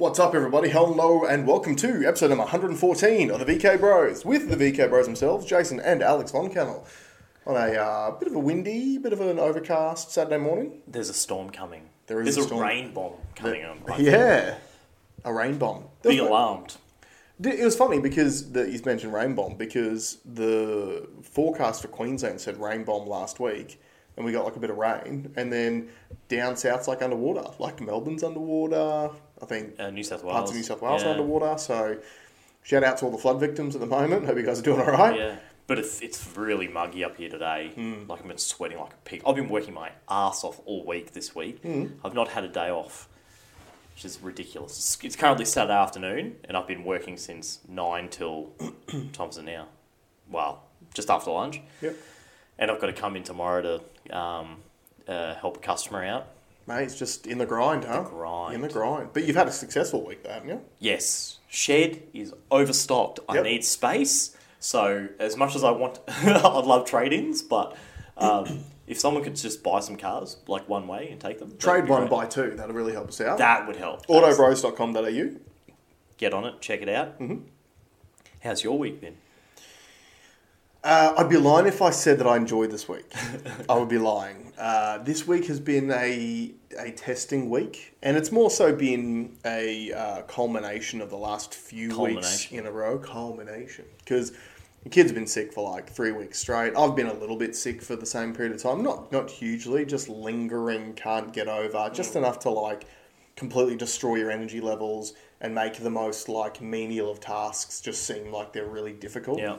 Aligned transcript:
What's 0.00 0.18
up, 0.18 0.34
everybody? 0.34 0.70
Hello, 0.70 1.26
and 1.26 1.46
welcome 1.46 1.76
to 1.76 2.06
episode 2.06 2.28
number 2.28 2.44
114 2.44 3.30
of 3.30 3.38
the 3.38 3.44
VK 3.44 3.78
Bros 3.78 4.24
with 4.24 4.48
the 4.48 4.56
VK 4.56 4.88
Bros 4.88 5.04
themselves, 5.04 5.44
Jason 5.44 5.78
and 5.78 6.02
Alex 6.02 6.30
Von 6.30 6.48
Kennel, 6.48 6.86
on 7.46 7.54
a 7.54 7.74
uh, 7.76 8.10
bit 8.12 8.26
of 8.26 8.34
a 8.34 8.38
windy, 8.38 8.96
bit 8.96 9.12
of 9.12 9.20
an 9.20 9.38
overcast 9.38 10.10
Saturday 10.10 10.38
morning. 10.38 10.80
There's 10.88 11.10
a 11.10 11.12
storm 11.12 11.50
coming. 11.50 11.90
There 12.06 12.22
is 12.22 12.34
There's 12.34 12.46
a 12.46 12.48
storm. 12.48 12.62
rain 12.62 12.94
bomb 12.94 13.12
coming 13.34 13.62
on. 13.62 13.82
I 13.90 13.98
Yeah, 13.98 14.56
a 15.22 15.34
rain 15.34 15.58
bomb. 15.58 15.84
Be 16.00 16.16
alarmed. 16.16 16.78
It 17.38 17.62
was 17.62 17.76
funny 17.76 18.00
because 18.00 18.52
the, 18.52 18.70
you 18.70 18.80
mentioned 18.86 19.12
rain 19.12 19.34
bomb 19.34 19.56
because 19.56 20.16
the 20.24 21.10
forecast 21.20 21.82
for 21.82 21.88
Queensland 21.88 22.40
said 22.40 22.58
rain 22.58 22.84
bomb 22.84 23.06
last 23.06 23.38
week, 23.38 23.78
and 24.16 24.24
we 24.24 24.32
got 24.32 24.46
like 24.46 24.56
a 24.56 24.60
bit 24.60 24.70
of 24.70 24.78
rain, 24.78 25.30
and 25.36 25.52
then 25.52 25.90
down 26.28 26.56
south's 26.56 26.88
like 26.88 27.02
underwater, 27.02 27.50
like 27.58 27.82
Melbourne's 27.82 28.24
underwater. 28.24 29.10
I 29.42 29.46
think 29.46 29.78
Uh, 29.78 29.90
New 29.90 30.02
South 30.04 30.22
Wales. 30.22 30.34
parts 30.34 30.50
of 30.50 30.56
New 30.56 30.62
South 30.62 30.82
Wales 30.82 31.02
are 31.02 31.10
underwater. 31.10 31.58
So 31.58 31.98
shout 32.62 32.84
out 32.84 32.98
to 32.98 33.04
all 33.06 33.10
the 33.10 33.18
flood 33.18 33.40
victims 33.40 33.74
at 33.74 33.80
the 33.80 33.86
moment. 33.86 34.26
Hope 34.26 34.36
you 34.36 34.42
guys 34.44 34.58
are 34.60 34.62
doing 34.62 34.80
all 34.80 34.90
right. 34.90 35.16
Yeah. 35.16 35.36
But 35.66 35.78
it's, 35.78 36.00
it's 36.00 36.36
really 36.36 36.66
muggy 36.66 37.04
up 37.04 37.16
here 37.16 37.28
today. 37.30 37.70
Hmm. 37.74 38.08
Like 38.08 38.20
I've 38.20 38.26
been 38.28 38.38
sweating 38.38 38.78
like 38.78 38.92
a 38.92 38.96
pig. 39.04 39.22
I've 39.24 39.36
been 39.36 39.48
working 39.48 39.72
my 39.74 39.92
ass 40.08 40.42
off 40.42 40.60
all 40.66 40.84
week 40.84 41.12
this 41.12 41.34
week. 41.34 41.62
Hmm. 41.62 41.86
I've 42.04 42.14
not 42.14 42.28
had 42.28 42.42
a 42.44 42.48
day 42.48 42.70
off, 42.70 43.08
which 43.94 44.04
is 44.04 44.20
ridiculous. 44.20 44.98
It's, 45.02 45.14
currently 45.16 45.44
Saturday 45.44 45.74
afternoon, 45.74 46.36
and 46.44 46.56
I've 46.56 46.66
been 46.66 46.82
working 46.84 47.16
since 47.16 47.60
nine 47.68 48.08
till 48.08 48.50
times 49.12 49.38
it 49.38 49.44
now. 49.44 49.68
Well, 50.28 50.64
just 50.92 51.08
after 51.08 51.30
lunch, 51.30 51.60
Yep. 51.82 51.94
and 52.58 52.70
I've 52.70 52.80
got 52.80 52.88
to 52.88 52.92
come 52.92 53.14
in 53.14 53.22
tomorrow 53.22 53.62
to 54.10 54.16
um, 54.18 54.56
uh, 55.06 55.34
help 55.36 55.56
a 55.58 55.60
customer 55.60 56.04
out. 56.04 56.26
Mate, 56.70 56.84
it's 56.84 56.98
just 56.98 57.26
in 57.26 57.38
the 57.38 57.46
grind, 57.46 57.84
huh? 57.84 58.02
grind. 58.02 58.54
In 58.54 58.60
the 58.60 58.68
grind. 58.68 59.10
But 59.12 59.24
you've 59.24 59.34
had 59.34 59.48
a 59.48 59.52
successful 59.52 60.06
week, 60.06 60.22
though, 60.22 60.30
haven't 60.30 60.48
you? 60.48 60.60
Yes, 60.78 61.38
shed 61.48 62.02
is 62.14 62.32
overstocked. 62.50 63.18
I 63.28 63.34
Yep. 63.36 63.44
need 63.44 63.64
space. 63.64 64.36
So 64.60 65.08
as 65.18 65.36
much 65.36 65.56
as 65.56 65.64
I 65.64 65.72
want, 65.72 65.98
I'd 66.08 66.64
love 66.64 66.86
trade-ins, 66.86 67.42
but 67.42 67.76
um, 68.16 68.60
if 68.86 69.00
someone 69.00 69.24
could 69.24 69.34
just 69.34 69.62
buy 69.64 69.80
some 69.80 69.96
cars 69.96 70.36
like 70.46 70.68
one 70.68 70.86
way 70.86 71.08
and 71.10 71.20
take 71.20 71.40
them, 71.40 71.48
that'd 71.48 71.60
Trade 71.60 71.84
be 71.86 71.90
one, 71.90 72.02
great. 72.02 72.10
buy 72.10 72.26
two. 72.26 72.50
That'll 72.56 72.74
really 72.74 72.92
help 72.92 73.08
us 73.08 73.20
out. 73.20 73.38
That 73.38 73.66
would 73.66 73.76
help. 73.76 74.06
Autobros.com.au. 74.06 75.36
Get 76.18 76.34
on 76.34 76.44
it, 76.44 76.60
check 76.60 76.82
it 76.82 76.88
out. 76.88 77.18
Mm-hmm. 77.18 77.46
How's 78.44 78.62
your 78.62 78.78
week 78.78 79.00
been? 79.00 79.16
Uh, 80.82 81.14
I'd 81.18 81.28
be 81.28 81.36
lying 81.36 81.66
if 81.66 81.82
I 81.82 81.90
said 81.90 82.18
that 82.18 82.26
I 82.26 82.36
enjoyed 82.36 82.70
this 82.70 82.88
week. 82.88 83.12
I 83.68 83.76
would 83.76 83.88
be 83.88 83.98
lying. 83.98 84.52
Uh, 84.56 84.98
this 84.98 85.26
week 85.26 85.46
has 85.46 85.60
been 85.60 85.90
a 85.90 86.52
a 86.78 86.92
testing 86.92 87.50
week, 87.50 87.96
and 88.02 88.16
it's 88.16 88.32
more 88.32 88.50
so 88.50 88.74
been 88.74 89.36
a 89.44 89.92
uh, 89.92 90.22
culmination 90.22 91.00
of 91.00 91.10
the 91.10 91.16
last 91.16 91.54
few 91.54 91.98
weeks 92.00 92.50
in 92.50 92.66
a 92.66 92.72
row. 92.72 92.98
Culmination, 92.98 93.84
because 93.98 94.32
the 94.82 94.88
kids 94.88 95.10
have 95.10 95.14
been 95.14 95.26
sick 95.26 95.52
for 95.52 95.70
like 95.70 95.90
three 95.90 96.12
weeks 96.12 96.38
straight. 96.38 96.72
I've 96.76 96.96
been 96.96 97.08
a 97.08 97.14
little 97.14 97.36
bit 97.36 97.54
sick 97.54 97.82
for 97.82 97.96
the 97.96 98.06
same 98.06 98.34
period 98.34 98.54
of 98.54 98.62
time. 98.62 98.82
Not 98.82 99.12
not 99.12 99.30
hugely, 99.30 99.84
just 99.84 100.08
lingering, 100.08 100.94
can't 100.94 101.32
get 101.32 101.48
over, 101.48 101.90
just 101.92 102.16
enough 102.16 102.38
to 102.40 102.50
like 102.50 102.86
completely 103.36 103.76
destroy 103.76 104.16
your 104.16 104.30
energy 104.30 104.60
levels 104.60 105.14
and 105.40 105.54
make 105.54 105.74
the 105.74 105.90
most 105.90 106.28
like 106.28 106.60
menial 106.60 107.10
of 107.10 107.20
tasks 107.20 107.80
just 107.80 108.02
seem 108.02 108.30
like 108.30 108.52
they're 108.52 108.66
really 108.66 108.92
difficult. 108.92 109.38
Yeah, 109.38 109.56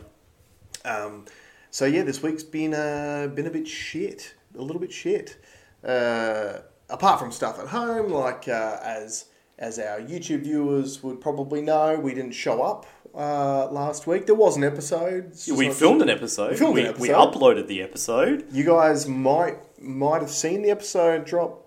Um, 0.85 1.25
so 1.69 1.85
yeah, 1.85 2.03
this 2.03 2.21
week's 2.21 2.43
been 2.43 2.73
uh, 2.73 3.29
been 3.33 3.47
a 3.47 3.51
bit 3.51 3.67
shit, 3.67 4.33
a 4.57 4.61
little 4.61 4.81
bit 4.81 4.91
shit. 4.91 5.37
Uh, 5.83 6.59
apart 6.89 7.19
from 7.19 7.31
stuff 7.31 7.59
at 7.59 7.67
home, 7.67 8.11
like 8.11 8.47
uh, 8.47 8.79
as 8.83 9.25
as 9.57 9.79
our 9.79 9.99
YouTube 9.99 10.41
viewers 10.41 11.03
would 11.03 11.21
probably 11.21 11.61
know, 11.61 11.97
we 11.99 12.13
didn't 12.13 12.31
show 12.33 12.61
up 12.61 12.85
uh, 13.15 13.67
last 13.71 14.07
week. 14.07 14.25
There 14.25 14.35
was 14.35 14.57
an 14.57 14.63
episode. 14.63 15.31
Just 15.31 15.51
we 15.51 15.71
filmed 15.71 16.01
an 16.01 16.09
episode. 16.09 16.51
We 16.51 16.57
filmed 16.57 16.75
we, 16.75 16.85
an 16.85 16.97
we 16.97 17.09
uploaded 17.09 17.67
the 17.67 17.81
episode. 17.81 18.45
You 18.51 18.63
guys 18.63 19.07
might 19.07 19.57
might 19.81 20.21
have 20.21 20.31
seen 20.31 20.61
the 20.61 20.71
episode 20.71 21.25
drop 21.25 21.65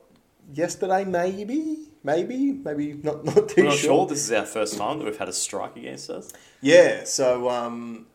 yesterday, 0.53 1.05
maybe, 1.05 1.89
maybe, 2.03 2.53
maybe 2.53 2.95
not 3.03 3.25
not 3.25 3.49
too 3.49 3.63
I'm 3.63 3.65
not 3.67 3.75
sure. 3.75 3.91
sure. 3.91 4.07
This 4.07 4.25
is 4.25 4.33
our 4.33 4.47
first 4.47 4.77
time 4.77 4.99
that 4.99 5.05
we've 5.05 5.17
had 5.17 5.29
a 5.29 5.33
strike 5.33 5.77
against 5.77 6.11
us. 6.11 6.33
Yeah, 6.61 7.05
so 7.05 7.49
um, 7.51 8.07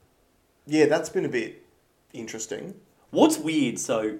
yeah, 0.70 0.86
that's 0.86 1.10
been 1.10 1.26
a 1.26 1.30
bit 1.30 1.64
interesting. 2.14 2.76
What's 3.12 3.38
weird, 3.38 3.80
so 3.80 4.20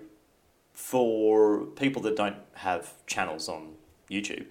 for 0.74 1.66
people 1.76 2.02
that 2.04 2.16
don't 2.16 2.38
have 2.56 2.94
channels 3.06 3.48
on 3.50 3.74
YouTube, 4.10 4.46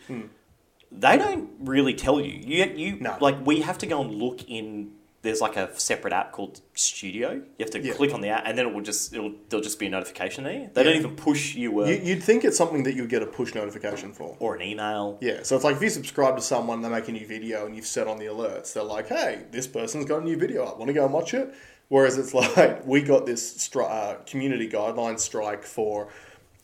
they 0.91 1.17
don't 1.19 1.51
really 1.61 1.95
tell 1.95 2.21
you. 2.21 2.33
You, 2.45 2.65
you 2.77 2.97
Hmm. 2.97 3.03
No. 3.03 3.17
like 3.21 3.45
we 3.47 3.61
have 3.63 3.79
to 3.79 3.87
go 3.87 4.01
and 4.01 4.15
look 4.15 4.49
in. 4.49 4.93
There's 5.23 5.41
like 5.41 5.57
a 5.57 5.77
separate 5.79 6.13
app 6.13 6.31
called 6.31 6.61
Studio. 6.75 7.33
You 7.33 7.43
have 7.59 7.71
to 7.71 7.81
Yeah. 7.81 7.93
click 7.95 8.15
on 8.15 8.21
the 8.21 8.29
app, 8.29 8.45
and 8.47 8.57
then 8.57 8.67
it 8.69 8.73
will 8.75 8.83
just 8.83 9.13
it'll 9.13 9.33
there'll 9.49 9.65
just 9.65 9.81
be 9.81 9.87
a 9.87 9.91
notification 9.91 10.45
there. 10.45 10.71
They 10.73 10.85
don't 10.85 10.95
even 10.95 11.17
push 11.17 11.57
you, 11.57 11.81
a, 11.81 11.89
You, 11.91 12.01
you'd 12.05 12.23
think 12.23 12.45
it's 12.45 12.57
something 12.57 12.85
that 12.85 12.95
you'd 12.95 13.11
get 13.11 13.23
a 13.23 13.27
push 13.27 13.53
notification 13.55 14.13
for. 14.13 14.37
or 14.39 14.55
an 14.55 14.63
email. 14.63 15.19
Yeah, 15.21 15.43
so 15.43 15.57
it's 15.57 15.65
like 15.65 15.75
if 15.77 15.83
you 15.83 15.91
subscribe 15.91 16.37
to 16.37 16.43
someone, 16.43 16.83
they 16.83 16.89
make 16.89 17.09
a 17.09 17.13
new 17.13 17.27
video, 17.27 17.67
and 17.67 17.75
you've 17.75 17.87
set 17.87 18.07
on 18.07 18.19
the 18.19 18.27
alerts. 18.27 18.73
They're 18.75 18.85
like, 18.85 19.09
"Hey, 19.09 19.43
this 19.51 19.67
person's 19.67 20.05
got 20.05 20.23
a 20.23 20.25
new 20.25 20.37
video 20.37 20.65
up. 20.65 20.79
Want 20.79 20.89
to 20.89 20.93
go 20.95 21.05
and 21.05 21.13
watch 21.13 21.35
it?" 21.35 21.53
Whereas 21.88 22.19
it's 22.19 22.34
like 22.56 22.87
we 22.87 23.03
got 23.03 23.26
this 23.26 23.56
stri- 23.56 23.91
uh, 23.91 24.16
community 24.26 24.69
guideline 24.69 25.19
strike 25.19 25.65
for 25.65 26.09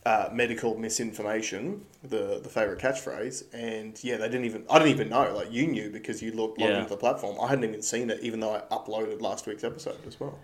uh, 0.06 0.28
medical 0.32 0.76
misinformation, 0.76 1.84
the 2.02 2.40
the 2.42 2.48
favorite 2.50 2.78
catchphrase, 2.78 3.44
and 3.54 3.98
yeah, 4.04 4.16
they 4.18 4.26
didn't 4.28 4.44
even. 4.44 4.64
I 4.68 4.78
didn't 4.78 4.92
even 4.92 5.08
know. 5.08 5.34
Like 5.34 5.50
you 5.50 5.66
knew 5.66 5.90
because 5.90 6.22
you 6.22 6.32
looked 6.32 6.58
logged 6.58 6.70
Yeah. 6.72 6.78
into 6.78 6.90
the 6.90 6.96
platform. 6.98 7.38
I 7.40 7.48
hadn't 7.48 7.64
even 7.64 7.80
seen 7.82 8.10
it, 8.10 8.20
even 8.20 8.40
though 8.40 8.54
I 8.54 8.60
uploaded 8.74 9.22
last 9.22 9.46
week's 9.46 9.64
episode 9.64 9.96
as 10.06 10.20
well. 10.20 10.38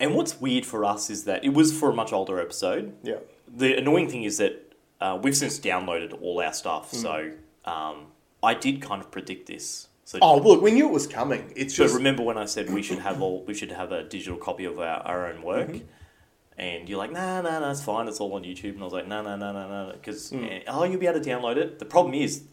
And 0.00 0.14
what's 0.14 0.40
weird 0.40 0.64
for 0.64 0.84
us 0.84 1.10
is 1.10 1.24
that 1.24 1.44
it 1.44 1.50
was 1.54 1.76
for 1.76 1.90
a 1.90 1.94
much 1.94 2.12
older 2.12 2.40
episode. 2.40 2.94
Yeah, 3.02 3.16
The 3.52 3.76
annoying 3.76 4.08
thing 4.08 4.22
is 4.22 4.38
that 4.38 4.72
uh, 5.00 5.18
we've 5.20 5.36
since 5.36 5.58
downloaded 5.58 6.20
all 6.22 6.40
our 6.40 6.52
stuff, 6.52 6.92
so 6.92 7.32
um, 7.64 8.06
I 8.40 8.54
did 8.54 8.80
kind 8.80 9.00
of 9.02 9.10
predict 9.10 9.46
this. 9.48 9.87
So 10.08 10.18
Oh, 10.22 10.38
look, 10.38 10.62
we 10.62 10.70
knew 10.70 10.88
it 10.88 10.92
was 10.92 11.06
coming. 11.06 11.52
It's 11.54 11.74
just 11.74 11.94
remember 11.94 12.22
when 12.22 12.38
I 12.38 12.46
said 12.46 12.70
we 12.72 12.82
should 12.82 13.00
have 13.00 13.20
all 13.20 13.44
we 13.44 13.52
should 13.52 13.72
have 13.72 13.92
a 13.92 14.04
digital 14.04 14.38
copy 14.38 14.64
of 14.64 14.78
our, 14.78 15.00
our 15.10 15.26
own 15.30 15.42
work, 15.42 15.68
Mm-hmm. 15.68 15.84
and 16.68 16.88
you're 16.88 16.96
like, 17.04 17.12
nah, 17.12 17.42
nah, 17.42 17.58
nah, 17.58 17.70
it's 17.70 17.82
fine, 17.84 18.08
it's 18.08 18.18
all 18.18 18.32
on 18.32 18.42
YouTube, 18.42 18.72
and 18.76 18.80
I 18.80 18.84
was 18.84 18.94
like, 18.94 19.06
nah, 19.06 19.20
nah, 19.20 19.36
nah, 19.36 19.52
nah, 19.52 19.66
nah, 19.68 19.92
because 19.92 20.30
Mm. 20.32 20.62
oh, 20.66 20.84
you'll 20.84 20.98
be 20.98 21.06
able 21.06 21.20
to 21.20 21.30
download 21.32 21.56
it. 21.58 21.78
The 21.78 21.84
problem 21.84 22.14
is, 22.14 22.44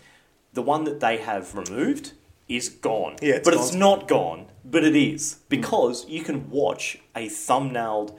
the 0.51 0.61
one 0.73 0.83
that 0.83 0.99
they 0.99 1.15
have 1.29 1.55
removed 1.55 2.11
is 2.49 2.67
gone. 2.67 3.15
Yeah, 3.21 3.35
it's 3.35 3.45
but 3.47 3.53
gone. 3.53 3.63
Mm. 3.63 3.67
it's 3.67 3.73
not 3.87 4.07
gone, 4.09 4.41
but 4.65 4.83
it 4.83 4.95
is 4.97 5.23
because 5.47 5.97
you 6.09 6.23
can 6.27 6.49
watch 6.49 6.99
a 7.15 7.29
thumbnailed 7.29 8.17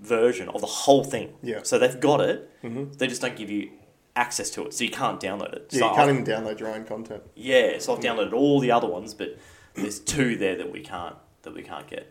version 0.00 0.48
of 0.48 0.60
the 0.62 0.66
whole 0.82 1.04
thing. 1.04 1.28
Yeah. 1.42 1.56
Mm-hmm. 1.56 1.64
So 1.64 1.78
they've 1.78 2.00
got 2.00 2.20
it. 2.20 2.50
They 2.98 3.06
just 3.06 3.22
don't 3.22 3.36
give 3.36 3.50
you 3.50 3.70
access 4.18 4.50
to 4.50 4.66
it, 4.66 4.74
so 4.74 4.84
you 4.84 4.90
can't 4.90 5.20
download 5.20 5.52
it. 5.54 5.68
yeah, 5.70 5.78
so 5.80 5.84
you 5.88 5.94
can't 5.96 6.10
I've- 6.10 6.20
even 6.20 6.24
download 6.24 6.58
your 6.60 6.68
own 6.70 6.84
content. 6.84 7.22
yeah, 7.34 7.78
so 7.78 7.94
I've 7.94 8.00
downloaded 8.00 8.32
all 8.32 8.58
the 8.60 8.70
other 8.72 8.88
ones, 8.88 9.14
but 9.14 9.38
there's 9.74 9.98
two 10.00 10.36
there 10.36 10.56
that 10.56 10.70
we 10.72 10.80
can't 10.80 11.16
that 11.42 11.54
we 11.54 11.62
can't 11.62 11.86
get. 11.86 12.10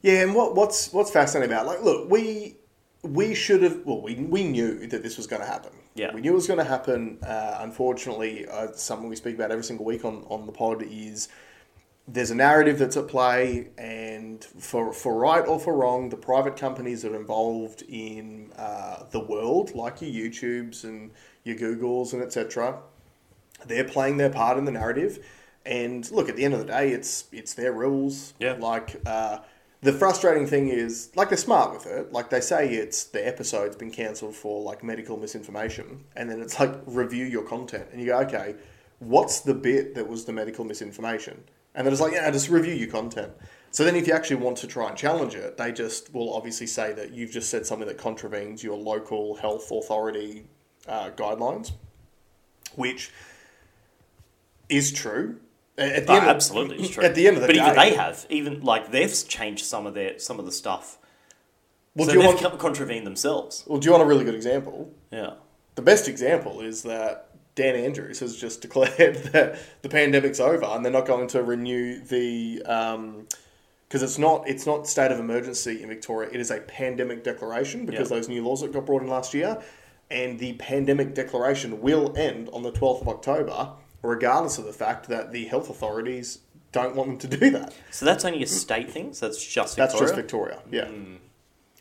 Yeah, 0.00 0.22
and 0.22 0.34
what, 0.34 0.54
what's 0.56 0.92
what's 0.92 1.10
fascinating 1.10 1.52
about 1.52 1.66
like, 1.66 1.82
look, 1.82 2.10
we 2.10 2.56
we 3.02 3.34
should 3.34 3.62
have 3.62 3.76
well, 3.84 4.00
we 4.00 4.14
we 4.16 4.44
knew 4.44 4.86
that 4.88 5.02
this 5.02 5.16
was 5.16 5.26
going 5.26 5.42
to 5.42 5.46
happen. 5.48 5.72
Yeah. 5.94 6.14
we 6.14 6.22
knew 6.22 6.32
it 6.32 6.34
was 6.42 6.46
going 6.46 6.58
to 6.58 6.64
happen. 6.64 7.18
Uh, 7.22 7.58
unfortunately, 7.60 8.46
uh, 8.48 8.68
something 8.72 9.08
we 9.10 9.16
speak 9.16 9.34
about 9.34 9.50
every 9.50 9.64
single 9.64 9.84
week 9.84 10.04
on 10.04 10.24
on 10.28 10.46
the 10.46 10.52
pod 10.52 10.82
is 10.82 11.28
there's 12.08 12.30
a 12.30 12.34
narrative 12.34 12.78
that's 12.78 12.96
at 12.96 13.06
play, 13.06 13.68
and 13.78 14.44
for 14.44 14.92
for 14.92 15.16
right 15.16 15.46
or 15.46 15.60
for 15.60 15.74
wrong, 15.74 16.08
the 16.08 16.16
private 16.16 16.56
companies 16.56 17.02
that 17.02 17.12
are 17.12 17.20
involved 17.20 17.82
in 17.82 18.50
uh, 18.56 19.04
the 19.10 19.20
world, 19.20 19.74
like 19.74 20.02
your 20.02 20.10
YouTubes 20.10 20.84
and 20.84 21.12
your 21.44 21.56
Googles 21.56 22.12
and 22.12 22.22
etc., 22.22 22.78
they're 23.66 23.84
playing 23.84 24.16
their 24.16 24.30
part 24.30 24.58
in 24.58 24.64
the 24.64 24.72
narrative. 24.72 25.24
And 25.64 26.10
look, 26.10 26.28
at 26.28 26.34
the 26.34 26.44
end 26.44 26.54
of 26.54 26.60
the 26.60 26.66
day, 26.66 26.90
it's 26.90 27.26
it's 27.30 27.54
their 27.54 27.72
rules. 27.72 28.34
Yeah. 28.40 28.54
Like 28.54 29.00
uh, 29.06 29.38
the 29.80 29.92
frustrating 29.92 30.48
thing 30.48 30.68
is, 30.68 31.10
like 31.14 31.28
they're 31.28 31.38
smart 31.38 31.72
with 31.72 31.86
it. 31.86 32.12
Like 32.12 32.30
they 32.30 32.40
say, 32.40 32.74
it's 32.74 33.04
the 33.04 33.24
episode's 33.24 33.76
been 33.76 33.92
cancelled 33.92 34.34
for 34.34 34.60
like 34.60 34.82
medical 34.82 35.16
misinformation, 35.16 36.02
and 36.16 36.28
then 36.28 36.40
it's 36.40 36.58
like 36.58 36.74
review 36.86 37.26
your 37.26 37.44
content, 37.44 37.86
and 37.92 38.00
you 38.00 38.08
go, 38.08 38.18
okay, 38.22 38.56
what's 38.98 39.40
the 39.40 39.54
bit 39.54 39.94
that 39.94 40.08
was 40.08 40.24
the 40.24 40.32
medical 40.32 40.64
misinformation? 40.64 41.44
And 41.74 41.86
then 41.86 41.92
it's 41.92 42.02
like, 42.02 42.12
yeah, 42.12 42.30
just 42.30 42.48
review 42.48 42.74
your 42.74 42.88
content. 42.88 43.32
So 43.70 43.84
then, 43.84 43.96
if 43.96 44.06
you 44.06 44.12
actually 44.12 44.36
want 44.36 44.58
to 44.58 44.66
try 44.66 44.88
and 44.88 44.96
challenge 44.98 45.34
it, 45.34 45.56
they 45.56 45.72
just 45.72 46.12
will 46.12 46.34
obviously 46.34 46.66
say 46.66 46.92
that 46.92 47.12
you've 47.12 47.30
just 47.30 47.48
said 47.48 47.64
something 47.64 47.88
that 47.88 47.96
contravenes 47.96 48.62
your 48.62 48.76
local 48.76 49.34
health 49.36 49.70
authority 49.70 50.44
uh, 50.86 51.08
guidelines, 51.16 51.72
which 52.74 53.10
is 54.68 54.92
true. 54.92 55.38
At 55.78 56.06
the 56.06 56.12
Oh, 56.12 56.16
end 56.16 56.24
of- 56.26 56.36
absolutely, 56.36 56.76
it's 56.80 56.90
true. 56.90 57.02
At 57.04 57.14
the 57.14 57.26
end 57.26 57.36
of 57.36 57.42
the 57.42 57.48
but 57.48 57.54
day, 57.54 57.62
even 57.62 57.74
they 57.76 57.94
have, 57.94 58.26
even 58.28 58.60
like 58.60 58.90
they've 58.90 59.14
changed 59.26 59.64
some 59.64 59.86
of 59.86 59.94
their 59.94 60.18
some 60.18 60.38
of 60.38 60.44
the 60.44 60.52
stuff. 60.52 60.98
Well, 61.94 62.06
so 62.06 62.12
do 62.12 62.20
you 62.20 62.26
want? 62.26 62.40
con- 62.40 62.58
contravened 62.58 63.06
themselves. 63.06 63.64
Well, 63.66 63.78
do 63.80 63.86
you 63.86 63.92
want 63.92 64.02
a 64.02 64.06
really 64.06 64.24
good 64.24 64.34
example? 64.34 64.92
Yeah. 65.10 65.34
The 65.74 65.82
best 65.82 66.08
example 66.08 66.60
is 66.60 66.82
that 66.82 67.28
Dan 67.54 67.74
Andrews 67.76 68.20
has 68.20 68.36
just 68.36 68.60
declared 68.66 69.16
that 69.32 69.58
the 69.82 69.88
pandemic's 69.88 70.40
over 70.40 70.64
and 70.64 70.84
they're 70.84 70.92
not 70.92 71.06
going 71.06 71.28
to 71.28 71.42
renew 71.42 72.00
the 72.00 72.62
um, 72.66 73.26
because 73.88 74.02
it's 74.02 74.18
not 74.18 74.48
it's 74.48 74.64
not 74.66 74.86
state 74.86 75.12
of 75.12 75.18
emergency 75.20 75.82
in 75.82 75.88
Victoria. 75.88 76.30
It 76.32 76.40
is 76.40 76.50
a 76.50 76.60
pandemic 76.60 77.24
declaration 77.24 77.84
because 77.84 78.10
Yeah. 78.10 78.16
those 78.16 78.28
new 78.28 78.42
laws 78.42 78.62
that 78.62 78.72
got 78.72 78.86
brought 78.86 79.02
in 79.02 79.08
last 79.08 79.34
year, 79.34 79.62
and 80.10 80.38
the 80.38 80.54
pandemic 80.54 81.14
declaration 81.14 81.82
will 81.82 82.16
end 82.16 82.48
on 82.54 82.62
the 82.62 82.70
twelfth 82.72 83.02
of 83.02 83.08
October, 83.08 83.72
regardless 84.02 84.56
of 84.56 84.64
the 84.64 84.72
fact 84.72 85.08
that 85.08 85.30
the 85.32 85.44
health 85.44 85.68
authorities 85.68 86.38
don't 86.72 86.96
want 86.96 87.20
them 87.20 87.30
to 87.30 87.36
do 87.36 87.50
that. 87.50 87.74
So 87.90 88.06
that's 88.06 88.24
only 88.24 88.42
a 88.42 88.46
state 88.46 88.90
thing. 88.90 89.12
So 89.12 89.26
that's 89.26 89.44
just 89.44 89.76
That's 89.76 89.98
just 89.98 90.14
Victoria, 90.14 90.60
yeah. 90.70 90.86
Hmm. 90.86 91.16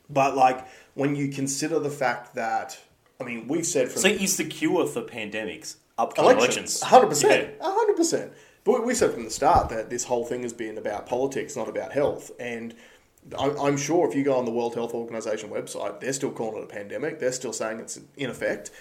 But 0.09 0.35
like 0.35 0.67
when 0.95 1.15
you 1.15 1.29
consider 1.29 1.79
the 1.79 1.89
fact 1.89 2.35
that 2.35 2.77
I 3.21 3.23
mean 3.23 3.47
we've 3.47 3.65
said 3.65 3.89
from 3.89 4.01
So 4.01 4.07
is 4.07 4.37
the 4.37 4.45
cure 4.45 4.87
for 4.87 5.01
pandemics 5.01 5.75
upcoming 5.97 6.31
elections, 6.31 6.81
elections? 6.81 6.81
hundred 6.83 7.07
percent, 7.07 7.53
hundred 7.61 7.95
percent. 7.95 8.33
But 8.63 8.85
we 8.85 8.93
said 8.93 9.13
from 9.13 9.23
the 9.23 9.31
start 9.31 9.69
that 9.69 9.89
this 9.89 10.03
whole 10.03 10.25
thing 10.25 10.43
has 10.43 10.53
been 10.53 10.77
about 10.77 11.07
politics, 11.07 11.55
not 11.55 11.67
about 11.67 11.91
health. 11.93 12.31
And 12.39 12.75
I'm 13.37 13.57
I'm 13.59 13.77
sure 13.77 14.07
if 14.07 14.15
you 14.15 14.23
go 14.23 14.35
on 14.35 14.45
the 14.45 14.51
World 14.51 14.75
Health 14.75 14.93
Organization 14.93 15.49
website, 15.49 15.99
they're 15.99 16.13
still 16.13 16.31
calling 16.31 16.61
it 16.61 16.63
a 16.63 16.67
pandemic. 16.67 17.19
They're 17.19 17.31
still 17.31 17.53
saying 17.53 17.79
it's 17.79 17.99
in 18.17 18.29
effect. 18.29 18.71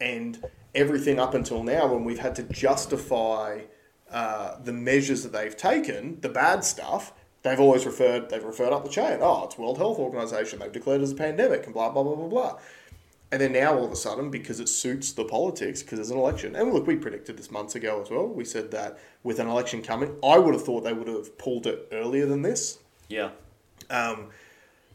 And 0.00 0.42
everything 0.74 1.18
up 1.18 1.34
until 1.34 1.62
now, 1.62 1.86
when 1.86 2.04
we've 2.04 2.18
had 2.18 2.34
to 2.36 2.42
justify 2.44 3.60
uh, 4.10 4.56
the 4.62 4.72
measures 4.72 5.22
that 5.22 5.32
they've 5.32 5.56
taken, 5.56 6.20
the 6.20 6.28
bad 6.30 6.64
stuff, 6.64 7.12
they've 7.42 7.60
always 7.60 7.86
referred 7.86 8.30
they've 8.30 8.44
referred 8.44 8.72
up 8.72 8.84
the 8.84 8.90
chain. 8.90 9.18
Oh, 9.20 9.44
it's 9.44 9.58
World 9.58 9.78
Health 9.78 9.98
Organization. 9.98 10.58
They've 10.58 10.72
declared 10.72 11.00
it 11.00 11.04
as 11.04 11.12
a 11.12 11.16
pandemic, 11.16 11.64
and 11.64 11.74
blah 11.74 11.90
blah 11.90 12.02
blah 12.02 12.16
blah 12.16 12.28
blah. 12.28 12.58
And 13.32 13.40
then 13.40 13.52
now 13.52 13.76
all 13.76 13.84
of 13.84 13.92
a 13.92 13.96
sudden, 13.96 14.28
because 14.30 14.58
it 14.58 14.68
suits 14.68 15.12
the 15.12 15.24
politics, 15.24 15.82
because 15.82 15.98
there's 15.98 16.10
an 16.10 16.18
election, 16.18 16.56
and 16.56 16.72
look, 16.72 16.86
we 16.86 16.96
predicted 16.96 17.36
this 17.36 17.50
months 17.50 17.76
ago 17.76 18.02
as 18.02 18.10
well. 18.10 18.26
We 18.26 18.44
said 18.44 18.72
that 18.72 18.98
with 19.22 19.38
an 19.38 19.46
election 19.46 19.82
coming, 19.82 20.16
I 20.24 20.36
would 20.38 20.52
have 20.54 20.64
thought 20.64 20.80
they 20.82 20.92
would 20.92 21.06
have 21.06 21.38
pulled 21.38 21.66
it 21.68 21.86
earlier 21.92 22.26
than 22.26 22.42
this. 22.42 22.78
Yeah. 23.08 23.30
Um, 23.88 24.26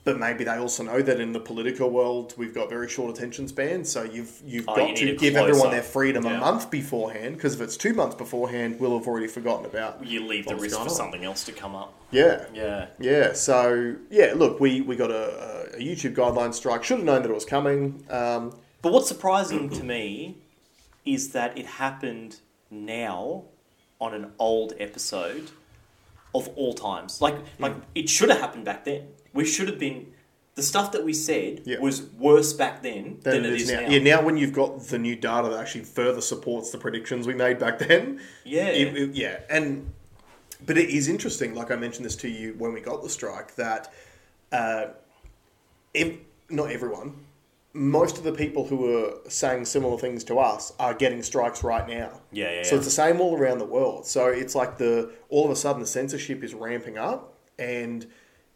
but 0.04 0.20
maybe 0.20 0.44
they 0.44 0.56
also 0.58 0.84
know 0.84 1.02
that 1.02 1.20
in 1.20 1.32
the 1.34 1.40
political 1.40 1.90
world, 1.90 2.36
we've 2.38 2.54
got 2.54 2.70
very 2.70 2.88
short 2.88 3.16
attention 3.18 3.48
spans. 3.48 3.92
So 3.92 4.04
you've 4.04 4.40
you've 4.46 4.66
Oh, 4.70 4.76
got 4.76 5.02
you 5.02 5.08
to 5.08 5.16
give 5.16 5.36
everyone 5.36 5.72
their 5.72 5.82
freedom 5.82 6.26
a 6.28 6.38
month 6.38 6.70
beforehand. 6.70 7.36
Because 7.38 7.56
if 7.56 7.62
it's 7.62 7.76
two 7.76 7.94
months 7.96 8.14
beforehand, 8.16 8.80
we'll 8.80 8.96
have 9.00 9.08
already 9.08 9.26
forgotten 9.26 9.66
about. 9.66 10.06
You 10.06 10.24
leave 10.28 10.46
the 10.46 10.56
risk 10.56 10.76
for 10.76 10.84
on. 10.84 10.90
something 10.92 11.24
else 11.24 11.44
to 11.46 11.52
come 11.54 11.74
up. 11.74 11.94
Yeah, 12.12 12.46
Yeah. 12.54 12.88
yeah. 13.00 13.34
So 13.34 13.96
yeah, 14.12 14.34
look, 14.36 14.60
we 14.60 14.82
we 14.82 14.96
got 14.96 15.10
a, 15.10 15.65
a 15.65 15.65
YouTube 15.80 16.16
guideline 16.16 16.54
strike. 16.54 16.84
Should 16.84 16.98
have 16.98 17.06
known 17.06 17.22
that 17.24 17.30
it 17.32 17.34
was 17.34 17.46
coming. 17.46 18.06
Um, 18.10 18.58
But 18.82 18.92
what's 18.94 19.08
surprising 19.08 19.70
to 19.72 19.84
me 19.84 20.38
is 21.06 21.32
that 21.32 21.58
it 21.58 21.66
happened 21.66 22.38
now 22.72 23.44
on 24.00 24.14
an 24.14 24.32
old 24.40 24.74
episode 24.80 25.52
of 26.34 26.48
all 26.56 26.74
times. 26.74 27.22
Like, 27.22 27.36
like 27.60 27.74
it 27.96 28.10
should 28.10 28.30
have 28.30 28.40
happened 28.40 28.66
back 28.66 28.84
then. 28.86 29.08
We 29.34 29.46
should 29.46 29.68
have 29.68 29.80
been. 29.80 30.14
The 30.56 30.64
stuff 30.64 30.94
that 30.94 31.04
we 31.04 31.12
said 31.12 31.64
Yeah. 31.66 31.80
was 31.80 32.02
worse 32.02 32.54
back 32.54 32.82
then 32.82 33.20
than 33.24 33.44
than, 33.44 33.46
it 33.54 33.62
is 33.62 33.70
now. 33.70 33.82
Yeah, 33.90 34.00
now 34.00 34.22
when 34.24 34.38
you've 34.38 34.54
got 34.54 34.88
the 34.88 34.98
new 34.98 35.16
data 35.18 35.50
that 35.50 35.60
actually 35.60 35.84
further 35.84 36.22
supports 36.22 36.72
the 36.72 36.78
predictions 36.78 37.28
we 37.28 37.34
made 37.34 37.60
back 37.60 37.78
then. 37.80 38.22
Yeah. 38.46 38.68
it- 38.68 38.96
it- 38.96 39.16
yeah, 39.16 39.40
and 39.50 39.92
but 40.66 40.78
it 40.78 40.90
is 40.90 41.10
interesting. 41.10 41.56
Like 41.56 41.72
I 41.72 41.76
mentioned 41.76 42.06
this 42.06 42.16
to 42.18 42.30
you 42.30 42.56
when 42.58 42.72
we 42.72 42.80
got 42.80 43.04
the 43.04 43.10
strike 43.10 43.56
that, 43.56 43.92
uh, 44.54 44.86
ev- 45.96 46.18
not 46.50 46.72
everyone, 46.72 47.16
most 47.74 48.18
of 48.18 48.24
the 48.24 48.32
people 48.32 48.66
who 48.68 48.98
are 48.98 49.14
saying 49.28 49.66
similar 49.66 49.98
things 49.98 50.24
to 50.26 50.40
us 50.40 50.72
are 50.80 50.94
getting 50.94 51.22
strikes 51.22 51.64
right 51.64 51.88
now. 51.88 52.22
Yeah, 52.32 52.52
yeah, 52.52 52.64
So 52.64 52.72
yeah. 52.72 52.78
it's 52.78 52.86
the 52.86 52.92
same 52.92 53.20
all 53.20 53.38
around 53.38 53.58
the 53.58 53.66
world. 53.66 54.06
So 54.06 54.28
it's 54.28 54.56
like 54.56 54.78
the 54.78 55.12
all 55.30 55.46
of 55.46 55.52
a 55.52 55.56
sudden 55.56 55.82
the 55.82 55.88
censorship 55.88 56.44
is 56.44 56.54
ramping 56.54 56.98
up, 56.98 57.34
and 57.60 58.06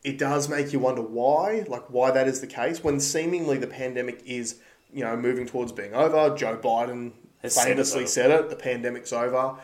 it 0.04 0.18
does 0.18 0.48
make 0.48 0.72
you 0.72 0.80
wonder 0.80 1.02
why, 1.02 1.66
like 1.68 1.90
why 1.90 2.12
that 2.12 2.28
is 2.28 2.40
the 2.40 2.48
case 2.48 2.84
when 2.84 3.00
seemingly 3.00 3.58
the 3.58 3.68
pandemic 3.68 4.22
is 4.26 4.60
you 4.94 5.04
know 5.04 5.18
moving 5.18 5.46
towards 5.46 5.72
being 5.74 5.94
over. 5.94 6.36
Joe 6.36 6.58
Biden 6.58 7.12
Has 7.42 7.56
said 7.56 7.68
it, 7.68 7.72
famously 7.72 8.08
said 8.08 8.32
it: 8.32 8.50
the 8.50 8.56
pandemic's 8.56 9.12
over. 9.12 9.56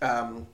Um, 0.00 0.46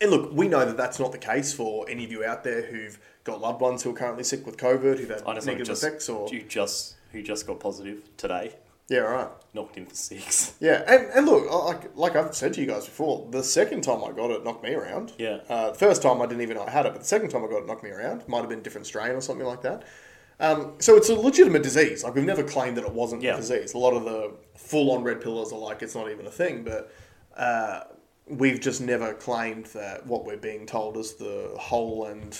and 0.00 0.10
look, 0.10 0.32
we 0.32 0.48
know 0.48 0.64
that 0.64 0.76
that's 0.76 0.98
not 0.98 1.12
the 1.12 1.18
case 1.18 1.52
for 1.52 1.88
any 1.88 2.04
of 2.04 2.10
you 2.12 2.24
out 2.24 2.44
there 2.44 2.62
who've 2.62 2.98
got 3.24 3.40
loved 3.40 3.60
ones 3.60 3.82
who 3.82 3.90
are 3.90 3.94
currently 3.94 4.24
sick 4.24 4.46
with 4.46 4.56
COVID, 4.56 4.98
who've 4.98 5.10
had 5.10 5.24
negative 5.26 5.66
just, 5.66 5.82
effects, 5.84 6.08
or 6.08 6.28
you 6.28 6.42
just 6.42 6.94
who 7.12 7.22
just 7.22 7.46
got 7.46 7.60
positive 7.60 8.02
today, 8.16 8.54
yeah, 8.88 8.98
right. 9.00 9.28
knocked 9.52 9.76
in 9.76 9.86
for 9.86 9.94
six. 9.94 10.54
Yeah, 10.60 10.82
and, 10.86 11.06
and 11.14 11.26
look, 11.26 11.50
like 11.50 11.96
like 11.96 12.16
I've 12.16 12.34
said 12.34 12.54
to 12.54 12.60
you 12.60 12.66
guys 12.66 12.84
before, 12.86 13.26
the 13.30 13.42
second 13.44 13.82
time 13.82 14.02
I 14.04 14.12
got 14.12 14.30
it 14.30 14.44
knocked 14.44 14.62
me 14.62 14.74
around. 14.74 15.12
Yeah. 15.18 15.38
Uh, 15.48 15.70
the 15.70 15.78
first 15.78 16.02
time 16.02 16.20
I 16.22 16.26
didn't 16.26 16.42
even 16.42 16.56
know 16.56 16.64
I 16.64 16.70
had 16.70 16.86
it, 16.86 16.92
but 16.92 17.00
the 17.00 17.06
second 17.06 17.28
time 17.30 17.44
I 17.44 17.48
got 17.48 17.58
it 17.62 17.66
knocked 17.66 17.84
me 17.84 17.90
around. 17.90 18.26
Might 18.28 18.40
have 18.40 18.48
been 18.48 18.60
a 18.60 18.62
different 18.62 18.86
strain 18.86 19.12
or 19.12 19.20
something 19.20 19.46
like 19.46 19.62
that. 19.62 19.84
Um, 20.40 20.72
so 20.78 20.96
it's 20.96 21.10
a 21.10 21.14
legitimate 21.14 21.62
disease. 21.62 22.02
Like 22.02 22.14
we've 22.14 22.24
never 22.24 22.42
claimed 22.42 22.78
that 22.78 22.84
it 22.84 22.92
wasn't 22.92 23.22
Yeah. 23.22 23.34
a 23.34 23.36
disease. 23.36 23.74
A 23.74 23.78
lot 23.78 23.92
of 23.92 24.04
the 24.04 24.32
full-on 24.56 25.02
red 25.02 25.20
pillars 25.20 25.52
are 25.52 25.58
like 25.58 25.82
it's 25.82 25.94
not 25.94 26.10
even 26.10 26.26
a 26.26 26.30
thing, 26.30 26.64
but 26.64 26.90
uh, 27.36 27.80
we've 28.30 28.60
just 28.60 28.80
never 28.80 29.12
claimed 29.14 29.66
that 29.66 30.06
what 30.06 30.24
we're 30.24 30.36
being 30.36 30.64
told 30.66 30.96
is 30.96 31.14
the 31.14 31.52
whole 31.58 32.06
and 32.06 32.32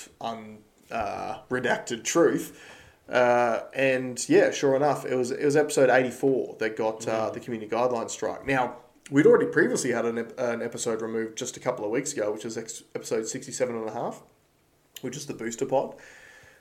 unredacted 0.91 2.01
uh, 2.01 2.03
truth. 2.05 2.61
Uh, 3.09 3.65
and 3.75 4.29
yeah, 4.29 4.51
sure 4.53 4.77
enough, 4.77 5.05
it 5.05 5.17
was 5.17 5.31
it 5.33 5.45
was 5.45 5.57
episode 5.57 5.91
eighty 5.91 6.11
four 6.11 6.55
that 6.61 6.77
got 6.77 7.07
uh, 7.09 7.31
the 7.31 7.41
community 7.41 7.69
guidelines 7.71 8.11
strike. 8.11 8.47
Now 8.47 8.77
we'd 9.11 9.27
already 9.27 9.47
previously 9.51 9.91
had 9.91 10.05
an, 10.07 10.19
ep- 10.19 10.39
an 10.39 10.63
episode 10.63 11.03
removed 11.03 11.37
just 11.37 11.57
a 11.57 11.61
couple 11.61 11.85
of 11.85 11.91
weeks 11.91 12.13
ago, 12.13 12.31
which 12.33 12.45
is 12.45 12.57
ex- 12.57 12.85
episode 12.95 13.27
67 13.27 13.75
and 13.75 13.89
a 13.89 13.93
half, 13.93 14.23
which 15.01 15.17
is 15.17 15.27
the 15.27 15.35
booster 15.35 15.67
pod. 15.67 15.97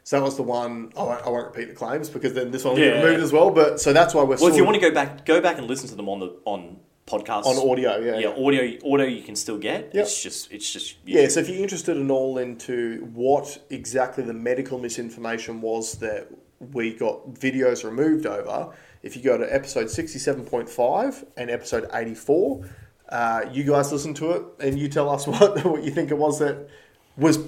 So 0.04 0.18
that 0.18 0.24
was 0.26 0.38
the 0.38 0.42
one. 0.44 0.92
I 0.98 1.04
won't, 1.04 1.26
I 1.28 1.30
won't 1.30 1.46
repeat 1.56 1.66
the 1.70 1.76
claims 1.76 2.10
because 2.10 2.34
then 2.34 2.50
this 2.50 2.64
one 2.64 2.74
will 2.74 2.82
Yeah. 2.82 2.94
get 2.96 3.04
removed 3.04 3.24
as 3.24 3.32
well. 3.32 3.52
But 3.52 3.80
so 3.80 3.94
that's 3.94 4.16
why 4.16 4.24
we're 4.24 4.38
Well, 4.38 4.48
if 4.48 4.56
you 4.56 4.66
want 4.66 4.74
to 4.76 4.82
go 4.82 4.92
back, 4.92 5.24
go 5.26 5.40
back 5.40 5.60
and 5.60 5.68
listen 5.68 5.88
to 5.90 5.96
them 5.96 6.10
on 6.10 6.20
the 6.20 6.36
on 6.46 6.80
podcasts 7.10 7.46
on 7.46 7.70
audio. 7.70 7.98
Yeah, 7.98 8.20
yeah, 8.20 8.30
audio 8.30 8.78
audio 8.86 9.06
you 9.06 9.24
can 9.24 9.36
still 9.36 9.58
get. 9.58 9.92
Yep. 9.94 10.04
It's 10.04 10.22
just 10.22 10.52
it's 10.52 10.72
just 10.72 10.96
Yeah, 11.06 11.28
so 11.28 11.40
if 11.40 11.50
you're 11.50 11.62
interested 11.62 11.98
in 11.98 12.12
all 12.12 12.38
into 12.38 13.10
what 13.14 13.66
exactly 13.70 14.24
the 14.24 14.34
medical 14.34 14.80
misinformation 14.80 15.62
was 15.62 15.94
that 16.00 16.28
we 16.74 16.94
got 16.94 17.34
videos 17.34 17.84
removed 17.84 18.26
over, 18.26 18.74
if 19.02 19.16
you 19.16 19.24
go 19.24 19.38
to 19.38 19.54
episode 19.54 19.88
67.5 19.88 21.26
and 21.38 21.50
episode 21.50 21.90
84, 21.94 22.70
uh, 23.10 23.42
you 23.52 23.64
guys 23.64 23.92
listen 23.92 24.14
to 24.16 24.32
it 24.32 24.44
and 24.60 24.78
you 24.78 24.90
tell 24.90 25.10
us 25.10 25.26
what, 25.28 25.64
what 25.66 25.84
you 25.84 25.92
think 25.92 26.12
it 26.12 26.18
was 26.18 26.40
that 26.40 26.70
was 27.18 27.40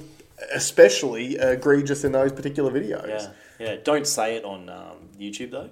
especially 0.53 1.35
egregious 1.35 2.03
in 2.03 2.13
those 2.13 2.31
particular 2.31 2.71
videos. 2.71 3.07
yeah 3.07 3.31
yeah. 3.61 3.75
Don't 3.83 4.07
say 4.07 4.35
it 4.35 4.43
on 4.43 4.69
um, 4.69 5.09
YouTube 5.19 5.51
though. 5.51 5.69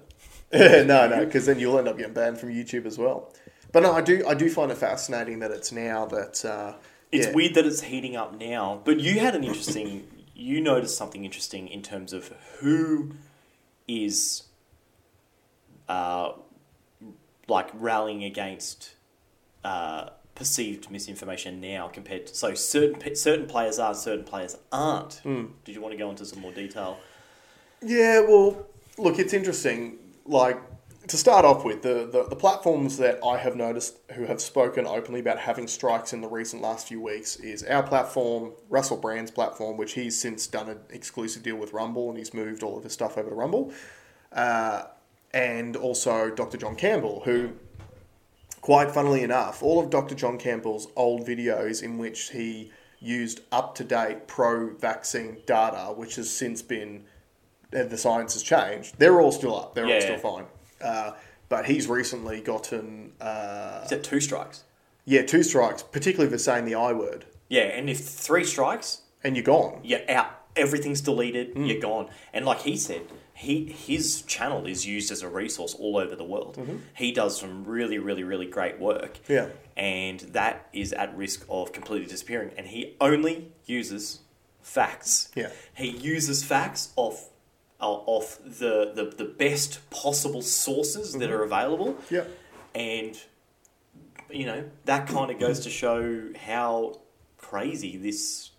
no, 0.52 1.08
no, 1.08 1.24
because 1.24 1.46
then 1.46 1.58
you'll 1.58 1.78
end 1.78 1.88
up 1.88 1.96
getting 1.96 2.12
banned 2.12 2.38
from 2.38 2.50
YouTube 2.50 2.86
as 2.86 2.98
well. 2.98 3.32
But 3.72 3.82
no, 3.82 3.92
I 3.92 4.00
do, 4.00 4.24
I 4.26 4.34
do 4.34 4.50
find 4.50 4.70
it 4.72 4.78
fascinating 4.78 5.38
that 5.40 5.50
it's 5.50 5.70
now 5.72 6.06
that 6.06 6.44
uh, 6.44 6.74
It's 7.12 7.26
yeah. 7.26 7.32
weird 7.32 7.54
that 7.54 7.66
it's 7.66 7.82
heating 7.82 8.16
up 8.16 8.38
now, 8.38 8.80
but 8.84 9.00
you 9.00 9.20
had 9.20 9.34
an 9.34 9.44
interesting. 9.44 10.08
you 10.34 10.60
noticed 10.60 10.96
something 10.96 11.24
interesting 11.24 11.68
in 11.68 11.82
terms 11.82 12.12
of 12.12 12.32
who 12.60 13.12
is, 13.86 14.44
uh, 15.88 16.32
like 17.46 17.68
rallying 17.74 18.24
against 18.24 18.94
uh, 19.64 20.10
perceived 20.34 20.90
misinformation 20.90 21.60
now 21.60 21.86
compared 21.88 22.26
to 22.26 22.34
so 22.34 22.54
certain 22.54 23.14
certain 23.14 23.46
players 23.46 23.78
are, 23.78 23.94
certain 23.94 24.24
players 24.24 24.56
aren't. 24.72 25.14
Hmm. 25.22 25.46
Did 25.64 25.74
you 25.74 25.82
want 25.82 25.92
to 25.92 25.98
go 25.98 26.08
into 26.10 26.24
some 26.24 26.40
more 26.40 26.52
detail? 26.52 26.98
Yeah, 27.82 28.20
well, 28.20 28.66
look, 28.98 29.18
it's 29.18 29.32
interesting. 29.34 29.98
Like 30.24 30.58
to 31.06 31.16
start 31.16 31.44
off 31.44 31.64
with, 31.64 31.82
the, 31.82 32.08
the 32.10 32.26
the 32.28 32.36
platforms 32.36 32.98
that 32.98 33.18
I 33.24 33.38
have 33.38 33.56
noticed 33.56 33.98
who 34.12 34.24
have 34.26 34.40
spoken 34.40 34.86
openly 34.86 35.20
about 35.20 35.38
having 35.38 35.66
strikes 35.66 36.12
in 36.12 36.20
the 36.20 36.28
recent 36.28 36.62
last 36.62 36.88
few 36.88 37.00
weeks 37.00 37.36
is 37.36 37.62
our 37.64 37.82
platform, 37.82 38.52
Russell 38.68 38.98
Brand's 38.98 39.30
platform, 39.30 39.76
which 39.76 39.94
he's 39.94 40.18
since 40.18 40.46
done 40.46 40.68
an 40.68 40.78
exclusive 40.90 41.42
deal 41.42 41.56
with 41.56 41.72
Rumble 41.72 42.10
and 42.10 42.18
he's 42.18 42.34
moved 42.34 42.62
all 42.62 42.76
of 42.76 42.84
his 42.84 42.92
stuff 42.92 43.16
over 43.16 43.30
to 43.30 43.34
Rumble, 43.34 43.72
uh, 44.32 44.84
and 45.32 45.74
also 45.76 46.30
Dr. 46.30 46.58
John 46.58 46.76
Campbell, 46.76 47.22
who 47.24 47.52
quite 48.60 48.90
funnily 48.90 49.22
enough, 49.22 49.62
all 49.62 49.82
of 49.82 49.90
Dr. 49.90 50.14
John 50.14 50.38
Campbell's 50.38 50.88
old 50.96 51.26
videos 51.26 51.82
in 51.82 51.98
which 51.98 52.30
he 52.30 52.70
used 53.00 53.40
up 53.50 53.74
to 53.76 53.84
date 53.84 54.26
pro 54.26 54.74
vaccine 54.74 55.38
data, 55.46 55.92
which 55.96 56.16
has 56.16 56.30
since 56.30 56.60
been, 56.60 57.04
the 57.70 57.96
science 57.96 58.34
has 58.34 58.42
changed, 58.42 58.96
they're 58.98 59.20
all 59.20 59.32
still 59.32 59.58
up. 59.58 59.74
They're 59.74 59.86
all 59.86 60.00
still 60.00 60.18
fine. 60.18 60.44
Uh, 60.80 61.12
but 61.48 61.66
he's 61.66 61.86
recently 61.88 62.40
gotten, 62.40 63.12
uh, 63.20 63.80
Is 63.84 63.90
that 63.90 64.04
two 64.04 64.20
strikes? 64.20 64.64
yeah, 65.04 65.22
two 65.22 65.42
strikes, 65.42 65.82
particularly 65.82 66.30
for 66.30 66.38
saying 66.38 66.64
the 66.64 66.74
I 66.74 66.92
word, 66.92 67.24
Yeah, 67.48 67.62
and 67.62 67.90
if 67.90 68.00
three 68.00 68.44
strikes, 68.44 69.02
and 69.24 69.36
you're 69.36 69.44
gone. 69.44 69.80
you're 69.82 70.08
out. 70.10 70.30
everything's 70.56 71.00
deleted. 71.00 71.52
You're 71.56 71.80
gone. 71.80 72.08
And 72.32 72.44
like 72.44 72.60
he 72.60 72.76
said, 72.76 73.02
he 73.34 73.64
his 73.66 74.22
channel 74.22 74.66
is 74.66 74.84
used 74.86 75.10
as 75.10 75.22
a 75.22 75.28
resource 75.28 75.74
all 75.74 75.96
over 75.96 76.14
the 76.14 76.24
world. 76.24 76.58
He 76.94 77.12
does 77.12 77.38
some 77.40 77.64
really, 77.64 77.98
really, 77.98 78.22
really 78.24 78.46
great 78.46 78.78
work. 78.78 79.18
Yeah. 79.28 79.48
And 79.76 80.20
that 80.20 80.68
is 80.72 80.92
at 80.92 81.16
risk 81.16 81.46
of 81.48 81.72
completely 81.72 82.06
disappearing. 82.06 82.50
And 82.58 82.66
he 82.66 82.96
only 83.00 83.52
uses 83.64 84.20
facts. 84.60 85.30
Yeah. 85.34 85.50
He 85.74 85.88
uses 85.88 86.44
facts 86.44 86.92
off 86.96 87.29
off 87.80 88.38
the, 88.44 88.92
the, 88.94 89.12
the 89.16 89.24
best 89.24 89.88
possible 89.90 90.42
sources 90.42 91.12
that 91.12 91.20
mm-hmm. 91.20 91.32
are 91.32 91.42
available. 91.42 91.96
Yeah. 92.10 92.24
And 92.74 93.18
you 94.32 94.46
know, 94.46 94.64
that 94.84 95.08
kind 95.08 95.30
of 95.30 95.38
goes 95.38 95.60
to 95.60 95.70
show 95.70 96.28
how 96.44 97.00
crazy 97.38 97.96
this 97.96 98.50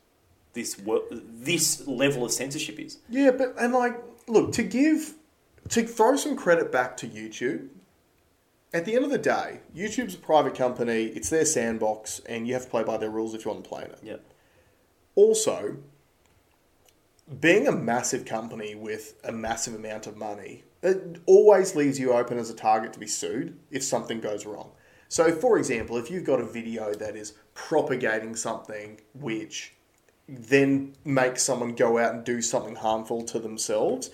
this 0.53 0.77
wor- 0.77 1.05
this 1.11 1.87
level 1.87 2.25
of 2.25 2.31
censorship 2.31 2.79
is. 2.79 2.97
Yeah, 3.09 3.31
but 3.31 3.55
and 3.57 3.73
like, 3.73 4.01
look 4.27 4.51
to 4.53 4.63
give 4.63 5.13
to 5.69 5.83
throw 5.83 6.15
some 6.15 6.35
credit 6.35 6.71
back 6.71 6.97
to 6.97 7.07
YouTube. 7.07 7.69
At 8.73 8.85
the 8.85 8.95
end 8.95 9.03
of 9.03 9.11
the 9.11 9.17
day, 9.17 9.59
YouTube's 9.75 10.15
a 10.15 10.17
private 10.17 10.55
company. 10.55 11.07
It's 11.07 11.29
their 11.29 11.45
sandbox, 11.45 12.21
and 12.27 12.47
you 12.47 12.53
have 12.53 12.63
to 12.63 12.69
play 12.69 12.83
by 12.83 12.97
their 12.97 13.09
rules 13.09 13.33
if 13.33 13.43
you 13.43 13.51
want 13.51 13.63
to 13.63 13.69
play 13.69 13.83
in 13.83 13.91
it. 13.91 13.99
Yeah. 14.01 14.17
Also, 15.15 15.77
being 17.39 17.67
a 17.67 17.71
massive 17.71 18.25
company 18.25 18.75
with 18.75 19.15
a 19.23 19.31
massive 19.31 19.75
amount 19.75 20.07
of 20.07 20.17
money, 20.17 20.63
it 20.83 21.19
always 21.25 21.75
leaves 21.75 21.99
you 21.99 22.13
open 22.13 22.37
as 22.37 22.49
a 22.49 22.55
target 22.55 22.91
to 22.93 22.99
be 22.99 23.07
sued 23.07 23.57
if 23.69 23.83
something 23.83 24.19
goes 24.19 24.45
wrong. 24.45 24.71
So, 25.07 25.31
for 25.31 25.57
example, 25.57 25.97
if 25.97 26.09
you've 26.09 26.23
got 26.23 26.39
a 26.39 26.45
video 26.45 26.93
that 26.93 27.15
is 27.15 27.33
propagating 27.53 28.35
something 28.35 29.01
which 29.13 29.73
then 30.27 30.93
makes 31.03 31.43
someone 31.43 31.75
go 31.75 31.97
out 31.97 32.13
and 32.15 32.23
do 32.23 32.41
something 32.41 32.75
harmful 32.75 33.21
to 33.23 33.39
themselves, 33.39 34.09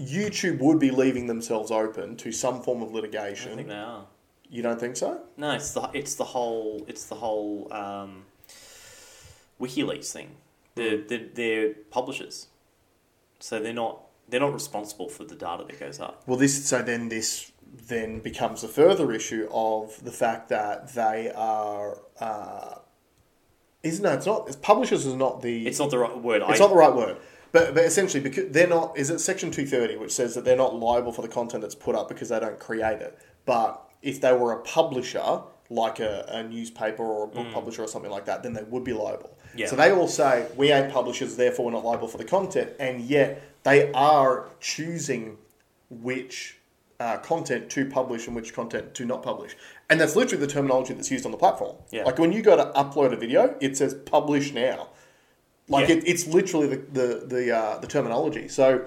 YouTube 0.00 0.58
would 0.58 0.80
be 0.80 0.90
leaving 0.90 1.26
themselves 1.28 1.70
open 1.70 2.16
to 2.16 2.32
some 2.32 2.62
form 2.62 2.82
of 2.82 2.90
I 2.90 2.94
litigation. 2.94 3.56
think 3.56 3.68
they 3.68 3.74
are. 3.74 4.06
You 4.50 4.62
don't 4.62 4.78
think 4.80 4.96
so? 4.96 5.20
No, 5.36 5.52
it's 5.52 5.72
the 5.72 5.88
it's 5.94 6.16
the 6.16 6.24
whole 6.24 6.84
it's 6.88 7.06
the 7.06 7.14
whole 7.14 7.72
um, 7.72 8.24
WikiLeaks 9.60 10.10
thing. 10.12 10.30
They're, 10.74 10.98
they're, 10.98 11.28
they're 11.34 11.74
publishers, 11.90 12.48
so 13.38 13.60
they're 13.60 13.74
not 13.74 14.00
they're 14.28 14.40
not 14.40 14.54
responsible 14.54 15.08
for 15.10 15.24
the 15.24 15.34
data 15.34 15.64
that 15.66 15.78
goes 15.78 16.00
up. 16.00 16.22
Well, 16.26 16.38
this 16.38 16.66
so 16.66 16.80
then 16.80 17.10
this 17.10 17.52
then 17.88 18.20
becomes 18.20 18.64
a 18.64 18.68
further 18.68 19.12
issue 19.12 19.48
of 19.52 20.02
the 20.02 20.12
fact 20.12 20.48
that 20.48 20.94
they 20.94 21.30
are. 21.34 21.98
Uh, 22.18 22.76
is 23.82 24.00
no, 24.00 24.12
it's 24.12 24.26
not. 24.26 24.46
It's 24.46 24.56
publishers 24.56 25.04
is 25.04 25.14
not 25.14 25.42
the. 25.42 25.66
It's 25.66 25.78
not 25.78 25.90
the 25.90 25.98
right 25.98 26.18
word. 26.18 26.42
It's 26.48 26.60
I, 26.60 26.64
not 26.64 26.70
the 26.70 26.76
right 26.76 26.94
word. 26.94 27.18
But, 27.50 27.74
but 27.74 27.84
essentially, 27.84 28.22
because 28.22 28.50
they're 28.50 28.68
not. 28.68 28.96
Is 28.96 29.10
it 29.10 29.18
Section 29.18 29.50
two 29.50 29.66
thirty, 29.66 29.96
which 29.96 30.12
says 30.12 30.34
that 30.36 30.44
they're 30.44 30.56
not 30.56 30.74
liable 30.74 31.12
for 31.12 31.20
the 31.20 31.28
content 31.28 31.60
that's 31.60 31.74
put 31.74 31.94
up 31.94 32.08
because 32.08 32.30
they 32.30 32.40
don't 32.40 32.58
create 32.58 33.02
it. 33.02 33.18
But 33.44 33.82
if 34.00 34.20
they 34.20 34.32
were 34.32 34.52
a 34.52 34.62
publisher, 34.62 35.42
like 35.68 36.00
a, 36.00 36.24
a 36.28 36.42
newspaper 36.42 37.02
or 37.02 37.24
a 37.24 37.28
book 37.28 37.52
publisher 37.52 37.82
or 37.82 37.88
something 37.88 38.10
like 38.10 38.24
that, 38.26 38.42
then 38.42 38.52
they 38.52 38.62
would 38.62 38.84
be 38.84 38.92
liable. 38.92 39.36
Yeah. 39.54 39.66
So 39.66 39.76
they 39.76 39.90
all 39.92 40.08
say 40.08 40.46
we 40.56 40.72
ain't 40.72 40.92
publishers, 40.92 41.36
therefore 41.36 41.66
we're 41.66 41.72
not 41.72 41.84
liable 41.84 42.08
for 42.08 42.18
the 42.18 42.24
content, 42.24 42.70
and 42.80 43.02
yet 43.02 43.42
they 43.64 43.92
are 43.92 44.48
choosing 44.60 45.38
which 45.90 46.58
uh, 46.98 47.18
content 47.18 47.68
to 47.70 47.84
publish 47.84 48.26
and 48.26 48.36
which 48.36 48.54
content 48.54 48.94
to 48.94 49.04
not 49.04 49.22
publish. 49.22 49.56
And 49.90 50.00
that's 50.00 50.16
literally 50.16 50.44
the 50.46 50.52
terminology 50.52 50.94
that's 50.94 51.10
used 51.10 51.26
on 51.26 51.32
the 51.32 51.38
platform. 51.38 51.76
Yeah. 51.90 52.04
Like 52.04 52.18
when 52.18 52.32
you 52.32 52.42
go 52.42 52.56
to 52.56 52.72
upload 52.76 53.12
a 53.12 53.16
video, 53.16 53.56
it 53.60 53.76
says 53.76 53.94
publish 53.94 54.52
now. 54.52 54.88
Like 55.68 55.88
Yeah. 55.88 55.96
it, 55.96 56.04
it's 56.06 56.26
literally 56.26 56.68
the 56.68 56.76
the 56.76 57.26
the, 57.26 57.56
uh, 57.56 57.78
the 57.78 57.86
terminology. 57.86 58.48
So 58.48 58.86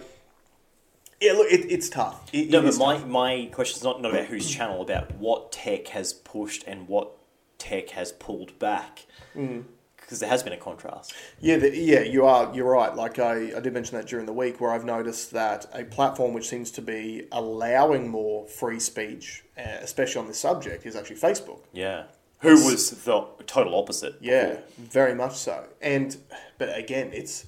yeah, 1.22 1.34
look, 1.34 1.48
it, 1.52 1.72
it's 1.72 1.90
tough. 1.90 2.30
It, 2.34 2.50
no, 2.50 2.62
but 2.62 2.78
my 2.78 2.98
tough. 2.98 3.08
my 3.08 3.50
question 3.54 3.78
is 3.78 3.84
not 3.84 4.02
not 4.02 4.12
about 4.12 4.26
whose 4.26 4.50
channel, 4.50 4.82
about 4.82 5.14
what 5.16 5.52
tech 5.52 5.88
has 5.90 6.12
pushed 6.14 6.64
and 6.68 6.88
what 6.88 7.12
tech 7.58 7.90
has 7.92 8.12
pulled 8.12 8.58
back, 8.60 9.06
Mm. 9.36 9.64
Because 10.06 10.20
there 10.20 10.30
has 10.30 10.44
been 10.44 10.54
a 10.54 10.58
contrast. 10.58 11.14
Yeah, 11.40 11.58
the, 11.58 11.76
yeah, 11.76 12.02
you 12.02 12.26
are. 12.26 12.54
You're 12.54 12.70
right. 12.70 12.96
Like 12.96 13.18
I, 13.18 13.52
I 13.58 13.60
did 13.60 13.74
mention 13.74 13.98
that 13.98 14.06
during 14.08 14.28
the 14.28 14.34
week, 14.34 14.62
where 14.62 14.72
I've 14.72 14.86
noticed 14.86 15.32
that 15.32 15.66
a 15.74 15.84
platform 15.84 16.34
which 16.34 16.48
seems 16.48 16.70
to 16.72 16.82
be 16.82 17.28
allowing 17.32 18.08
more 18.08 18.46
free 18.48 18.80
speech, 18.80 19.44
uh, 19.58 19.64
especially 19.82 20.22
on 20.22 20.28
this 20.28 20.40
subject, 20.40 20.86
is 20.86 20.96
actually 20.96 21.16
Facebook. 21.16 21.62
Yeah, 21.74 22.04
who 22.40 22.66
was 22.66 22.92
the 22.92 23.26
total 23.48 23.76
opposite? 23.76 24.16
Yeah, 24.22 24.50
before. 24.50 24.66
very 24.78 25.16
much 25.16 25.36
so. 25.36 25.68
And 25.82 26.16
but 26.60 26.78
again, 26.78 27.10
it's 27.12 27.48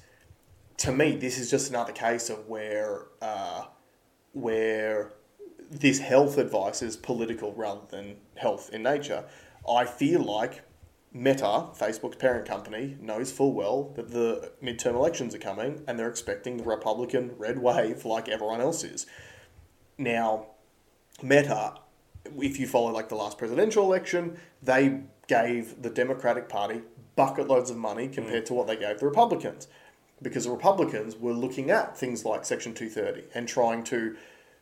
to 0.78 0.92
me 0.92 1.16
this 1.16 1.38
is 1.38 1.50
just 1.50 1.70
another 1.70 1.92
case 1.92 2.28
of 2.28 2.48
where 2.48 3.06
uh, 3.22 3.66
where 4.32 5.12
this 5.70 6.00
health 6.00 6.38
advice 6.38 6.82
is 6.82 6.96
political 6.96 7.52
rather 7.52 7.82
than 7.88 8.16
health 8.36 8.70
in 8.72 8.82
nature. 8.82 9.24
I 9.68 9.84
feel 9.84 10.22
like 10.22 10.62
Meta, 11.12 11.68
Facebook's 11.74 12.16
parent 12.16 12.46
company, 12.46 12.96
knows 13.00 13.32
full 13.32 13.52
well 13.52 13.92
that 13.96 14.10
the 14.10 14.52
midterm 14.62 14.94
elections 14.94 15.34
are 15.34 15.38
coming 15.38 15.82
and 15.86 15.98
they're 15.98 16.08
expecting 16.08 16.56
the 16.58 16.64
Republican 16.64 17.32
red 17.38 17.58
wave 17.58 18.04
like 18.04 18.28
everyone 18.28 18.60
else 18.60 18.84
is. 18.84 19.06
Now, 19.96 20.48
Meta, 21.22 21.74
if 22.36 22.60
you 22.60 22.66
follow 22.66 22.92
like 22.92 23.08
the 23.08 23.14
last 23.14 23.38
presidential 23.38 23.84
election, 23.84 24.38
they 24.62 25.00
gave 25.26 25.82
the 25.82 25.90
Democratic 25.90 26.48
Party 26.48 26.82
bucket 27.16 27.48
loads 27.48 27.70
of 27.70 27.76
money 27.76 28.06
compared 28.08 28.46
to 28.46 28.54
what 28.54 28.66
they 28.66 28.76
gave 28.76 29.00
the 29.00 29.06
Republicans. 29.06 29.66
Because 30.20 30.44
the 30.44 30.50
Republicans 30.50 31.16
were 31.16 31.32
looking 31.32 31.70
at 31.70 31.96
things 31.96 32.24
like 32.24 32.44
Section 32.44 32.74
230 32.74 33.28
and 33.34 33.48
trying 33.48 33.82
to 33.84 34.16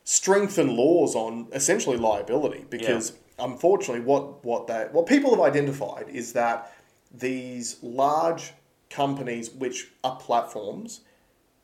strengthen 0.05 0.77
laws 0.77 1.15
on 1.15 1.49
essentially 1.53 1.97
liability. 1.97 2.65
Because 2.69 3.13
unfortunately, 3.39 4.01
what, 4.05 4.45
what, 4.45 4.67
they, 4.67 4.87
what 4.93 5.07
people 5.07 5.31
have 5.31 5.41
identified 5.41 6.09
is 6.09 6.33
that 6.35 6.73
these 7.13 7.77
large 7.83 8.53
companies, 8.91 9.51
which 9.51 9.89
are 10.05 10.17
platforms, 10.17 11.01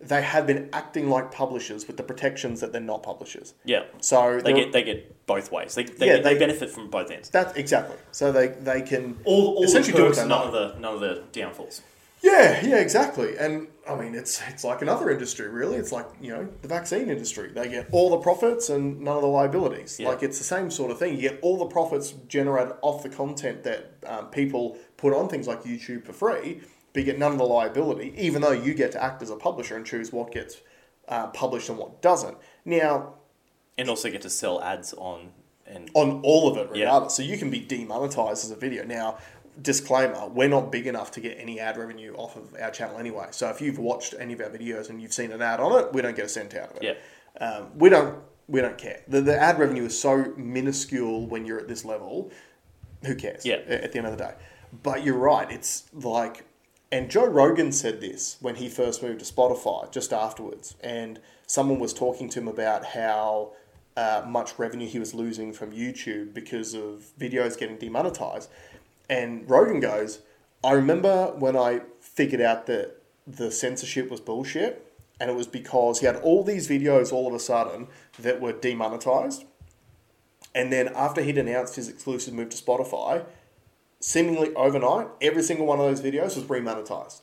they 0.00 0.20
have 0.22 0.46
been 0.46 0.68
acting 0.72 1.08
like 1.08 1.30
publishers 1.30 1.86
with 1.86 1.96
the 1.96 2.02
protections 2.02 2.60
that 2.60 2.72
they're 2.72 2.80
not 2.80 3.02
publishers. 3.04 3.54
yeah. 3.64 3.84
So 4.00 4.40
They 4.40 4.52
get 4.52 4.72
they 4.72 4.82
get 4.82 5.26
both 5.26 5.52
ways. 5.52 5.76
They 5.76 5.84
they, 5.84 6.06
Yeah, 6.06 6.14
get, 6.16 6.24
they, 6.24 6.34
they- 6.34 6.40
benefit 6.40 6.70
from 6.70 6.90
both 6.90 7.10
ends. 7.12 7.28
That's 7.30 7.56
exactly. 7.56 7.96
So 8.10 8.32
they 8.32 8.48
they 8.48 8.82
can 8.82 9.16
All, 9.24 9.54
all 9.54 9.60
the 9.60 9.66
essentially 9.68 9.96
do 9.96 10.02
what 10.02 10.08
perks, 10.08 10.18
they 10.22 10.26
none 10.28 10.48
of 10.48 10.52
the 10.52 10.74
none 10.80 10.94
of 10.94 11.00
the 11.00 11.22
downfalls. 11.30 11.82
Yeah, 12.22 12.64
yeah, 12.64 12.76
exactly. 12.76 13.36
And 13.36 13.66
I 13.88 13.96
mean, 13.96 14.14
it's 14.14 14.40
it's 14.48 14.62
like 14.62 14.80
another 14.80 15.10
industry, 15.10 15.48
really. 15.48 15.76
It's 15.76 15.90
like 15.90 16.06
you 16.20 16.30
know 16.30 16.48
the 16.62 16.68
vaccine 16.68 17.10
industry. 17.10 17.50
They 17.52 17.68
get 17.68 17.88
all 17.90 18.10
the 18.10 18.18
profits 18.18 18.68
and 18.70 19.00
none 19.00 19.16
of 19.16 19.22
the 19.22 19.28
liabilities. 19.28 19.98
Yeah. 19.98 20.08
Like 20.08 20.22
it's 20.22 20.38
the 20.38 20.44
same 20.44 20.70
sort 20.70 20.92
of 20.92 20.98
thing. 20.98 21.16
You 21.16 21.20
get 21.20 21.40
all 21.42 21.58
the 21.58 21.66
profits 21.66 22.12
generated 22.28 22.74
off 22.82 23.02
the 23.02 23.08
content 23.08 23.64
that 23.64 23.94
um, 24.06 24.26
people 24.26 24.78
put 24.96 25.12
on 25.12 25.28
things 25.28 25.48
like 25.48 25.64
YouTube 25.64 26.04
for 26.04 26.12
free, 26.12 26.60
but 26.92 27.00
you 27.00 27.04
get 27.06 27.18
none 27.18 27.32
of 27.32 27.38
the 27.38 27.44
liability, 27.44 28.14
even 28.16 28.40
though 28.40 28.52
you 28.52 28.72
get 28.72 28.92
to 28.92 29.02
act 29.02 29.20
as 29.22 29.30
a 29.30 29.36
publisher 29.36 29.76
and 29.76 29.84
choose 29.84 30.12
what 30.12 30.30
gets 30.30 30.58
uh, 31.08 31.26
published 31.28 31.68
and 31.70 31.76
what 31.78 32.00
doesn't. 32.02 32.36
Now, 32.64 33.14
And 33.76 33.88
also 33.88 34.08
get 34.10 34.22
to 34.22 34.30
sell 34.30 34.62
ads 34.62 34.94
on 34.94 35.32
and 35.66 35.90
on 35.94 36.20
all 36.22 36.48
of 36.50 36.56
it 36.58 36.68
Yeah. 36.76 36.84
regardless. 36.84 37.14
So 37.16 37.22
you 37.24 37.36
can 37.36 37.50
be 37.50 37.58
demonetized 37.58 38.44
as 38.44 38.50
a 38.52 38.56
video. 38.56 38.84
Now, 38.84 39.18
disclaimer, 39.60 40.28
we're 40.28 40.48
not 40.48 40.72
big 40.72 40.86
enough 40.86 41.10
to 41.12 41.20
get 41.20 41.36
any 41.38 41.60
ad 41.60 41.76
revenue 41.76 42.14
off 42.14 42.36
of 42.36 42.54
our 42.60 42.70
channel 42.70 42.98
anyway. 42.98 43.26
So 43.32 43.50
if 43.50 43.60
you've 43.60 43.78
watched 43.78 44.14
any 44.18 44.32
of 44.32 44.40
our 44.40 44.50
videos 44.50 44.88
and 44.88 45.00
you've 45.00 45.12
seen 45.12 45.32
an 45.32 45.42
ad 45.42 45.60
on 45.60 45.78
it, 45.82 45.92
we 45.92 46.00
don't 46.00 46.16
get 46.16 46.26
a 46.26 46.28
cent 46.28 46.54
out 46.54 46.70
of 46.70 46.82
it. 46.82 46.98
Yeah. 47.40 47.46
Um, 47.46 47.70
we 47.76 47.88
don't 47.88 48.18
we 48.48 48.60
don't 48.60 48.78
care. 48.78 49.02
The, 49.08 49.20
the 49.20 49.40
ad 49.40 49.58
revenue 49.58 49.84
is 49.84 49.98
so 49.98 50.32
minuscule 50.36 51.26
when 51.26 51.46
you're 51.46 51.60
at 51.60 51.68
this 51.68 51.84
level. 51.84 52.30
Who 53.04 53.14
cares? 53.14 53.44
Yeah. 53.44 53.56
At 53.66 53.92
the 53.92 53.98
end 53.98 54.06
of 54.06 54.16
the 54.16 54.24
day. 54.24 54.34
But 54.82 55.04
you're 55.04 55.18
right. 55.18 55.50
It's 55.50 55.84
like, 55.92 56.44
and 56.90 57.10
Joe 57.10 57.26
Rogan 57.26 57.72
said 57.72 58.00
this 58.00 58.36
when 58.40 58.56
he 58.56 58.68
first 58.68 59.02
moved 59.02 59.20
to 59.20 59.32
Spotify 59.32 59.90
just 59.90 60.12
afterwards. 60.12 60.76
And 60.82 61.20
someone 61.46 61.78
was 61.78 61.94
talking 61.94 62.28
to 62.30 62.40
him 62.40 62.48
about 62.48 62.84
how 62.84 63.52
uh, 63.96 64.24
much 64.26 64.58
revenue 64.58 64.88
he 64.88 64.98
was 64.98 65.14
losing 65.14 65.52
from 65.52 65.72
YouTube 65.72 66.34
because 66.34 66.74
of 66.74 67.10
videos 67.18 67.58
getting 67.58 67.76
demonetized. 67.76 68.50
And 69.08 69.48
Rogan 69.48 69.80
goes, 69.80 70.20
I 70.64 70.72
remember 70.72 71.34
when 71.38 71.56
I 71.56 71.82
figured 72.00 72.40
out 72.40 72.66
that 72.66 73.02
the 73.26 73.50
censorship 73.50 74.10
was 74.10 74.20
bullshit, 74.20 74.86
and 75.20 75.30
it 75.30 75.34
was 75.34 75.46
because 75.46 76.00
he 76.00 76.06
had 76.06 76.16
all 76.16 76.42
these 76.42 76.68
videos 76.68 77.12
all 77.12 77.26
of 77.28 77.34
a 77.34 77.38
sudden 77.38 77.88
that 78.18 78.40
were 78.40 78.52
demonetized. 78.52 79.44
And 80.54 80.72
then 80.72 80.88
after 80.88 81.22
he'd 81.22 81.38
announced 81.38 81.76
his 81.76 81.88
exclusive 81.88 82.34
move 82.34 82.50
to 82.50 82.56
Spotify, 82.56 83.24
seemingly 84.00 84.54
overnight, 84.54 85.08
every 85.20 85.42
single 85.42 85.66
one 85.66 85.78
of 85.78 85.86
those 85.86 86.00
videos 86.00 86.36
was 86.36 86.44
remonetized. 86.44 87.22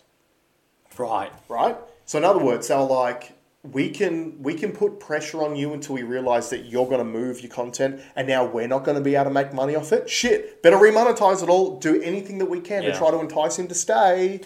right. 0.98 1.31
Right? 1.48 1.77
So 2.05 2.17
in 2.17 2.24
other 2.24 2.39
words, 2.39 2.67
they 2.67 2.75
were 2.75 2.83
like, 2.83 3.38
we 3.63 3.89
can 3.89 4.42
we 4.42 4.54
can 4.54 4.72
put 4.72 5.00
pressure 5.00 5.44
on 5.44 5.56
you 5.56 5.74
until 5.74 5.96
we 5.96 6.04
realize 6.04 6.50
that 6.50 6.66
you're 6.66 6.86
going 6.86 7.00
to 7.00 7.04
move 7.04 7.42
your 7.42 7.51
content, 7.51 8.01
and 8.16 8.28
now 8.28 8.46
we're 8.46 8.68
not 8.68 8.86
going 8.86 8.96
to 8.96 9.04
be 9.04 9.16
able 9.16 9.25
to 9.25 9.32
make 9.32 9.54
money 9.54 9.75
off 9.75 9.92
it. 9.92 10.10
Shit, 10.10 10.63
better 10.63 10.78
remonetize 10.78 11.44
it 11.44 11.50
all. 11.50 11.78
Do 11.80 12.01
anything 12.01 12.38
that 12.38 12.46
we 12.50 12.62
can 12.62 12.84
Yeah. 12.84 12.92
to 12.94 12.98
try 12.98 13.12
to 13.12 13.20
entice 13.20 13.60
him 13.60 13.68
to 13.68 13.75
stay. 13.75 14.42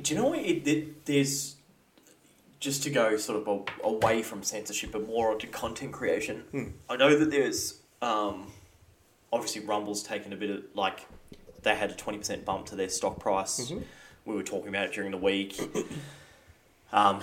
Do 0.00 0.14
you 0.14 0.20
know 0.20 0.28
what? 0.28 0.38
It, 0.38 0.66
it, 0.66 1.04
there's 1.04 1.56
just 2.58 2.82
to 2.84 2.90
go 2.90 3.16
sort 3.18 3.46
of 3.46 3.48
a, 3.48 3.86
away 3.86 4.22
from 4.22 4.42
censorship 4.42 4.94
and 4.94 5.06
more 5.06 5.30
onto 5.30 5.46
content 5.48 5.92
creation. 5.92 6.44
Hmm. 6.50 6.64
I 6.88 6.96
know 6.96 7.16
that 7.18 7.30
there's 7.30 7.80
um, 8.00 8.50
obviously 9.32 9.62
Rumble's 9.62 10.02
taken 10.02 10.32
a 10.32 10.36
bit 10.36 10.48
of 10.50 10.64
like 10.74 11.06
they 11.62 11.74
had 11.74 11.90
a 11.90 11.94
twenty 11.94 12.18
percent 12.18 12.46
bump 12.46 12.64
to 12.66 12.76
their 12.76 12.88
stock 12.88 13.20
price. 13.20 13.60
Mhm. 13.70 13.82
We 14.24 14.34
were 14.34 14.42
talking 14.42 14.68
about 14.68 14.86
it 14.86 14.92
during 14.92 15.10
the 15.10 15.18
week. 15.18 15.60
um, 16.92 17.20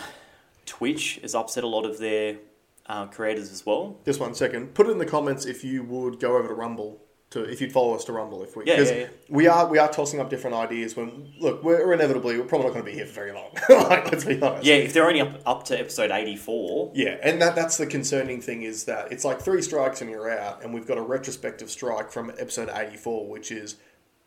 Twitch 0.65 1.19
has 1.21 1.35
upset 1.35 1.63
a 1.63 1.67
lot 1.67 1.85
of 1.85 1.99
their 1.99 2.37
uh, 2.85 3.05
creators 3.07 3.51
as 3.51 3.65
well. 3.65 3.97
Just 4.05 4.19
one 4.19 4.33
second. 4.35 4.73
Put 4.73 4.87
it 4.87 4.91
in 4.91 4.97
the 4.97 5.05
comments 5.05 5.45
if 5.45 5.63
you 5.63 5.83
would 5.83 6.19
go 6.19 6.37
over 6.37 6.47
to 6.47 6.53
Rumble 6.53 6.99
to 7.31 7.43
if 7.43 7.61
you'd 7.61 7.71
follow 7.71 7.95
us 7.95 8.03
to 8.05 8.11
Rumble 8.11 8.43
if 8.43 8.55
we 8.55 8.63
Yeah, 8.65 8.75
'cause 8.75 8.91
yeah, 8.91 8.97
yeah. 8.97 9.07
we 9.29 9.47
are 9.47 9.67
we 9.67 9.79
are 9.79 9.89
tossing 9.91 10.19
up 10.19 10.29
different 10.29 10.55
ideas. 10.55 10.95
When 10.95 11.33
look, 11.39 11.63
we're 11.63 11.91
inevitably 11.93 12.37
we're 12.37 12.43
probably 12.45 12.67
not 12.67 12.73
going 12.73 12.85
to 12.85 12.91
be 12.91 12.95
here 12.97 13.07
for 13.07 13.13
very 13.13 13.31
long. 13.31 13.49
like, 13.69 14.11
let's 14.11 14.23
be 14.25 14.39
honest. 14.41 14.65
Yeah, 14.65 14.75
if 14.75 14.93
they're 14.93 15.07
only 15.07 15.21
up 15.21 15.39
up 15.45 15.63
to 15.65 15.79
episode 15.79 16.11
eighty 16.11 16.35
four. 16.35 16.91
Yeah, 16.93 17.17
and 17.23 17.41
that 17.41 17.55
that's 17.55 17.77
the 17.77 17.87
concerning 17.87 18.39
thing 18.41 18.61
is 18.63 18.83
that 18.85 19.11
it's 19.11 19.25
like 19.25 19.41
three 19.41 19.61
strikes 19.63 19.99
and 20.01 20.11
you're 20.11 20.29
out, 20.29 20.63
and 20.63 20.73
we've 20.73 20.85
got 20.87 20.97
a 20.97 21.01
retrospective 21.01 21.71
strike 21.71 22.11
from 22.11 22.29
episode 22.37 22.69
eighty 22.75 22.97
four, 22.97 23.27
which 23.27 23.51
is 23.51 23.77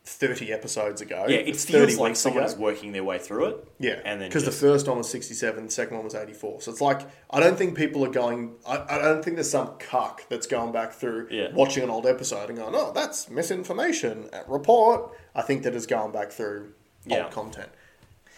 thirty 0.07 0.53
episodes 0.53 1.01
ago. 1.01 1.25
Yeah, 1.27 1.37
it 1.37 1.49
It's 1.49 1.65
feels 1.65 1.97
like 1.97 2.15
someone 2.15 2.43
ago. 2.43 2.51
is 2.53 2.57
working 2.57 2.93
their 2.93 3.03
way 3.03 3.17
through 3.19 3.45
it. 3.45 3.67
Yeah, 3.79 3.99
and 4.05 4.21
then 4.21 4.29
because 4.29 4.45
the 4.45 4.51
first 4.51 4.87
one 4.87 4.97
was 4.97 5.09
sixty-seven, 5.09 5.65
the 5.65 5.71
second 5.71 5.97
one 5.97 6.05
was 6.05 6.15
eighty-four. 6.15 6.61
So 6.61 6.71
it's 6.71 6.81
like 6.81 7.01
I 7.29 7.39
don't 7.39 7.57
think 7.57 7.75
people 7.75 8.03
are 8.05 8.09
going. 8.11 8.55
I, 8.65 8.83
I 8.89 8.97
don't 8.99 9.23
think 9.23 9.35
there's 9.35 9.51
some 9.51 9.75
cuck 9.79 10.23
that's 10.29 10.47
going 10.47 10.71
back 10.71 10.93
through 10.93 11.27
Yeah. 11.29 11.49
watching 11.53 11.83
an 11.83 11.89
old 11.89 12.05
episode 12.05 12.49
and 12.49 12.57
going, 12.57 12.73
"Oh, 12.75 12.91
that's 12.93 13.29
misinformation." 13.29 14.29
uh, 14.33 14.43
Report. 14.47 15.11
I 15.35 15.41
think 15.41 15.63
that 15.63 15.75
is 15.75 15.85
going 15.85 16.11
back 16.11 16.31
through 16.31 16.73
Yeah. 17.05 17.23
old 17.25 17.31
content. 17.33 17.69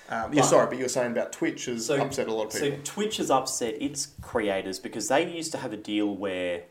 Um, 0.10 0.34
yeah, 0.34 0.42
sorry, 0.42 0.66
but 0.66 0.78
you 0.80 0.86
were 0.86 0.90
saying 0.90 1.12
about 1.12 1.32
Twitch 1.32 1.66
has 1.66 1.86
So- 1.86 2.02
upset 2.02 2.28
a 2.28 2.34
lot 2.34 2.48
of 2.48 2.60
people. 2.60 2.78
So. 2.78 2.84
Twitch 2.84 3.18
has 3.18 3.30
upset 3.30 3.80
its 3.80 4.08
creators 4.22 4.80
because 4.80 5.08
they 5.08 5.30
used 5.30 5.52
to 5.52 5.60
have 5.60 5.72
a 5.72 5.78
deal 5.78 6.16
where 6.16 6.64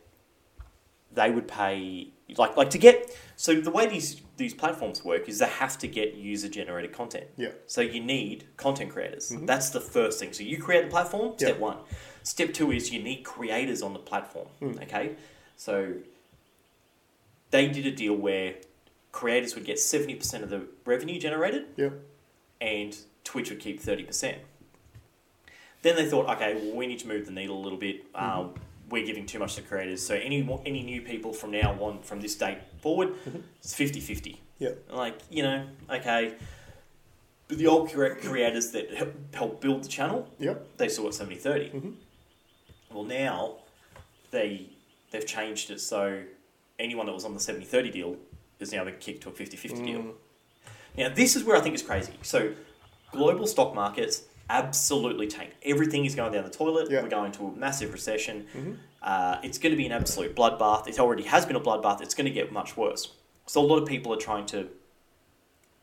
they 1.12 1.30
would 1.30 1.46
pay 1.48 2.08
like 2.36 2.56
like 2.56 2.70
to 2.70 2.78
get 2.78 3.16
so 3.36 3.60
the 3.60 3.70
way 3.70 3.86
these 3.86 4.20
these 4.38 4.54
platforms 4.54 5.04
work 5.04 5.28
is 5.28 5.40
they 5.40 5.46
have 5.48 5.76
to 5.78 5.88
get 5.88 6.14
user 6.14 6.48
generated 6.48 6.92
content. 6.92 7.26
Yeah. 7.36 7.50
So 7.66 7.80
you 7.82 8.02
need 8.02 8.46
content 8.56 8.90
creators. 8.90 9.30
Mm-hmm. 9.30 9.46
That's 9.46 9.70
the 9.70 9.80
first 9.80 10.18
thing. 10.18 10.32
So 10.32 10.42
you 10.44 10.58
create 10.58 10.84
the 10.84 10.90
platform, 10.90 11.34
step 11.36 11.56
Yeah. 11.56 11.60
one. 11.60 11.76
Step 12.22 12.54
two 12.54 12.70
is 12.72 12.92
you 12.92 13.02
need 13.02 13.24
creators 13.24 13.82
on 13.82 13.92
the 13.92 13.98
platform. 13.98 14.48
Hmm. 14.60 14.78
Okay? 14.82 15.16
So 15.56 15.94
they 17.50 17.68
did 17.68 17.84
a 17.86 17.90
deal 17.90 18.14
where 18.14 18.54
creators 19.12 19.54
would 19.54 19.64
get 19.64 19.78
seventy 19.78 20.14
percent 20.14 20.44
of 20.44 20.50
the 20.50 20.62
revenue 20.84 21.18
generated 21.18 21.64
yeah, 21.76 21.90
and 22.60 22.96
Twitch 23.24 23.50
would 23.50 23.60
keep 23.60 23.82
30%. 23.82 24.36
Then 25.82 25.96
they 25.96 26.08
thought, 26.08 26.28
okay, 26.36 26.54
well, 26.54 26.76
we 26.76 26.86
need 26.86 26.98
to 27.00 27.08
move 27.08 27.26
the 27.26 27.32
needle 27.32 27.56
a 27.58 27.62
little 27.62 27.78
bit. 27.78 28.04
Um, 28.14 28.54
we're 28.90 29.04
giving 29.06 29.26
too 29.26 29.38
much 29.38 29.54
to 29.56 29.62
creators. 29.62 30.04
So 30.04 30.14
any 30.14 30.40
any 30.64 30.82
new 30.82 31.02
people 31.02 31.32
from 31.32 31.50
now 31.50 31.72
on, 31.80 32.02
from 32.02 32.20
this 32.20 32.34
date 32.34 32.58
forward, 32.78 33.14
it's 33.60 33.74
50 33.74 34.00
50. 34.00 34.40
yeah, 34.58 34.70
Like, 34.90 35.18
you 35.30 35.42
know, 35.42 35.66
okay. 35.90 36.34
The 37.48 37.66
old 37.66 37.90
creators 37.90 38.72
that 38.72 38.92
help, 38.94 39.14
help 39.34 39.60
build 39.60 39.82
the 39.84 39.88
channel, 39.88 40.28
yeah. 40.38 40.54
they 40.76 40.88
saw 40.88 41.08
it 41.08 41.14
70 41.14 41.36
30. 41.36 41.70
Mhm. 41.70 41.94
Well, 42.92 43.04
now 43.04 43.56
they, 44.30 44.66
they've 45.10 45.26
changed 45.26 45.70
it 45.70 45.80
so 45.80 46.22
anyone 46.78 47.06
that 47.06 47.12
was 47.12 47.24
on 47.24 47.34
the 47.34 47.40
70 47.40 47.64
30 47.64 47.90
deal 47.90 48.16
is 48.60 48.72
now 48.72 48.84
been 48.84 48.96
kicked 49.00 49.22
to 49.22 49.30
a 49.30 49.32
50 49.32 49.56
50 49.56 49.82
deal. 49.84 50.00
Mm. 50.00 50.12
Now, 50.96 51.08
this 51.08 51.36
is 51.36 51.44
where 51.44 51.56
I 51.56 51.60
think 51.60 51.74
it's 51.74 51.82
crazy. 51.82 52.12
So, 52.22 52.52
global 53.12 53.46
stock 53.46 53.74
markets 53.74 54.22
absolutely 54.50 55.26
tanked. 55.28 55.54
Everything 55.62 56.04
is 56.04 56.14
going 56.14 56.32
down 56.32 56.44
the 56.44 56.50
toilet. 56.50 56.90
Yeah. 56.90 57.02
We're 57.02 57.08
going 57.08 57.32
to 57.32 57.46
a 57.46 57.52
massive 57.52 57.92
recession. 57.92 58.46
Mhm. 58.54 58.76
Uh, 59.02 59.38
it's 59.42 59.58
going 59.58 59.70
to 59.72 59.76
be 59.76 59.86
an 59.86 59.92
absolute 59.92 60.34
bloodbath. 60.34 60.88
It 60.88 60.98
already 60.98 61.22
has 61.24 61.46
been 61.46 61.56
a 61.56 61.60
bloodbath. 61.60 62.00
It's 62.00 62.14
going 62.14 62.24
to 62.26 62.32
get 62.32 62.52
much 62.52 62.76
worse. 62.76 63.12
So, 63.46 63.60
a 63.60 63.66
lot 63.66 63.78
of 63.80 63.88
people 63.88 64.12
are 64.12 64.16
trying 64.18 64.46
to 64.46 64.68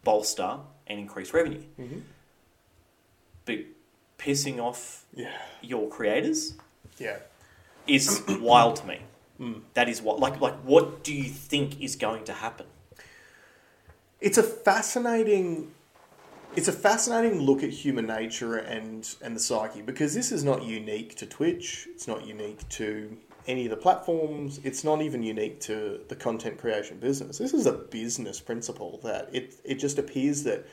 bolster 0.04 0.60
and 0.88 1.00
increase 1.00 1.34
revenue. 1.34 1.64
Mhm. 1.80 2.02
But 3.46 3.60
pissing 4.18 4.60
off 4.60 5.06
Yeah, 5.14 5.32
your 5.62 5.88
creators 5.90 6.56
yeah. 6.98 7.20
is 7.88 8.24
wild 8.42 8.78
to 8.78 8.86
me. 8.88 9.00
Mm. 9.40 9.62
That 9.74 9.90
is 9.90 10.02
what, 10.02 10.20
like, 10.20 10.40
like, 10.42 10.56
what 10.64 11.04
do 11.04 11.14
you 11.14 11.26
think 11.30 11.82
is 11.82 11.96
going 11.96 12.24
to 12.26 12.34
happen? 12.34 12.68
It's 14.22 14.38
a 14.38 14.44
fascinating 14.44 15.74
it's 16.56 16.68
a 16.68 16.74
fascinating 16.74 17.42
look 17.42 17.64
at 17.64 17.70
human 17.70 18.08
nature 18.08 18.58
and 18.58 19.16
and 19.22 19.36
the 19.36 19.40
psyche 19.40 19.82
because 19.82 20.14
this 20.14 20.32
is 20.32 20.44
not 20.44 20.64
unique 20.64 21.16
to 21.16 21.26
Twitch. 21.26 21.88
It's 21.94 22.08
not 22.08 22.26
unique 22.26 22.68
to 22.70 23.18
any 23.48 23.66
of 23.66 23.70
the 23.72 23.78
platforms. 23.78 24.60
It's 24.64 24.84
not 24.84 25.02
even 25.02 25.22
unique 25.22 25.60
to 25.62 26.02
the 26.08 26.16
content 26.16 26.58
creation 26.58 26.98
business. 27.00 27.38
This 27.38 27.54
is 27.54 27.66
a 27.66 27.74
business 27.74 28.40
principle 28.40 29.00
that 29.04 29.30
it 29.34 29.56
it 29.64 29.76
just 29.76 29.98
appears 30.00 30.44
that 30.44 30.66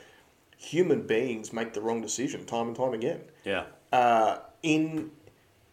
human 0.57 1.05
beings 1.05 1.51
make 1.51 1.73
the 1.73 1.81
wrong 1.81 2.01
decision 2.01 2.45
time 2.45 2.67
and 2.67 2.75
time 2.75 2.93
again 2.93 3.19
Yeah. 3.43 3.65
uh, 3.91 4.39
in 4.61 5.11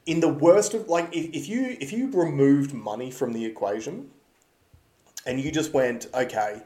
in 0.06 0.18
the 0.18 0.28
worst 0.28 0.74
of 0.74 0.88
like 0.88 1.08
if, 1.14 1.26
if 1.32 1.48
you 1.48 1.76
if 1.80 1.92
you 1.92 2.10
removed 2.10 2.74
money 2.74 3.10
from 3.12 3.32
the 3.32 3.44
equation 3.44 4.10
and 5.26 5.40
you 5.40 5.52
just 5.52 5.72
went 5.72 6.08
okay 6.12 6.62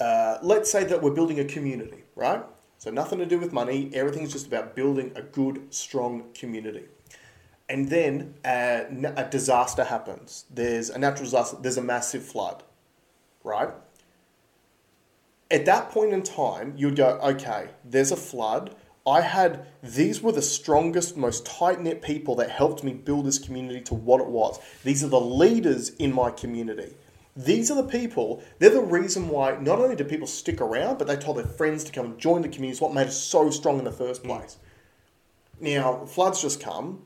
uh, 0.00 0.38
let's 0.42 0.70
say 0.70 0.84
that 0.84 1.02
we're 1.02 1.10
building 1.10 1.40
a 1.40 1.44
community 1.44 2.04
right 2.16 2.42
so 2.78 2.90
nothing 2.90 3.18
to 3.18 3.26
do 3.26 3.38
with 3.38 3.52
money 3.52 3.90
everything's 3.92 4.32
just 4.32 4.46
about 4.46 4.74
building 4.74 5.12
a 5.14 5.22
good 5.22 5.72
strong 5.74 6.24
community 6.34 6.84
and 7.68 7.90
then 7.90 8.34
uh, 8.44 8.84
a, 8.90 9.12
a 9.16 9.28
disaster 9.30 9.84
happens 9.84 10.44
there's 10.50 10.88
a 10.90 10.98
natural 10.98 11.24
disaster 11.24 11.56
there's 11.60 11.76
a 11.76 11.82
massive 11.82 12.24
flood 12.24 12.62
right 13.44 13.70
at 15.50 15.64
that 15.64 15.90
point 15.90 16.12
in 16.12 16.22
time, 16.22 16.74
you'd 16.76 16.96
go, 16.96 17.18
okay, 17.22 17.68
there's 17.84 18.12
a 18.12 18.16
flood. 18.16 18.76
I 19.06 19.22
had, 19.22 19.66
these 19.82 20.20
were 20.20 20.32
the 20.32 20.42
strongest, 20.42 21.16
most 21.16 21.46
tight 21.46 21.80
knit 21.80 22.02
people 22.02 22.34
that 22.36 22.50
helped 22.50 22.84
me 22.84 22.92
build 22.92 23.24
this 23.24 23.38
community 23.38 23.80
to 23.82 23.94
what 23.94 24.20
it 24.20 24.26
was. 24.26 24.58
These 24.84 25.02
are 25.02 25.08
the 25.08 25.20
leaders 25.20 25.90
in 25.90 26.12
my 26.12 26.30
community. 26.30 26.94
These 27.38 27.70
are 27.70 27.80
the 27.80 27.84
people, 27.84 28.42
they're 28.58 28.68
the 28.68 28.80
reason 28.80 29.28
why 29.28 29.56
not 29.60 29.78
only 29.78 29.94
do 29.94 30.02
people 30.02 30.26
stick 30.26 30.60
around, 30.60 30.98
but 30.98 31.06
they 31.06 31.14
told 31.14 31.36
their 31.36 31.46
friends 31.46 31.84
to 31.84 31.92
come 31.92 32.06
and 32.06 32.18
join 32.18 32.42
the 32.42 32.48
community. 32.48 32.72
It's 32.72 32.80
what 32.80 32.92
made 32.92 33.06
us 33.06 33.16
so 33.16 33.48
strong 33.50 33.78
in 33.78 33.84
the 33.84 33.92
first 33.92 34.24
mm. 34.24 34.26
place. 34.26 34.56
Now, 35.60 36.04
floods 36.04 36.42
just 36.42 36.60
come, 36.60 37.04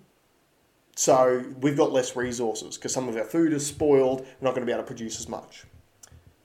so 0.96 1.44
we've 1.60 1.76
got 1.76 1.92
less 1.92 2.16
resources 2.16 2.78
because 2.78 2.94
some 2.94 3.10
of 3.10 3.16
our 3.16 3.24
food 3.24 3.52
is 3.52 3.66
spoiled. 3.66 4.20
We're 4.20 4.48
not 4.48 4.54
going 4.54 4.62
to 4.62 4.66
be 4.66 4.72
able 4.72 4.84
to 4.84 4.86
produce 4.86 5.20
as 5.20 5.28
much. 5.28 5.64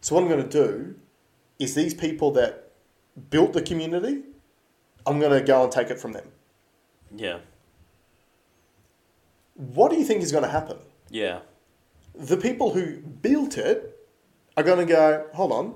So, 0.02 0.16
what 0.16 0.22
I'm 0.22 0.30
going 0.30 0.44
to 0.44 0.68
do 0.68 0.96
is 1.58 1.74
these 1.74 1.94
people 1.94 2.32
that 2.32 2.74
built 3.30 3.54
the 3.54 3.62
community, 3.62 4.24
I'm 5.06 5.18
going 5.18 5.32
to 5.32 5.42
go 5.42 5.64
and 5.64 5.72
take 5.72 5.90
it 5.92 6.00
from 6.00 6.12
them. 6.12 6.28
Yeah. 7.16 7.40
What 9.56 9.92
do 9.92 9.98
you 9.98 10.04
think 10.04 10.24
is 10.24 10.34
going 10.34 10.44
to 10.44 10.50
happen? 10.50 10.78
Yeah. 11.10 11.40
The 12.18 12.38
people 12.38 12.74
who 12.74 12.98
built 12.98 13.58
it 13.58 13.94
are 14.56 14.64
going 14.64 14.86
to 14.86 14.92
go, 14.92 15.28
hold 15.34 15.52
on, 15.52 15.76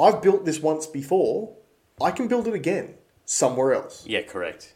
I've 0.00 0.22
built 0.22 0.44
this 0.44 0.60
once 0.60 0.86
before, 0.86 1.54
I 2.00 2.10
can 2.10 2.28
build 2.28 2.48
it 2.48 2.54
again 2.54 2.94
somewhere 3.24 3.74
else. 3.74 4.04
Yeah, 4.06 4.22
correct. 4.22 4.74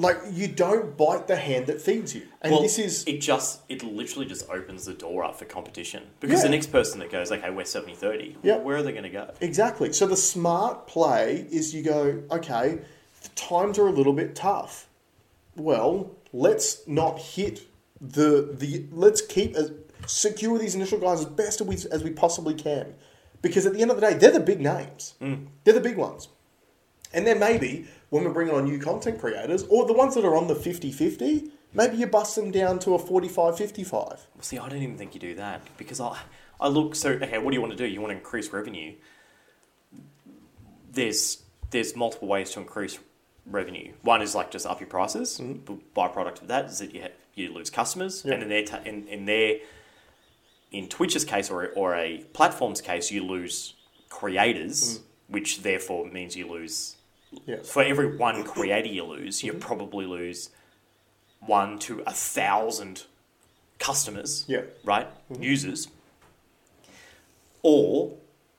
Like, 0.00 0.18
you 0.30 0.46
don't 0.46 0.96
bite 0.96 1.26
the 1.26 1.34
hand 1.36 1.66
that 1.66 1.80
feeds 1.80 2.14
you. 2.14 2.22
And 2.40 2.52
well, 2.52 2.62
this 2.62 2.78
is, 2.78 3.04
it 3.08 3.20
just 3.20 3.62
it 3.68 3.82
literally 3.82 4.26
just 4.26 4.48
opens 4.48 4.84
the 4.84 4.94
door 4.94 5.24
up 5.24 5.36
for 5.38 5.44
competition 5.44 6.04
because 6.20 6.42
the 6.42 6.48
next 6.48 6.68
person 6.68 7.00
that 7.00 7.10
goes 7.10 7.32
okay 7.32 7.50
we're 7.50 7.64
70 7.64 7.96
30 7.96 8.36
Yeah. 8.44 8.58
where 8.58 8.76
are 8.76 8.82
they 8.84 8.92
going 8.92 9.02
to 9.02 9.10
go 9.10 9.34
Exactly. 9.40 9.92
So 9.92 10.06
the 10.06 10.16
smart 10.16 10.86
play 10.86 11.48
is 11.50 11.74
you 11.74 11.82
go, 11.82 12.22
okay, 12.30 12.78
the 13.22 13.28
times 13.30 13.76
are 13.78 13.88
a 13.88 13.92
little 13.92 14.12
bit 14.12 14.36
tough. 14.36 14.86
Well, 15.56 16.12
let's 16.32 16.86
not 16.86 17.18
hit 17.18 17.62
the 18.00 18.54
the 18.56 18.84
let's 18.92 19.20
keep 19.20 19.56
as 19.56 19.72
secure 20.08 20.58
these 20.58 20.74
initial 20.74 20.98
guys 20.98 21.20
as 21.20 21.26
best 21.26 21.60
as 21.60 21.66
we 21.66 21.76
as 21.92 22.02
we 22.02 22.10
possibly 22.10 22.54
can. 22.54 22.94
Because 23.42 23.66
at 23.66 23.72
the 23.74 23.82
end 23.82 23.92
of 23.92 24.00
the 24.00 24.10
day, 24.10 24.14
they're 24.14 24.32
the 24.32 24.40
big 24.40 24.60
names. 24.60 25.14
They're 25.62 25.74
the 25.74 25.80
big 25.80 25.96
ones. 25.96 26.28
And 27.12 27.24
then 27.26 27.38
maybe 27.38 27.86
when 28.10 28.24
we're 28.24 28.32
bringing 28.32 28.52
on 28.54 28.64
new 28.64 28.78
content 28.80 29.20
creators, 29.20 29.62
or 29.68 29.86
the 29.86 29.92
ones 29.92 30.14
that 30.16 30.24
are 30.24 30.34
on 30.34 30.48
the 30.48 30.54
50-50, 30.54 31.48
maybe 31.72 31.96
you 31.98 32.06
bust 32.06 32.34
them 32.34 32.50
down 32.50 32.78
to 32.80 32.94
a 32.94 32.98
45-55. 32.98 33.92
well, 33.92 34.18
see 34.40 34.58
I 34.58 34.68
don't 34.68 34.82
even 34.82 34.98
think 34.98 35.14
you 35.14 35.20
do 35.20 35.34
that 35.36 35.62
because 35.78 36.00
I 36.00 36.18
I 36.60 36.66
look 36.68 36.96
so 36.96 37.10
okay 37.10 37.38
what 37.38 37.50
do 37.52 37.54
you 37.54 37.60
want 37.60 37.72
to 37.72 37.76
do 37.78 37.86
you 37.86 38.00
want 38.00 38.10
to 38.12 38.16
increase 38.16 38.52
revenue 38.52 38.94
there's 40.92 41.42
there's 41.70 41.94
multiple 41.94 42.28
ways 42.28 42.50
to 42.52 42.60
increase 42.60 42.98
revenue 43.46 43.92
one 44.02 44.20
is 44.22 44.34
like 44.34 44.50
just 44.50 44.66
up 44.66 44.80
your 44.80 44.88
prices 44.88 45.38
Mm-hmm. 45.40 45.74
byproduct 45.96 46.42
of 46.42 46.48
that 46.48 46.66
is 46.66 46.78
that 46.80 46.94
you 46.94 47.02
ha- 47.02 47.08
you 47.34 47.52
lose 47.52 47.70
customers 47.70 48.22
Yeah. 48.24 48.34
and 48.34 48.42
in 48.42 48.48
their 48.48 48.64
ta- 48.64 48.80
in, 48.84 49.06
in 49.08 49.24
their 49.26 49.58
in 50.70 50.88
Twitch's 50.88 51.24
case 51.24 51.50
or, 51.50 51.68
or 51.74 51.94
a 51.94 52.18
platform's 52.32 52.80
case 52.80 53.10
you 53.10 53.24
lose 53.24 53.74
creators 54.08 54.98
mm. 54.98 55.02
which 55.28 55.62
therefore 55.62 56.06
means 56.06 56.36
you 56.36 56.46
lose 56.48 56.96
Yeah. 57.46 57.62
for 57.62 57.82
every 57.82 58.16
one 58.16 58.44
creator 58.44 58.88
you 58.88 59.04
lose, 59.04 59.42
you 59.42 59.52
mm-hmm. 59.52 59.60
probably 59.60 60.06
lose 60.06 60.50
one 61.40 61.78
to 61.80 62.02
a 62.06 62.12
thousand 62.12 63.04
customers, 63.78 64.44
Yeah. 64.48 64.62
right? 64.84 65.06
Mm-hmm. 65.30 65.42
Users. 65.42 65.88
Or 67.62 68.16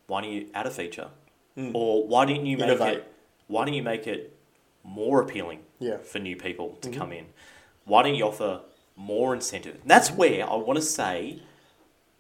why 0.07 0.21
don't 0.21 0.31
you 0.31 0.47
add 0.53 0.65
a 0.65 0.71
feature? 0.71 1.09
Mm. 1.57 1.71
Or 1.73 2.07
why 2.07 2.25
didn't 2.25 2.45
you 2.45 2.57
make 2.57 2.67
Innovate. 2.67 2.97
it? 2.97 3.13
Why 3.47 3.65
don't 3.65 3.73
you 3.73 3.83
make 3.83 4.07
it 4.07 4.35
more 4.83 5.21
appealing 5.21 5.59
Yeah. 5.79 5.97
for 5.97 6.19
new 6.19 6.35
people 6.35 6.77
to 6.81 6.89
mm-hmm. 6.89 6.99
come 6.99 7.11
in? 7.11 7.25
Why 7.85 8.03
don't 8.03 8.15
you 8.15 8.25
offer 8.25 8.61
more 8.95 9.33
incentive? 9.33 9.75
And 9.81 9.89
that's 9.89 10.11
where 10.11 10.47
I 10.49 10.55
want 10.55 10.77
to 10.77 10.85
say 10.85 11.41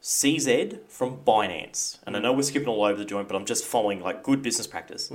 CZ 0.01 0.79
from 0.87 1.17
Binance, 1.17 1.99
and 2.05 2.15
I 2.15 2.19
know 2.19 2.31
we're 2.33 2.41
skipping 2.43 2.69
all 2.69 2.83
over 2.83 2.97
the 2.97 3.05
joint, 3.05 3.27
but 3.27 3.35
I'm 3.35 3.45
just 3.45 3.65
following 3.65 3.99
like 4.01 4.23
good 4.23 4.41
business 4.41 4.65
practice. 4.67 5.11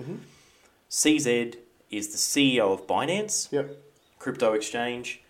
CZ 0.90 1.56
is 1.90 2.08
the 2.08 2.18
CEO 2.18 2.72
of 2.72 2.86
Binance, 2.86 3.50
Yep. 3.52 3.76
crypto 4.18 4.52
exchange. 4.52 5.22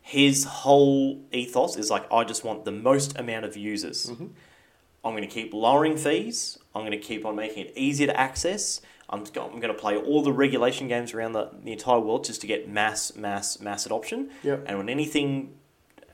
His 0.00 0.44
whole 0.44 1.20
ethos 1.32 1.76
is 1.76 1.90
like, 1.90 2.10
I 2.12 2.24
just 2.24 2.44
want 2.44 2.64
the 2.64 2.72
most 2.72 3.16
amount 3.18 3.44
of 3.44 3.56
users. 3.56 4.10
I'm 4.10 5.12
going 5.14 5.22
to 5.22 5.28
keep 5.28 5.54
lowering 5.54 5.96
fees. 5.96 6.58
I'm 6.74 6.82
going 6.82 6.92
to 6.92 6.98
keep 6.98 7.24
on 7.24 7.34
making 7.36 7.66
it 7.66 7.72
easier 7.76 8.08
to 8.08 8.18
access. 8.20 8.80
I'm, 9.08 9.24
go- 9.24 9.44
I'm 9.44 9.60
going 9.60 9.72
to 9.74 9.78
play 9.80 9.96
all 9.96 10.22
the 10.22 10.32
regulation 10.32 10.88
games 10.88 11.12
around 11.14 11.32
the, 11.32 11.50
the 11.62 11.72
entire 11.72 11.98
world 12.00 12.24
just 12.24 12.40
to 12.42 12.46
get 12.46 12.68
mass, 12.68 13.14
mass, 13.16 13.60
mass 13.60 13.86
adoption. 13.86 14.30
Yep. 14.42 14.64
And 14.66 14.78
when 14.78 14.88
anything, 14.88 15.54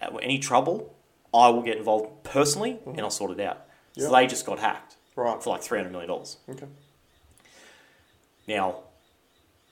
uh, 0.02 0.16
any 0.16 0.38
trouble, 0.38 0.94
I 1.34 1.48
will 1.48 1.62
get 1.62 1.76
involved 1.76 2.24
personally 2.24 2.78
and 2.86 3.00
I'll 3.00 3.10
sort 3.10 3.30
it 3.32 3.40
out. 3.40 3.64
So 3.96 4.10
they 4.12 4.26
just 4.26 4.46
got 4.46 4.58
hacked 4.60 4.96
Right. 5.16 5.42
for 5.42 5.50
like 5.50 5.62
$300 5.62 5.90
million. 5.90 6.10
Okay. 6.10 6.66
Now, 8.46 8.76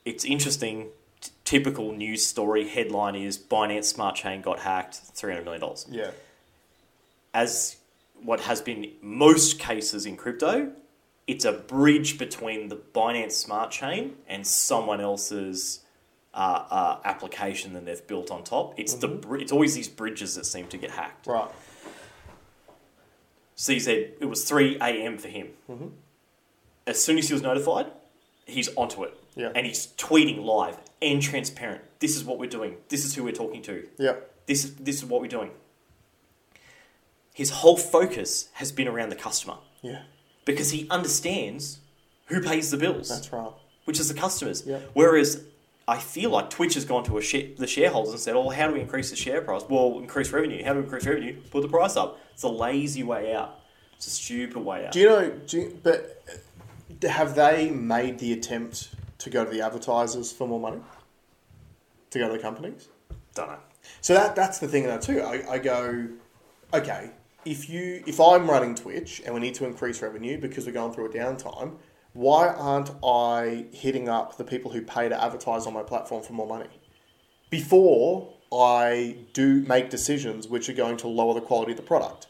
it's 0.05 0.25
interesting. 0.25 0.89
T- 1.21 1.31
typical 1.45 1.93
news 1.93 2.25
story 2.27 2.69
headline 2.69 3.15
is 3.15 3.39
Binance 3.39 3.85
Smart 3.85 4.17
Chain 4.17 4.43
got 4.43 4.59
hacked, 4.61 5.01
$300 5.15 5.45
million. 5.45 5.63
Yeah. 5.91 6.11
As 7.33 7.77
what 8.23 8.41
has 8.41 8.61
been 8.61 8.91
most 9.03 9.59
cases 9.59 10.07
in 10.07 10.17
crypto, 10.17 10.73
it's 11.27 11.45
a 11.45 11.53
bridge 11.53 12.19
between 12.19 12.69
the 12.69 12.77
Binance 12.77 13.33
Smart 13.33 13.71
Chain 13.71 14.17
and 14.29 14.47
someone 14.47 15.01
else's 15.01 15.81
uh, 16.37 16.65
uh, 16.71 16.99
application 17.05 17.73
that 17.73 17.85
they've 17.87 18.07
built 18.07 18.31
on 18.31 18.45
top. 18.45 18.75
It's 18.79 18.95
the 18.95 19.09
it's 19.41 19.51
always 19.53 19.75
these 19.75 19.89
bridges 19.89 20.35
that 20.37 20.45
seem 20.45 20.67
to 20.69 20.77
get 20.77 20.91
hacked. 20.93 21.27
Right. 21.27 21.49
CZ, 23.57 23.89
it 24.21 24.27
was 24.29 24.45
3 24.45 24.77
a.m. 24.81 25.17
for 25.17 25.29
him. 25.29 25.49
Mm-hmm. 25.69 25.87
As 26.87 27.03
soon 27.03 27.17
as 27.19 27.29
he 27.29 27.33
was 27.33 27.43
notified, 27.43 27.87
he's 28.45 28.69
onto 28.77 29.03
it. 29.05 29.15
Yeah. 29.35 29.51
And 29.55 29.67
he's 29.67 29.89
tweeting 29.97 30.45
live 30.45 30.77
and 31.01 31.23
transparent. 31.23 31.83
This 32.01 32.17
is 32.17 32.25
what 32.25 32.39
we're 32.39 32.51
doing. 32.51 32.77
This 32.91 33.05
is 33.07 33.15
who 33.15 33.25
we're 33.25 33.33
talking 33.33 33.63
to. 33.63 33.87
Yeah. 33.99 34.17
This 34.45 34.65
is, 34.65 34.75
this 34.77 34.97
is 34.97 35.07
what 35.07 35.23
we're 35.23 35.29
doing. 35.29 35.51
His 37.33 37.51
whole 37.51 37.77
focus 37.79 38.49
has 38.55 38.73
been 38.73 38.89
around 38.89 39.09
the 39.09 39.17
customer 39.17 39.57
Yeah. 39.83 40.03
because 40.45 40.71
he 40.71 40.87
understands 40.91 41.81
who 42.27 42.41
pays 42.43 42.71
the 42.71 42.77
bills, 42.77 43.09
That's 43.09 43.33
right. 43.33 43.53
which 43.87 43.99
is 44.01 44.09
the 44.09 44.15
customers. 44.19 44.65
Yeah. 44.67 44.81
Whereas 44.93 45.45
I 45.89 45.99
feel 45.99 46.31
like 46.31 46.51
Twitch 46.51 46.75
has 46.75 46.85
gone 46.85 47.05
to 47.05 47.17
a 47.19 47.23
share, 47.23 47.49
the 47.57 47.67
shareholders 47.67 48.13
and 48.13 48.21
said, 48.21 48.35
"Oh, 48.35 48.49
how 48.49 48.67
do 48.67 48.75
we 48.75 48.81
increase 48.81 49.11
the 49.11 49.17
share 49.17 49.41
price? 49.41 49.63
Well, 49.69 49.99
increase 49.99 50.33
revenue. 50.33 50.65
How 50.65 50.73
do 50.73 50.81
we 50.81 50.85
increase 50.85 51.07
revenue? 51.07 51.41
Put 51.51 51.63
the 51.63 51.69
price 51.69 51.97
up." 51.97 52.19
It's 52.33 52.43
a 52.43 52.49
lazy 52.49 53.05
way 53.05 53.35
out. 53.35 53.61
It's 53.95 54.07
a 54.09 54.11
stupid 54.11 54.59
way 54.59 54.87
out. 54.87 54.93
Do 54.93 55.01
you 55.01 55.09
know? 55.09 55.31
Do 55.31 55.57
you, 55.59 55.81
but 55.83 56.25
have 57.03 57.37
they 57.37 57.71
made 57.71 58.19
the 58.19 58.33
attempt 58.33 58.91
to 59.19 59.31
go 59.31 59.45
to 59.45 59.51
the 59.51 59.61
advertisers 59.61 60.33
for 60.33 60.49
more 60.49 60.61
money? 60.61 60.81
To 62.11 62.19
go 62.19 62.27
to 62.29 62.33
the 62.33 62.43
companies? 62.43 62.89
Don't 63.35 63.49
know. 63.49 63.59
So 64.01 64.15
that 64.15 64.35
that's 64.35 64.59
the 64.59 64.67
thing 64.67 64.85
in 64.85 64.91
that 64.91 65.03
too. 65.03 65.21
I, 65.21 65.53
I 65.53 65.59
go, 65.59 66.09
okay, 66.75 67.11
if 67.45 67.71
you 67.71 68.03
if 68.07 68.19
I'm 68.19 68.51
running 68.51 68.75
Twitch 68.75 69.23
and 69.25 69.33
we 69.35 69.41
need 69.41 69.55
to 69.55 69.65
increase 69.65 70.03
revenue 70.03 70.39
because 70.39 70.67
we're 70.67 70.73
going 70.73 70.93
through 70.93 71.07
a 71.07 71.15
downtime, 71.15 71.77
why 72.17 72.49
aren't 72.49 72.91
I 73.05 73.67
hitting 73.73 74.09
up 74.09 74.39
the 74.39 74.45
people 74.45 74.71
who 74.71 74.83
pay 74.83 75.09
to 75.09 75.23
advertise 75.23 75.67
on 75.67 75.75
my 75.75 75.83
platform 75.83 76.23
for 76.23 76.33
more 76.33 76.47
money? 76.47 76.71
Before 77.51 78.33
I 78.53 79.17
do 79.33 79.61
make 79.63 79.91
decisions 79.91 80.49
which 80.49 80.69
are 80.69 80.73
going 80.73 80.97
to 80.99 81.09
lower 81.09 81.35
the 81.35 81.41
quality 81.41 81.73
of 81.73 81.77
the 81.77 81.83
product. 81.83 82.27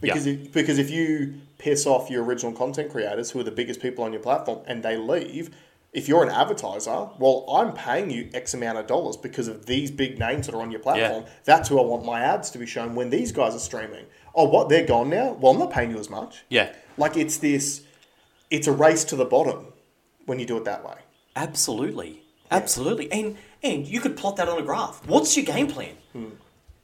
Because 0.00 0.26
if, 0.26 0.52
because 0.52 0.78
if 0.78 0.90
you 0.90 1.34
piss 1.58 1.86
off 1.86 2.10
your 2.10 2.24
original 2.24 2.52
content 2.52 2.90
creators 2.90 3.30
who 3.30 3.40
are 3.40 3.44
the 3.44 3.50
biggest 3.50 3.80
people 3.80 4.02
on 4.04 4.12
your 4.12 4.22
platform 4.22 4.60
and 4.66 4.82
they 4.82 4.96
leave, 4.96 5.54
if 5.92 6.08
you're 6.08 6.22
an 6.22 6.30
advertiser, 6.30 7.08
well, 7.18 7.44
I'm 7.52 7.72
paying 7.74 8.10
you 8.10 8.30
X 8.32 8.54
amount 8.54 8.78
of 8.78 8.86
dollars 8.86 9.16
because 9.16 9.48
of 9.48 9.66
these 9.66 9.90
big 9.90 10.18
names 10.18 10.46
that 10.46 10.54
are 10.54 10.62
on 10.62 10.70
your 10.70 10.80
platform. 10.80 11.24
That's 11.44 11.68
who 11.68 11.78
I 11.78 11.82
want 11.82 12.04
my 12.04 12.20
ads 12.20 12.50
to 12.50 12.58
be 12.58 12.66
shown 12.66 12.94
when 12.94 13.10
these 13.10 13.32
guys 13.32 13.54
are 13.54 13.60
streaming. 13.60 14.06
Oh, 14.34 14.44
what? 14.44 14.68
They're 14.68 14.86
gone 14.86 15.10
now? 15.10 15.32
Well, 15.32 15.52
I'm 15.52 15.58
not 15.58 15.70
paying 15.70 15.90
you 15.90 15.98
as 15.98 16.08
much. 16.08 16.44
Yeah, 16.48 16.72
Like 16.96 17.16
it's 17.16 17.38
this, 17.38 17.82
it's 18.50 18.66
a 18.66 18.72
race 18.72 19.04
to 19.04 19.16
the 19.16 19.24
bottom 19.24 19.72
when 20.26 20.38
you 20.38 20.46
do 20.46 20.56
it 20.56 20.64
that 20.64 20.84
way. 20.84 20.98
absolutely, 21.36 22.22
absolutely. 22.50 23.10
And 23.12 23.36
and 23.62 23.86
you 23.86 24.00
could 24.00 24.16
plot 24.16 24.36
that 24.36 24.48
on 24.48 24.58
a 24.58 24.62
graph. 24.62 25.06
What's 25.06 25.36
your 25.36 25.44
game 25.46 25.66
plan 25.68 25.94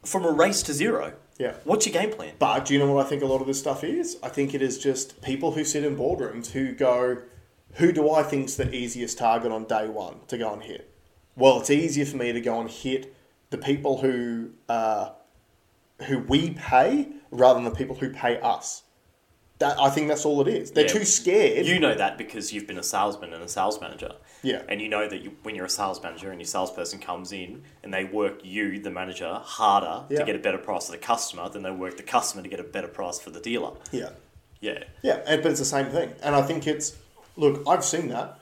from 0.04 0.24
a 0.24 0.30
race 0.30 0.62
to 0.64 0.72
zero? 0.72 1.14
Yeah. 1.38 1.54
What's 1.64 1.86
your 1.86 1.92
game 1.92 2.12
plan? 2.12 2.32
But 2.38 2.64
do 2.66 2.74
you 2.74 2.80
know 2.80 2.92
what 2.92 3.04
I 3.04 3.08
think 3.08 3.22
a 3.22 3.26
lot 3.26 3.40
of 3.40 3.46
this 3.46 3.58
stuff 3.58 3.84
is? 3.84 4.16
I 4.22 4.28
think 4.28 4.54
it 4.54 4.62
is 4.62 4.78
just 4.78 5.20
people 5.22 5.52
who 5.52 5.64
sit 5.64 5.84
in 5.84 5.96
boardrooms 5.96 6.50
who 6.52 6.72
go, 6.72 7.18
who 7.74 7.92
do 7.92 8.10
I 8.10 8.22
think's 8.22 8.54
the 8.56 8.74
easiest 8.74 9.18
target 9.18 9.52
on 9.52 9.64
day 9.64 9.86
one 9.88 10.16
to 10.28 10.38
go 10.38 10.52
and 10.52 10.62
hit? 10.62 10.90
Well, 11.36 11.60
it's 11.60 11.70
easier 11.70 12.06
for 12.06 12.16
me 12.16 12.32
to 12.32 12.40
go 12.40 12.58
and 12.60 12.70
hit 12.70 13.14
the 13.50 13.58
people 13.58 13.98
who 13.98 14.50
uh, 14.68 15.10
who 16.06 16.18
we 16.20 16.50
pay 16.50 17.08
rather 17.30 17.60
than 17.60 17.64
the 17.64 17.76
people 17.76 17.96
who 17.96 18.10
pay 18.10 18.38
us. 18.40 18.82
That 19.58 19.80
I 19.80 19.88
think 19.88 20.08
that's 20.08 20.24
all 20.26 20.40
it 20.42 20.48
is. 20.48 20.72
They're 20.72 20.84
Yeah. 20.84 20.92
too 20.92 21.04
scared. 21.06 21.64
You 21.66 21.78
know 21.80 21.94
that 21.94 22.18
because 22.18 22.52
you've 22.52 22.66
been 22.66 22.76
a 22.78 22.82
salesman 22.82 23.32
and 23.32 23.42
a 23.42 23.48
sales 23.48 23.80
manager. 23.80 24.12
Yeah. 24.42 24.62
And 24.68 24.82
you 24.82 24.88
know 24.88 25.08
that 25.08 25.22
you, 25.22 25.32
when 25.44 25.54
you're 25.54 25.64
a 25.64 25.70
sales 25.70 26.02
manager 26.02 26.30
and 26.30 26.38
your 26.40 26.46
salesperson 26.46 26.98
comes 26.98 27.32
in 27.32 27.62
and 27.82 27.92
they 27.92 28.04
work 28.04 28.40
you, 28.44 28.78
the 28.78 28.90
manager, 28.90 29.40
harder 29.42 30.04
Yeah. 30.10 30.18
to 30.20 30.24
get 30.26 30.36
a 30.36 30.38
better 30.38 30.58
price 30.58 30.86
for 30.86 30.92
the 30.92 30.98
customer 30.98 31.48
than 31.48 31.62
they 31.62 31.70
work 31.70 31.96
the 31.96 32.02
customer 32.02 32.42
to 32.42 32.48
get 32.50 32.60
a 32.60 32.64
better 32.64 32.88
price 32.88 33.18
for 33.18 33.30
the 33.30 33.40
dealer. 33.40 33.72
yeah. 33.92 34.10
Yeah. 34.60 34.84
Yeah, 35.02 35.20
and, 35.26 35.42
but 35.42 35.50
it's 35.52 35.60
the 35.60 35.66
same 35.66 35.86
thing. 35.86 36.14
And 36.22 36.34
I 36.34 36.42
think 36.42 36.66
it's 36.66 36.96
look, 37.36 37.62
I've 37.66 37.84
seen 37.84 38.08
that 38.08 38.38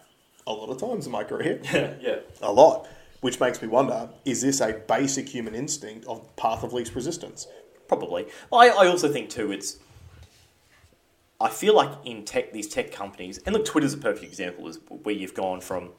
a 0.46 0.53
lot 0.53 0.68
of 0.68 0.79
times 0.79 1.07
in 1.07 1.12
my 1.12 1.22
career. 1.24 1.61
yeah. 1.72 1.94
Yeah. 2.00 2.16
A 2.42 2.53
lot, 2.53 2.87
which 3.20 3.38
makes 3.40 3.61
me 3.62 3.66
wonder: 3.68 4.09
is 4.24 4.40
this 4.42 4.61
a 4.61 4.72
basic 4.72 5.29
human 5.29 5.55
instinct 5.55 6.07
of 6.07 6.35
path 6.37 6.62
of 6.62 6.72
least 6.72 6.94
resistance? 6.94 7.46
Probably. 7.88 8.27
Well, 8.50 8.61
I, 8.61 8.68
I 8.68 8.87
also 8.88 9.12
think 9.12 9.29
too. 9.31 9.50
It's. 9.53 9.79
I 11.40 11.49
feel 11.51 11.75
like 11.75 11.90
in 12.05 12.25
tech, 12.25 12.53
these 12.53 12.68
tech 12.68 12.92
companies, 12.92 13.38
and 13.44 13.55
look, 13.55 13.64
Twitter's 13.64 13.92
a 13.94 13.99
perfect 13.99 14.25
example, 14.25 14.68
is 14.68 14.79
where 14.88 15.14
you've 15.14 15.35
gone 15.35 15.61
from 15.61 15.90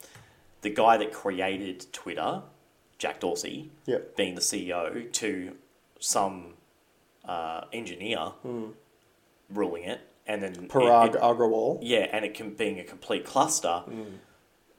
the 0.61 0.69
guy 0.69 0.97
that 0.97 1.11
created 1.13 1.85
Twitter, 1.91 2.41
Jack 2.97 3.19
Dorsey, 3.19 3.69
Yep. 3.85 4.15
being 4.15 4.35
the 4.35 4.41
CEO, 4.41 5.11
to 5.11 5.55
some 5.99 6.53
uh, 7.25 7.65
engineer 7.73 8.31
ruling 9.49 9.83
it, 9.83 10.01
and 10.27 10.41
then 10.41 10.67
Parag 10.67 11.15
it- 11.15 11.21
Agrawal. 11.21 11.79
yeah, 11.81 12.07
and 12.11 12.25
it 12.25 12.33
can 12.33 12.51
being 12.53 12.79
a 12.79 12.83
complete 12.83 13.25
cluster. 13.25 13.83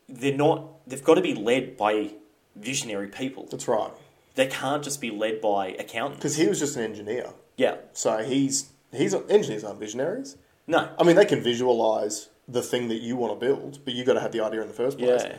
They're 0.09 0.37
not. 0.37 0.89
They've 0.89 1.03
got 1.03 1.15
to 1.15 1.21
be 1.21 1.35
led 1.35 1.77
by 1.77 2.13
visionary 2.55 3.09
people. 3.09 3.47
That's 3.51 3.69
right, 3.69 3.91
They 4.37 4.47
can't 4.47 4.83
just 4.83 5.01
be 5.01 5.11
led 5.11 5.41
by 5.41 5.69
accountants. 5.69 6.19
because 6.19 6.37
he 6.37 6.47
was 6.49 6.59
just 6.61 6.77
an 6.77 6.83
engineer, 6.85 7.31
Yeah. 7.57 7.77
so 7.93 8.19
he's 8.19 8.71
he's 8.93 9.13
engineers 9.15 9.65
aren't 9.65 9.81
visionaries. 9.81 10.37
No. 10.67 10.89
I 10.99 11.05
mean, 11.05 11.17
they 11.17 11.25
can 11.25 11.41
visualize 11.43 12.29
the 12.49 12.63
thing 12.63 12.89
that 12.89 12.97
you 13.01 13.17
want 13.17 13.39
to 13.39 13.47
build, 13.47 13.81
but 13.85 13.95
you've 13.95 14.07
got 14.07 14.15
to 14.15 14.21
have 14.21 14.33
the 14.33 14.41
idea 14.41 14.63
in 14.63 14.69
the 14.69 14.75
first 14.75 14.99
place. 14.99 15.23
Yeah. 15.25 15.37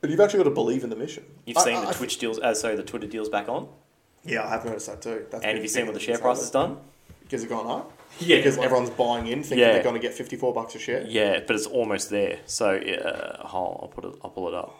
But 0.00 0.10
you've 0.10 0.20
actually 0.20 0.38
got 0.38 0.50
to 0.50 0.54
believe 0.54 0.84
in 0.84 0.90
the 0.90 0.96
mission. 0.96 1.24
You've 1.46 1.56
I- 1.58 1.64
seen 1.64 1.76
I- 1.76 1.80
the 1.82 1.88
I- 1.88 1.92
Twitch 1.92 2.18
deals, 2.18 2.38
uh, 2.38 2.54
sorry, 2.54 2.76
the 2.76 2.82
Twitter 2.82 3.06
deals 3.06 3.28
back 3.28 3.48
on, 3.48 3.68
Yeah, 4.24 4.44
I 4.44 4.48
have 4.50 4.64
noticed 4.64 4.86
that 4.88 5.00
too. 5.02 5.26
That's 5.30 5.44
and 5.44 5.54
have 5.54 5.62
you 5.62 5.68
seen 5.68 5.86
what 5.86 5.94
the 5.94 6.00
share 6.00 6.18
price 6.18 6.40
has 6.40 6.50
done? 6.50 6.78
Because 7.22 7.42
it 7.44 7.48
gone 7.48 7.66
up. 7.66 7.92
Yeah, 8.18 8.36
because 8.38 8.56
like- 8.56 8.64
everyone's 8.66 8.90
buying 8.90 9.26
in, 9.26 9.42
thinking 9.42 9.58
Yeah. 9.58 9.72
they're 9.72 9.82
going 9.82 9.94
to 9.94 10.00
get 10.00 10.14
fifty-four 10.14 10.54
bucks 10.54 10.74
a 10.74 10.78
share. 10.78 11.02
Yeah, 11.06 11.40
but 11.46 11.54
it's 11.54 11.66
almost 11.66 12.08
there. 12.10 12.38
So 12.46 12.76
uh, 12.76 13.40
I'll, 13.44 13.78
I'll 13.82 13.88
put 13.94 14.04
it. 14.06 14.14
I'll 14.22 14.30
pull 14.30 14.48
it 14.48 14.54
up. 14.54 14.70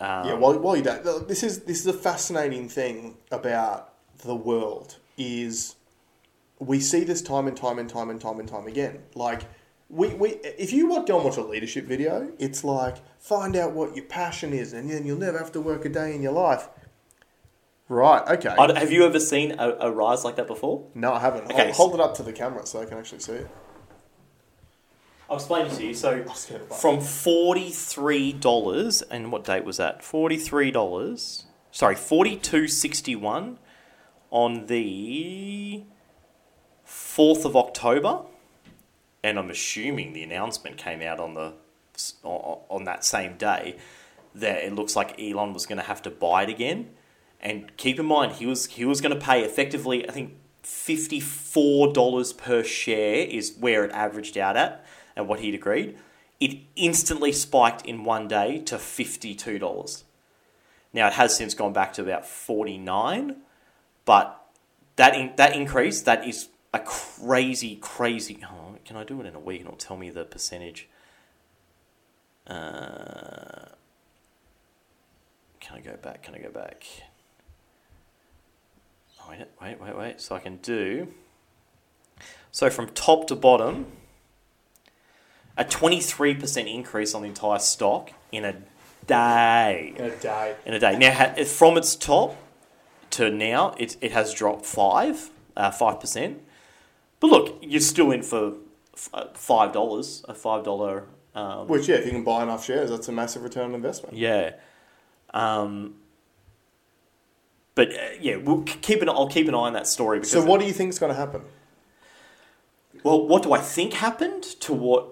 Um, 0.00 0.26
Yeah, 0.28 0.34
while, 0.34 0.56
while 0.60 0.76
you 0.76 0.82
don't, 0.82 1.26
this 1.28 1.42
is 1.42 1.60
this 1.64 1.80
is 1.80 1.86
a 1.88 1.92
fascinating 1.92 2.68
thing 2.68 3.16
about 3.32 3.92
the 4.18 4.34
world 4.36 4.96
is 5.18 5.74
we 6.66 6.80
see 6.80 7.04
this 7.04 7.22
time 7.22 7.48
and 7.48 7.56
time 7.56 7.78
and 7.78 7.88
time 7.88 8.10
and 8.10 8.20
time 8.20 8.38
and 8.38 8.48
time 8.48 8.66
again. 8.66 9.00
Like 9.14 9.42
we, 9.88 10.08
we 10.08 10.30
if 10.44 10.72
you 10.72 10.88
go 11.04 11.16
and 11.16 11.24
watch 11.24 11.36
a 11.36 11.42
leadership 11.42 11.86
video, 11.86 12.32
it's 12.38 12.64
like 12.64 12.96
find 13.18 13.56
out 13.56 13.72
what 13.72 13.96
your 13.96 14.04
passion 14.06 14.52
is, 14.52 14.72
and 14.72 14.90
then 14.90 15.04
you'll 15.06 15.18
never 15.18 15.38
have 15.38 15.52
to 15.52 15.60
work 15.60 15.84
a 15.84 15.88
day 15.88 16.14
in 16.14 16.22
your 16.22 16.32
life. 16.32 16.68
Right. 17.88 18.26
Okay. 18.36 18.48
I- 18.48 18.78
have 18.78 18.92
you 18.92 19.04
ever 19.04 19.20
seen 19.20 19.52
a, 19.58 19.76
a 19.80 19.90
rise 19.90 20.24
like 20.24 20.36
that 20.36 20.46
before? 20.46 20.86
no, 20.94 21.12
I 21.12 21.18
haven't. 21.18 21.44
Okay, 21.44 21.72
Hold, 21.72 21.90
hold 21.90 21.94
it 21.94 22.00
up 22.00 22.14
to 22.16 22.22
the 22.22 22.32
camera 22.32 22.64
so 22.64 22.80
I 22.80 22.86
can 22.86 22.96
actually 22.98 23.20
see 23.20 23.32
it. 23.32 23.48
I'll 25.28 25.36
explain 25.36 25.66
it 25.66 25.72
to 25.72 25.84
you. 25.84 25.94
So 25.94 26.10
I'm 26.12 26.34
scared 26.34 26.62
of 26.62 26.78
from 26.80 27.00
forty 27.00 27.70
three 27.70 28.32
dollars, 28.32 29.02
and 29.02 29.32
what 29.32 29.44
date 29.44 29.64
was 29.64 29.78
that? 29.78 30.04
Forty 30.04 30.36
three 30.36 30.70
dollars 30.70 31.46
sorry, 31.70 31.96
forty 31.96 32.36
two 32.36 32.68
sixty 32.68 33.16
one 33.16 33.58
on 34.30 34.66
the 34.66 35.84
fourth 36.92 37.46
of 37.46 37.56
October, 37.56 38.20
and 39.24 39.38
I'm 39.38 39.50
assuming 39.50 40.12
the 40.12 40.22
announcement 40.22 40.76
came 40.76 41.00
out 41.00 41.18
on 41.18 41.34
the 41.34 41.54
on 42.22 42.84
that 42.84 43.04
same 43.04 43.36
day 43.36 43.76
that 44.34 44.64
it 44.64 44.74
looks 44.74 44.96
like 44.96 45.20
Elon 45.20 45.52
was 45.52 45.66
going 45.66 45.78
to 45.78 45.84
have 45.84 46.02
to 46.02 46.10
buy 46.10 46.42
it 46.44 46.48
again. 46.48 46.90
And 47.40 47.76
keep 47.76 47.98
in 47.98 48.06
mind, 48.06 48.32
he 48.32 48.46
was 48.46 48.66
he 48.66 48.84
was 48.84 49.00
going 49.00 49.18
to 49.18 49.24
pay 49.24 49.42
effectively, 49.42 50.08
I 50.08 50.12
think, 50.12 50.34
fifty 50.62 51.18
four 51.18 51.92
dollars 51.92 52.32
per 52.32 52.62
share 52.62 53.26
is 53.26 53.56
where 53.58 53.84
it 53.84 53.92
averaged 53.92 54.36
out 54.36 54.56
at, 54.56 54.84
and 55.16 55.26
what 55.28 55.40
he'd 55.40 55.54
agreed. 55.54 55.96
It 56.40 56.58
instantly 56.76 57.32
spiked 57.32 57.86
in 57.86 58.04
one 58.04 58.28
day 58.28 58.58
to 58.66 58.78
fifty 58.78 59.34
two 59.34 59.58
dollars. 59.58 60.04
Now 60.92 61.06
it 61.06 61.14
has 61.14 61.34
since 61.34 61.54
gone 61.54 61.72
back 61.72 61.94
to 61.94 62.02
about 62.02 62.26
forty 62.26 62.76
nine, 62.78 63.36
but 64.04 64.38
that 64.96 65.14
in, 65.14 65.32
that 65.36 65.56
increase 65.56 66.02
that 66.02 66.26
is 66.26 66.48
a 66.72 66.80
crazy 66.80 67.76
crazy. 67.76 68.38
Oh, 68.44 68.76
can 68.84 68.96
I 68.96 69.04
do 69.04 69.20
it 69.20 69.26
in 69.26 69.34
a 69.34 69.40
week 69.40 69.60
and 69.60 69.68
it'll 69.68 69.78
tell 69.78 69.96
me 69.96 70.10
the 70.10 70.24
percentage? 70.24 70.88
Uh, 72.46 73.66
can 75.60 75.76
I 75.76 75.80
go 75.80 75.96
back? 75.96 76.22
Can 76.22 76.34
I 76.34 76.38
go 76.38 76.50
back? 76.50 76.84
Oh, 79.20 79.30
wait, 79.30 79.46
wait, 79.60 79.80
wait, 79.80 79.96
wait. 79.96 80.20
So 80.20 80.34
I 80.34 80.40
can 80.40 80.56
do. 80.56 81.08
So 82.50 82.68
from 82.68 82.88
top 82.88 83.26
to 83.28 83.36
bottom, 83.36 83.86
a 85.56 85.64
23% 85.64 86.74
increase 86.74 87.14
on 87.14 87.22
the 87.22 87.28
entire 87.28 87.58
stock 87.58 88.12
in 88.30 88.44
a 88.44 88.56
day. 89.06 89.94
In 89.96 90.04
a 90.04 90.16
day. 90.16 90.56
In 90.66 90.74
a 90.74 90.78
day. 90.78 90.98
Now, 90.98 91.34
from 91.44 91.76
its 91.76 91.94
top 91.94 92.36
to 93.10 93.30
now, 93.30 93.74
it, 93.78 93.96
it 94.00 94.12
has 94.12 94.32
dropped 94.34 94.66
5, 94.66 95.30
uh, 95.56 95.70
5%. 95.70 96.36
But 97.22 97.30
look, 97.30 97.58
you're 97.62 97.80
still 97.80 98.10
in 98.10 98.22
for 98.24 98.54
uh, 99.14 99.26
$5, 99.32 100.24
a 100.28 100.34
$5. 100.34 101.04
Um, 101.34 101.68
Which, 101.68 101.88
yeah, 101.88 101.94
if 101.94 102.04
you 102.04 102.10
can 102.10 102.24
buy 102.24 102.42
enough 102.42 102.64
shares, 102.64 102.90
that's 102.90 103.06
a 103.06 103.12
massive 103.12 103.44
return 103.44 103.66
on 103.66 103.74
investment. 103.74 104.16
yeah. 104.16 104.54
Um, 105.32 105.94
but 107.74 107.90
uh, 107.90 107.98
yeah, 108.20 108.36
we'll 108.36 108.62
keep 108.64 109.00
an. 109.00 109.08
I'll 109.08 109.28
keep 109.28 109.48
an 109.48 109.54
eye 109.54 109.58
on 109.58 109.72
that 109.72 109.86
story 109.86 110.18
because. 110.18 110.32
So, 110.32 110.44
what 110.44 110.60
do 110.60 110.66
you 110.66 110.74
think 110.74 110.90
is 110.90 110.98
going 110.98 111.10
to 111.10 111.18
happen? 111.18 111.40
Well, 113.02 113.26
what 113.26 113.42
do 113.42 113.54
I 113.54 113.58
think 113.58 113.94
happened 113.94 114.42
to 114.42 114.74
what? 114.74 115.06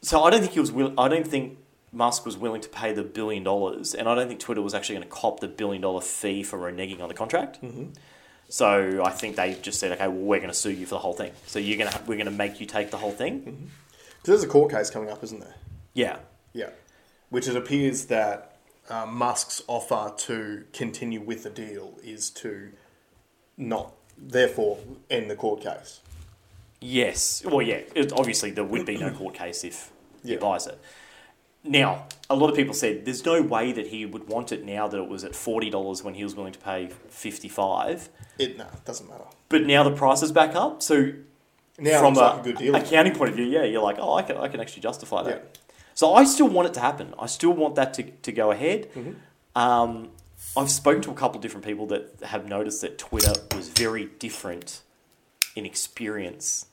So 0.00 0.22
I 0.22 0.30
don't 0.30 0.40
think 0.40 0.52
he 0.52 0.60
was. 0.60 0.72
Will, 0.72 0.98
I 0.98 1.08
don't 1.08 1.26
think 1.26 1.58
Musk 1.92 2.24
was 2.24 2.38
willing 2.38 2.62
to 2.62 2.68
pay 2.70 2.94
the 2.94 3.02
billion 3.02 3.42
dollars, 3.42 3.94
and 3.94 4.08
I 4.08 4.14
don't 4.14 4.26
think 4.26 4.40
Twitter 4.40 4.62
was 4.62 4.72
actually 4.72 4.94
going 4.94 5.08
to 5.08 5.14
cop 5.14 5.40
the 5.40 5.48
billion 5.48 5.82
dollar 5.82 6.00
fee 6.00 6.42
for 6.42 6.58
reneging 6.58 7.02
on 7.02 7.08
the 7.08 7.14
contract. 7.14 7.60
Mm-hmm. 7.60 7.90
So 8.52 9.02
I 9.02 9.08
think 9.08 9.36
they 9.36 9.54
just 9.62 9.80
said, 9.80 9.92
okay, 9.92 10.08
well, 10.08 10.18
we're 10.18 10.38
going 10.38 10.50
to 10.50 10.54
sue 10.54 10.72
you 10.72 10.84
for 10.84 10.96
the 10.96 10.98
whole 10.98 11.14
thing. 11.14 11.32
So 11.46 11.58
you're 11.58 11.78
going 11.78 11.90
to 11.90 11.98
we're 12.06 12.18
going 12.18 12.26
to 12.26 12.30
make 12.30 12.60
you 12.60 12.66
take 12.66 12.90
the 12.90 12.98
whole 12.98 13.10
thing. 13.10 13.40
Because 13.40 13.62
there's 14.24 14.44
a 14.44 14.46
court 14.46 14.70
case 14.70 14.90
coming 14.90 15.08
up, 15.08 15.24
isn't 15.24 15.40
there? 15.40 15.54
Yeah. 15.94 16.18
Yeah. 16.52 16.68
Which 17.30 17.48
it 17.48 17.56
appears 17.56 18.04
that 18.06 18.58
uh, 18.90 19.06
Musk's 19.06 19.62
offer 19.68 20.12
to 20.26 20.64
continue 20.74 21.22
with 21.22 21.44
the 21.44 21.48
deal 21.48 21.94
is 22.04 22.28
to 22.42 22.72
not, 23.56 23.94
therefore, 24.18 24.80
end 25.08 25.30
the 25.30 25.36
court 25.36 25.62
case. 25.62 26.00
Yes. 26.78 27.42
Well, 27.46 27.62
yeah. 27.62 27.80
It, 27.94 28.12
obviously, 28.12 28.50
there 28.50 28.64
would 28.64 28.84
be 28.84 28.98
no 28.98 29.12
court 29.12 29.32
case 29.34 29.64
if 29.64 29.90
he 30.22 30.32
Yeah. 30.34 30.40
buys 30.40 30.66
it. 30.66 30.78
Now, 31.64 32.04
a 32.32 32.36
lot 32.36 32.50
of 32.50 32.56
people 32.56 32.74
said 32.74 33.04
there's 33.04 33.24
no 33.24 33.42
way 33.42 33.72
that 33.72 33.88
he 33.88 34.06
would 34.06 34.28
want 34.28 34.52
it 34.52 34.64
now 34.64 34.88
that 34.88 34.98
it 34.98 35.08
was 35.08 35.24
at 35.24 35.34
forty 35.36 35.70
dollars 35.70 36.02
when 36.02 36.14
he 36.14 36.24
was 36.24 36.34
willing 36.34 36.52
to 36.52 36.58
pay 36.58 36.88
fifty 37.08 37.48
five. 37.48 38.08
It 38.38 38.56
no, 38.58 38.64
it 38.64 38.84
doesn't 38.84 39.08
matter. 39.08 39.24
But 39.48 39.62
now 39.64 39.82
the 39.82 39.92
price 39.92 40.22
is 40.22 40.32
back 40.32 40.54
up. 40.54 40.82
So 40.82 41.12
Now 41.78 42.00
from 42.00 42.16
a 42.16 42.20
like 42.20 42.40
a 42.40 42.42
good 42.44 42.58
deal. 42.58 42.74
accounting 42.74 43.14
point 43.14 43.30
of 43.30 43.36
view, 43.36 43.46
yeah, 43.46 43.64
you're 43.64 43.82
like, 43.82 43.98
oh, 43.98 44.14
I 44.14 44.22
can, 44.22 44.36
I 44.38 44.48
can 44.48 44.60
actually 44.60 44.82
justify 44.82 45.22
that. 45.24 45.36
Yeah. 45.54 45.60
So 45.94 46.14
I 46.14 46.24
still 46.24 46.48
want 46.48 46.68
it 46.68 46.74
to 46.74 46.80
happen. 46.80 47.14
I 47.18 47.26
still 47.26 47.52
want 47.52 47.74
that 47.74 47.92
to, 47.94 48.02
to 48.02 48.32
go 48.32 48.50
ahead. 48.50 48.90
Mm-hmm. 48.94 49.12
Um, 49.54 50.08
I've 50.56 50.70
spoken 50.70 51.02
to 51.02 51.10
a 51.10 51.14
couple 51.14 51.36
of 51.36 51.42
different 51.42 51.66
people 51.66 51.86
that 51.88 52.20
have 52.22 52.48
noticed 52.48 52.80
that 52.80 52.98
Twitter 52.98 53.34
was 53.54 53.68
very 53.68 54.06
different 54.18 54.80
in 55.54 55.66
experience 55.66 56.66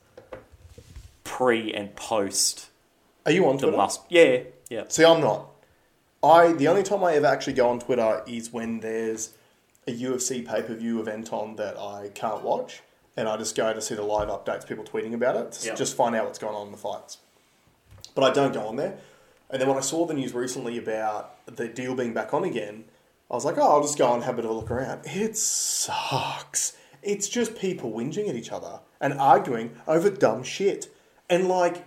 pre 1.25 1.73
and 1.73 1.95
post 1.95 2.69
Are 3.25 3.31
you 3.31 3.45
on 3.47 3.57
the 3.57 3.63
Twitter? 3.63 3.77
Musk. 3.77 4.01
Yeah, 4.09 4.39
yeah. 4.69 4.83
See, 4.87 5.03
I'm 5.05 5.21
not. 5.21 5.49
I 6.23 6.53
the 6.53 6.67
only 6.67 6.83
time 6.83 7.03
I 7.03 7.13
ever 7.15 7.25
actually 7.27 7.53
go 7.53 7.69
on 7.69 7.79
Twitter 7.79 8.23
is 8.27 8.51
when 8.51 8.79
there's 8.81 9.33
a 9.87 9.91
UFC 9.91 10.45
pay 10.45 10.61
per 10.61 10.75
view 10.75 10.99
event 10.99 11.31
on 11.33 11.55
that 11.55 11.77
I 11.77 12.09
can't 12.13 12.43
watch, 12.43 12.81
and 13.17 13.27
I 13.27 13.37
just 13.37 13.55
go 13.55 13.73
to 13.73 13.81
see 13.81 13.95
the 13.95 14.03
live 14.03 14.27
updates, 14.27 14.67
people 14.67 14.83
tweeting 14.83 15.13
about 15.13 15.35
it, 15.35 15.51
to 15.53 15.67
Yeah. 15.67 15.75
just 15.75 15.95
find 15.95 16.15
out 16.15 16.25
what's 16.25 16.39
going 16.39 16.55
on 16.55 16.67
in 16.67 16.71
the 16.71 16.77
fights. 16.77 17.17
But 18.15 18.23
I 18.23 18.33
don't 18.33 18.53
go 18.53 18.67
on 18.67 18.75
there. 18.75 18.97
And 19.49 19.59
then 19.59 19.67
when 19.67 19.77
I 19.77 19.81
saw 19.81 20.05
the 20.05 20.13
news 20.13 20.33
recently 20.33 20.77
about 20.77 21.43
the 21.47 21.67
deal 21.67 21.95
being 21.95 22.13
back 22.13 22.33
on 22.33 22.43
again, 22.43 22.85
I 23.31 23.35
was 23.35 23.45
like, 23.45 23.57
oh, 23.57 23.61
I'll 23.67 23.81
just 23.81 23.97
go 23.97 24.13
and 24.13 24.23
have 24.23 24.35
a 24.35 24.37
bit 24.37 24.45
of 24.45 24.51
a 24.51 24.53
look 24.53 24.69
around. 24.69 25.01
It 25.05 25.35
sucks. 25.37 26.73
It's 27.01 27.27
just 27.29 27.55
people 27.55 27.91
whinging 27.91 28.27
at 28.29 28.35
each 28.35 28.51
other 28.51 28.81
and 28.99 29.13
arguing 29.13 29.75
over 29.87 30.09
dumb 30.09 30.43
shit. 30.43 30.87
And 31.29 31.47
like, 31.47 31.85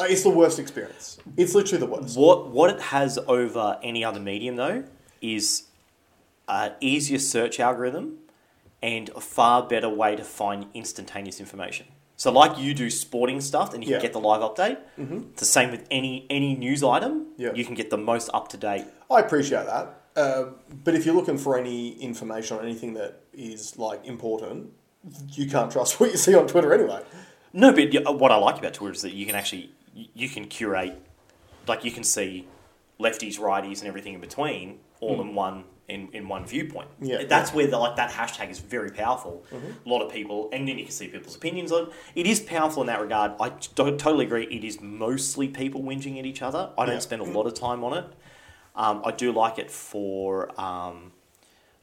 it's 0.00 0.22
the 0.22 0.30
worst 0.30 0.58
experience. 0.58 1.18
It's 1.36 1.54
literally 1.54 1.78
the 1.84 1.90
worst. 1.90 2.16
What 2.18 2.48
what 2.50 2.70
it 2.70 2.80
has 2.80 3.18
over 3.26 3.78
any 3.82 4.04
other 4.04 4.20
medium 4.20 4.56
though 4.56 4.84
is 5.20 5.64
an 6.48 6.72
easier 6.80 7.18
search 7.18 7.58
algorithm 7.58 8.18
and 8.82 9.08
a 9.16 9.20
far 9.20 9.66
better 9.66 9.88
way 9.88 10.14
to 10.16 10.22
find 10.24 10.66
instantaneous 10.74 11.40
information. 11.40 11.86
So 12.18 12.30
like 12.30 12.58
you 12.58 12.72
do 12.74 12.88
sporting 12.90 13.40
stuff 13.40 13.74
and 13.74 13.82
you 13.82 13.90
Yeah. 13.90 13.96
can 13.96 14.02
get 14.06 14.12
the 14.12 14.20
live 14.20 14.40
update. 14.42 14.78
Mm-hmm. 14.98 15.16
It's 15.32 15.40
the 15.40 15.46
same 15.46 15.70
with 15.70 15.86
any 15.90 16.26
any 16.30 16.54
news 16.54 16.82
item. 16.82 17.28
Yeah. 17.36 17.52
You 17.54 17.64
can 17.64 17.74
get 17.74 17.90
the 17.90 17.98
most 17.98 18.30
up 18.34 18.48
to 18.48 18.56
date. 18.56 18.84
I 19.10 19.20
appreciate 19.20 19.66
that. 19.66 20.00
Uh, 20.14 20.44
but 20.84 20.94
if 20.94 21.04
you're 21.04 21.14
looking 21.14 21.36
for 21.36 21.58
any 21.58 21.92
information 22.00 22.56
on 22.58 22.64
anything 22.64 22.94
that 22.94 23.20
is 23.34 23.78
like 23.78 24.04
important, 24.06 24.72
you 25.32 25.46
can't 25.48 25.70
trust 25.70 26.00
what 26.00 26.10
you 26.10 26.16
see 26.16 26.34
on 26.34 26.46
Twitter 26.46 26.72
anyway. 26.72 27.02
No, 27.52 27.72
but 27.72 27.90
what 28.18 28.32
I 28.32 28.36
like 28.36 28.58
about 28.58 28.74
Twitter 28.74 28.94
is 28.94 29.02
that 29.02 29.12
you 29.14 29.24
can 29.26 29.34
actually 29.34 29.70
you 30.14 30.28
can 30.28 30.46
curate, 30.46 31.00
like 31.66 31.84
you 31.84 31.90
can 31.90 32.04
see 32.04 32.46
lefties, 33.00 33.38
righties, 33.38 33.78
and 33.80 33.88
everything 33.88 34.14
in 34.14 34.20
between 34.20 34.78
all 35.00 35.20
in 35.20 35.34
one 35.34 35.64
in, 35.88 36.08
in 36.12 36.26
one 36.26 36.44
viewpoint. 36.44 36.88
Yeah. 37.00 37.18
Mm-hmm. 37.18 37.28
that's 37.28 37.52
where 37.54 37.66
the, 37.68 37.78
like 37.78 37.94
that 37.96 38.10
hashtag 38.10 38.50
is 38.50 38.58
very 38.58 38.90
powerful. 38.90 39.44
A 39.52 39.88
lot 39.88 40.02
of 40.04 40.10
people, 40.12 40.48
and 40.52 40.66
then 40.66 40.78
you 40.78 40.84
can 40.84 40.92
see 40.92 41.06
people's 41.06 41.36
opinions 41.36 41.70
on. 41.70 41.84
it. 41.88 41.92
It 42.16 42.26
is 42.26 42.40
powerful 42.40 42.82
in 42.82 42.88
that 42.88 43.00
regard. 43.00 43.32
I 43.38 43.50
t- 43.50 43.68
totally 43.74 44.24
agree. 44.24 44.44
It 44.46 44.64
is 44.64 44.80
mostly 44.80 45.46
people 45.48 45.82
whinging 45.82 46.18
at 46.18 46.26
each 46.26 46.42
other. 46.42 46.70
I 46.76 46.86
don't 46.86 46.94
Yeah. 46.96 47.00
spend 47.00 47.22
a 47.22 47.24
lot 47.26 47.46
of 47.46 47.54
time 47.54 47.84
on 47.84 47.96
it. 47.98 48.04
Um, 48.74 49.00
I 49.04 49.12
do 49.12 49.30
like 49.32 49.58
it 49.58 49.70
for. 49.70 50.50
Um, 50.60 51.12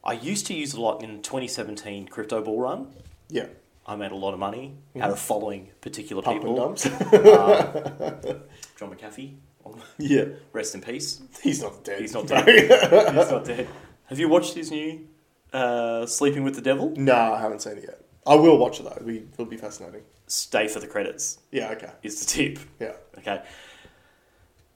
I 0.04 0.14
used 0.14 0.48
to 0.48 0.54
use 0.54 0.74
it 0.74 0.78
a 0.80 0.82
lot 0.82 1.02
in 1.02 1.22
2017 1.22 2.08
crypto 2.10 2.42
bull 2.42 2.60
run. 2.60 2.88
Yeah. 3.30 3.46
I 3.86 3.96
made 3.96 4.12
a 4.12 4.16
lot 4.16 4.34
of 4.34 4.40
money 4.40 4.76
out 5.00 5.12
of 5.12 5.20
following 5.20 5.70
particular 5.82 6.22
Pump 6.22 6.44
and 6.44 6.56
people. 6.56 6.56
dumps. 6.56 6.84
John 8.78 8.94
McAfee, 8.96 9.36
yeah. 9.98 10.26
rest 10.52 10.76
in 10.76 10.82
peace. 10.82 11.22
He's 11.42 11.62
not 11.62 11.84
dead. 11.84 12.02
He's 12.02 12.14
not 12.14 12.28
dead. 12.28 12.48
He's 12.48 13.32
not 13.32 13.46
dead. 13.46 13.68
Have 14.06 14.20
you 14.20 14.30
watched 14.30 14.54
his 14.54 14.72
new 14.72 15.08
uh, 15.52 16.06
Sleeping 16.06 16.44
with 16.44 16.56
the 16.56 16.62
Devil? 16.62 16.94
no, 16.98 17.14
I 17.34 17.40
haven't 17.40 17.62
seen 17.62 17.78
it 17.78 17.84
yet. 17.88 18.00
I 18.26 18.36
will 18.36 18.58
watch 18.58 18.80
it 18.80 18.84
though. 18.84 18.92
It'll 18.96 19.06
be, 19.08 19.18
it'll 19.34 19.46
be 19.46 19.58
fascinating. 19.58 20.02
Stay 20.28 20.68
for 20.70 20.80
the 20.80 20.88
credits 20.88 21.40
Yeah, 21.52 21.72
okay. 21.72 21.92
is 22.04 22.20
the 22.22 22.26
tip. 22.26 22.60
Yeah. 22.80 22.94
Okay. 23.18 23.42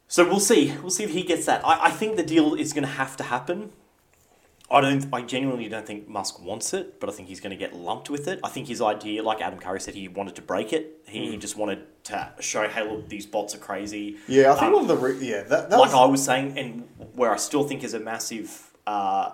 So 0.10 0.26
we'll 0.26 0.40
see. 0.42 0.74
We'll 0.82 0.90
see 0.90 1.04
if 1.06 1.12
he 1.12 1.24
gets 1.24 1.46
that. 1.46 1.66
I, 1.66 1.86
I 1.86 1.90
think 1.92 2.18
the 2.18 2.24
deal 2.24 2.54
is 2.56 2.74
going 2.74 2.84
to 2.86 2.90
have 2.92 3.16
to 3.18 3.24
happen. 3.24 3.72
I 4.70 4.82
don't. 4.82 5.06
I 5.14 5.22
genuinely 5.22 5.70
don't 5.70 5.86
think 5.86 6.10
Musk 6.10 6.42
wants 6.44 6.74
it, 6.74 7.00
but 7.00 7.10
I 7.10 7.14
think 7.14 7.30
he's 7.30 7.40
going 7.40 7.52
to 7.52 7.56
get 7.58 7.74
lumped 7.74 8.10
with 8.10 8.28
it. 8.28 8.42
I 8.44 8.50
think 8.50 8.68
his 8.68 8.82
idea, 8.82 9.24
like 9.24 9.40
Adam 9.42 9.60
Curry 9.60 9.80
said, 9.80 9.96
he 9.96 10.10
wanted 10.10 10.36
to 10.36 10.42
break 10.42 10.74
it. 10.74 11.04
He, 11.08 11.32
he 11.32 11.38
just 11.38 11.56
wanted 11.56 11.86
to 12.06 12.34
show, 12.42 12.68
hey, 12.68 12.84
look, 12.90 13.08
these 13.08 13.26
bots 13.26 13.56
are 13.56 13.60
crazy. 13.60 14.18
Yeah, 14.28 14.52
I 14.52 14.56
think 14.56 14.68
Um, 14.68 14.74
one 14.74 14.82
of 14.84 14.88
the 14.90 14.98
re- 14.98 15.18
yeah 15.26 15.44
that, 15.44 15.70
that 15.70 15.80
like 15.80 15.94
was, 15.94 15.94
I 15.94 16.06
was 16.06 16.24
saying, 16.24 16.58
and 16.58 16.88
where 17.16 17.32
I 17.32 17.38
still 17.38 17.64
think 17.64 17.84
is 17.84 17.94
a 17.94 18.00
massive 18.00 18.74
uh, 18.86 19.32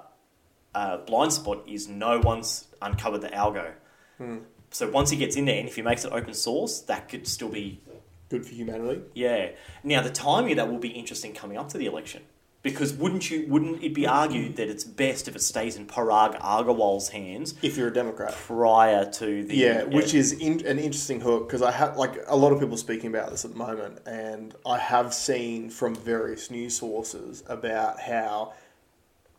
uh, 0.76 0.98
blind 0.98 1.34
spot 1.34 1.64
is 1.68 1.88
no 1.88 2.20
one's 2.20 2.68
uncovered 2.82 3.22
the 3.22 3.30
algo. 3.30 3.72
Hmm. 4.20 4.38
So 4.70 4.90
once 4.90 5.10
he 5.10 5.18
gets 5.18 5.36
in 5.36 5.46
there, 5.46 5.58
and 5.60 5.68
if 5.68 5.76
he 5.76 5.82
makes 5.82 6.06
it 6.06 6.12
open 6.12 6.34
source, 6.36 6.80
that 6.82 7.10
could 7.10 7.28
still 7.28 7.50
be 7.50 7.82
good 8.30 8.46
for 8.46 8.54
humanity. 8.54 9.02
yeah. 9.16 9.50
Now 9.84 10.02
the 10.02 10.10
timing 10.10 10.52
of 10.52 10.58
that 10.58 10.70
will 10.72 10.80
be 10.80 10.90
interesting 10.90 11.34
coming 11.34 11.58
up 11.58 11.70
to 11.70 11.78
the 11.78 11.86
election 11.88 12.24
because 12.64 12.94
wouldn't 12.94 13.30
you 13.30 13.46
wouldn't 13.48 13.84
it 13.84 13.94
be 13.94 14.08
argued 14.08 14.56
that 14.56 14.70
it's 14.70 14.84
best 14.86 15.28
if 15.28 15.36
it 15.36 15.42
stays 15.42 15.76
in 15.76 15.86
Parag 15.86 16.40
Agrawal's 16.42 17.10
hands 17.10 17.54
If 17.62 17.78
you're 17.78 17.90
a 17.90 17.94
Democrat. 17.94 18.34
prior 18.34 19.06
to 19.12 19.44
the 19.44 19.56
Yeah, 19.56 19.84
which 19.84 20.14
is 20.14 20.32
in, 20.32 20.66
an 20.66 20.80
interesting 20.80 21.20
hook 21.20 21.48
because 21.48 21.62
I 21.62 21.72
have 21.72 21.98
like 21.98 22.16
a 22.28 22.36
lot 22.36 22.52
of 22.54 22.60
people 22.60 22.78
speaking 22.78 23.10
about 23.10 23.30
this 23.30 23.46
at 23.46 23.52
the 23.52 23.58
moment, 23.58 24.00
and 24.08 24.56
I 24.66 24.78
have 24.80 25.14
seen 25.14 25.70
from 25.70 25.94
various 25.94 26.50
news 26.50 26.78
sources 26.78 27.44
about 27.48 28.00
how 28.00 28.54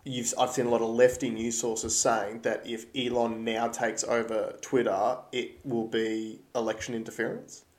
you've 0.05 0.35
I've 0.39 0.51
seen 0.51 0.67
a 0.67 0.71
lot 0.71 0.83
of 0.83 0.91
lefty 0.91 1.31
news 1.31 1.59
sources 1.59 1.99
saying 1.99 2.43
that 2.43 2.67
if 2.67 2.85
Elon 2.95 3.43
now 3.43 3.69
takes 3.69 4.05
over 4.05 4.55
Twitter, 4.61 5.17
it 5.33 5.61
will 5.65 5.89
be 5.89 6.41
election 6.55 6.95
interference. 6.95 7.65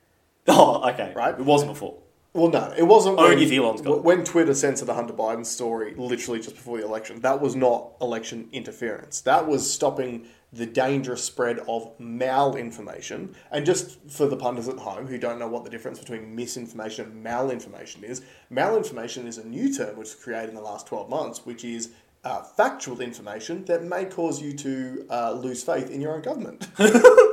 Oh, 0.48 0.88
okay. 0.90 1.12
Right. 1.16 1.34
It 1.34 1.44
wasn't 1.44 1.72
before. 1.72 1.98
Well, 2.36 2.50
no, 2.50 2.72
it 2.76 2.82
wasn't. 2.82 3.18
Only 3.18 3.36
when, 3.36 3.44
if 3.44 3.52
Elon's. 3.52 3.82
When 3.82 4.24
Twitter 4.24 4.54
censored 4.54 4.88
the 4.88 4.94
Hunter 4.94 5.14
Biden 5.14 5.46
story 5.46 5.94
literally 5.94 6.40
just 6.40 6.54
before 6.54 6.78
the 6.78 6.84
election, 6.84 7.20
that 7.20 7.40
was 7.40 7.56
not 7.56 7.92
election 8.00 8.48
interference. 8.52 9.22
That 9.22 9.48
was 9.48 9.68
stopping 9.70 10.26
the 10.52 10.66
dangerous 10.66 11.24
spread 11.24 11.58
of 11.60 11.98
malinformation. 11.98 13.34
And 13.50 13.64
just 13.64 13.98
for 14.08 14.26
the 14.26 14.36
punters 14.36 14.68
at 14.68 14.76
home 14.78 15.06
who 15.06 15.18
don't 15.18 15.38
know 15.38 15.48
what 15.48 15.64
the 15.64 15.70
difference 15.70 15.98
between 15.98 16.36
misinformation 16.36 17.06
and 17.06 17.24
malinformation 17.24 18.02
is, 18.02 18.22
malinformation 18.52 19.26
is 19.26 19.38
a 19.38 19.46
new 19.46 19.74
term 19.74 19.96
which 19.96 20.08
was 20.08 20.14
created 20.14 20.50
in 20.50 20.54
the 20.54 20.60
last 20.60 20.86
12 20.86 21.08
months, 21.08 21.44
which 21.44 21.64
is 21.64 21.90
uh, 22.24 22.42
factual 22.42 23.00
information 23.00 23.64
that 23.64 23.82
may 23.82 24.04
cause 24.04 24.42
you 24.42 24.52
to 24.52 25.06
uh, 25.10 25.32
lose 25.32 25.62
faith 25.62 25.90
in 25.90 26.00
your 26.00 26.14
own 26.14 26.22
government. 26.22 26.68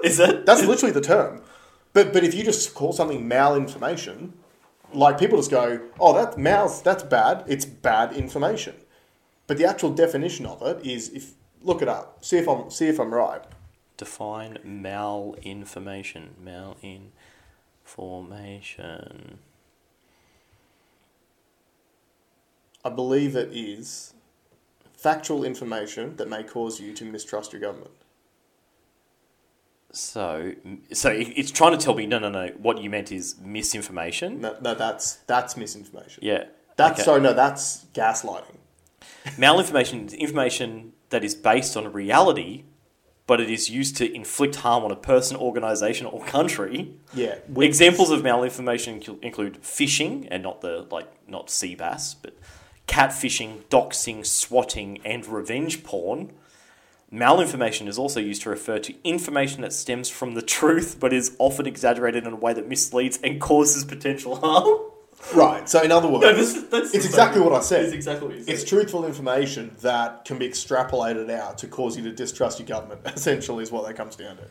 Is 0.04 0.20
it? 0.20 0.46
That's 0.46 0.64
literally 0.64 0.94
the 0.94 1.02
term. 1.02 1.42
But 1.94 2.14
but 2.14 2.24
if 2.24 2.36
you 2.36 2.44
just 2.44 2.76
call 2.76 2.94
something 2.94 3.28
malinformation, 3.28 4.34
like 4.96 5.18
people 5.18 5.38
just 5.38 5.52
go, 5.52 5.82
"Oh, 6.00 6.14
that 6.14 6.38
mal, 6.38 6.70
that's 6.84 7.04
bad. 7.04 7.44
It's 7.48 7.66
bad 7.66 8.14
information." 8.14 8.76
But 9.48 9.58
the 9.58 9.66
actual 9.66 9.90
definition 9.92 10.46
of 10.46 10.62
it 10.62 10.86
is 10.86 11.10
if 11.10 11.34
look 11.62 11.82
it 11.82 11.88
up, 11.88 12.24
see 12.24 12.38
if 12.38 12.48
I'm 12.48 12.70
see 12.70 12.88
if 12.88 13.00
I'm 13.00 13.14
right. 13.14 13.44
Define 13.98 14.58
malinformation. 14.66 16.30
Malinformation. 17.98 19.38
I 22.86 22.90
believe 22.90 23.36
it 23.36 23.50
is 23.54 24.14
factual 24.98 25.46
information 25.46 26.18
that 26.18 26.30
may 26.30 26.44
cause 26.44 26.80
you 26.82 26.94
to 26.94 27.06
mistrust 27.06 27.54
your 27.54 27.62
government. 27.62 27.92
So, 29.94 30.54
so 30.92 31.10
it's 31.12 31.52
trying 31.52 31.78
to 31.78 31.78
tell 31.78 31.94
me, 31.94 32.08
no, 32.08 32.18
no, 32.18 32.28
no. 32.30 32.48
What 32.58 32.82
you 32.82 32.90
meant 32.90 33.12
is 33.12 33.36
misinformation. 33.40 34.42
No, 34.42 34.58
no 34.60 34.74
that's 34.74 35.18
that's 35.28 35.56
misinformation. 35.56 36.24
Yeah. 36.26 36.46
That's 36.76 37.02
okay. 37.02 37.06
so 37.06 37.20
no, 37.20 37.34
that's 37.34 37.86
gaslighting. 37.94 38.58
Malinformation 39.38 40.08
is 40.08 40.14
information 40.14 40.94
that 41.10 41.24
is 41.24 41.36
based 41.36 41.78
on 41.78 41.94
reality, 41.94 42.64
but 43.28 43.40
it 43.40 43.52
is 43.52 43.70
used 43.70 43.96
to 43.98 44.12
inflict 44.12 44.56
harm 44.58 44.84
on 44.84 44.92
a 44.92 44.96
person, 44.96 45.38
organization, 45.38 46.08
or 46.08 46.26
country. 46.26 46.96
Yeah. 47.14 47.36
we- 47.48 47.68
Examples 47.68 48.10
of 48.10 48.22
malinformation 48.24 49.22
include 49.22 49.62
phishing, 49.62 50.28
and 50.32 50.42
not 50.42 50.62
the 50.62 50.88
like 50.90 51.08
not 51.28 51.52
sea 51.52 51.76
bass, 51.76 52.16
but 52.16 52.36
catfishing, 52.88 53.62
doxing, 53.70 54.26
swatting, 54.26 55.00
and 55.06 55.26
revenge 55.28 55.84
porn. 55.84 56.34
Malinformation 57.14 57.88
is 57.88 58.00
also 58.00 58.20
used 58.20 58.42
to 58.42 58.50
refer 58.50 58.80
to 58.80 58.96
information 59.04 59.62
that 59.62 59.72
stems 59.72 60.10
from 60.10 60.34
the 60.34 60.42
truth, 60.42 60.98
but 61.00 61.14
is 61.14 61.36
often 61.38 61.68
exaggerated 61.68 62.26
in 62.26 62.34
a 62.34 62.36
way 62.36 62.54
that 62.54 62.68
misleads 62.68 63.20
and 63.24 63.40
causes 63.40 63.86
potential 63.86 64.38
harm. 64.38 64.90
Right. 65.34 65.70
So 65.70 65.82
in 65.82 65.92
other 65.92 66.08
words, 66.08 66.24
No, 66.24 66.34
this 66.34 66.94
it's 66.96 67.06
exactly 67.06 67.40
what 67.40 67.54
I 67.54 67.62
said. 67.62 67.86
It's 67.86 67.94
exactly 67.94 68.28
what 68.28 68.38
you 68.38 68.44
said. 68.44 68.54
It's 68.54 68.64
truthful 68.64 69.06
information 69.06 69.76
that 69.82 70.26
can 70.26 70.38
be 70.40 70.50
extrapolated 70.50 71.30
out 71.30 71.60
to 71.60 71.68
cause 71.68 71.96
you 71.96 72.04
to 72.04 72.12
distrust 72.12 72.60
your 72.60 72.68
government. 72.68 73.02
Essentially, 73.06 73.64
is 73.64 73.72
what 73.72 73.86
that 73.88 73.94
comes 73.94 74.16
down 74.16 74.38
to. 74.38 74.44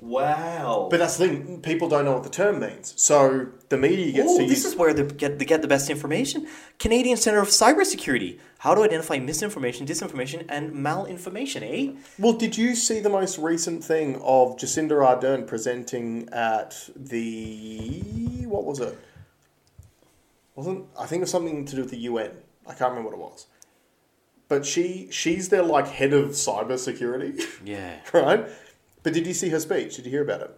Wow. 0.00 0.88
But 0.90 0.98
that's 0.98 1.16
the 1.16 1.26
thing; 1.28 1.62
people 1.62 1.88
don't 1.88 2.04
know 2.04 2.12
what 2.12 2.22
the 2.22 2.28
term 2.30 2.60
means. 2.60 2.92
So 2.96 3.48
the 3.70 3.78
media 3.78 4.12
gets 4.12 4.28
Oh, 4.32 4.38
to 4.38 4.42
this 4.46 4.58
use. 4.58 4.66
is 4.66 4.76
where 4.76 4.92
they 4.92 5.02
get, 5.04 5.38
they 5.38 5.44
get 5.44 5.62
the 5.62 5.68
best 5.68 5.88
information. 5.90 6.46
Canadian 6.78 7.16
Centre 7.16 7.40
of 7.40 7.48
Cybersecurity. 7.48 8.38
How 8.58 8.74
to 8.74 8.82
identify 8.82 9.18
misinformation, 9.18 9.86
disinformation, 9.86 10.44
and 10.48 10.72
malinformation, 10.72 11.62
eh? 11.62 11.98
Well, 12.18 12.32
did 12.34 12.56
you 12.58 12.74
see 12.74 13.00
the 13.00 13.08
most 13.10 13.38
recent 13.38 13.84
thing 13.84 14.16
of 14.16 14.56
Jacinda 14.56 14.92
Ardern 14.92 15.46
presenting 15.46 16.28
at 16.30 16.88
the 16.94 18.00
what 18.46 18.64
was 18.64 18.80
it? 18.80 18.98
Wasn't 20.54 20.86
I 20.98 21.06
think 21.06 21.20
it 21.20 21.24
was 21.24 21.30
something 21.30 21.64
to 21.66 21.76
do 21.76 21.82
with 21.82 21.90
the 21.90 21.98
UN. 21.98 22.32
I 22.66 22.74
can't 22.74 22.90
remember 22.90 23.10
what 23.10 23.14
it 23.18 23.20
was. 23.22 23.46
But 24.48 24.64
she 24.64 25.08
she's 25.10 25.48
their 25.48 25.62
like 25.62 25.88
head 25.88 26.12
of 26.12 26.30
cybersecurity, 26.30 27.42
Yeah. 27.64 27.96
right? 28.12 28.46
But 29.06 29.14
did 29.14 29.24
you 29.24 29.34
see 29.34 29.50
her 29.50 29.60
speech? 29.60 29.94
Did 29.94 30.04
you 30.04 30.10
hear 30.10 30.22
about 30.22 30.40
it? 30.40 30.50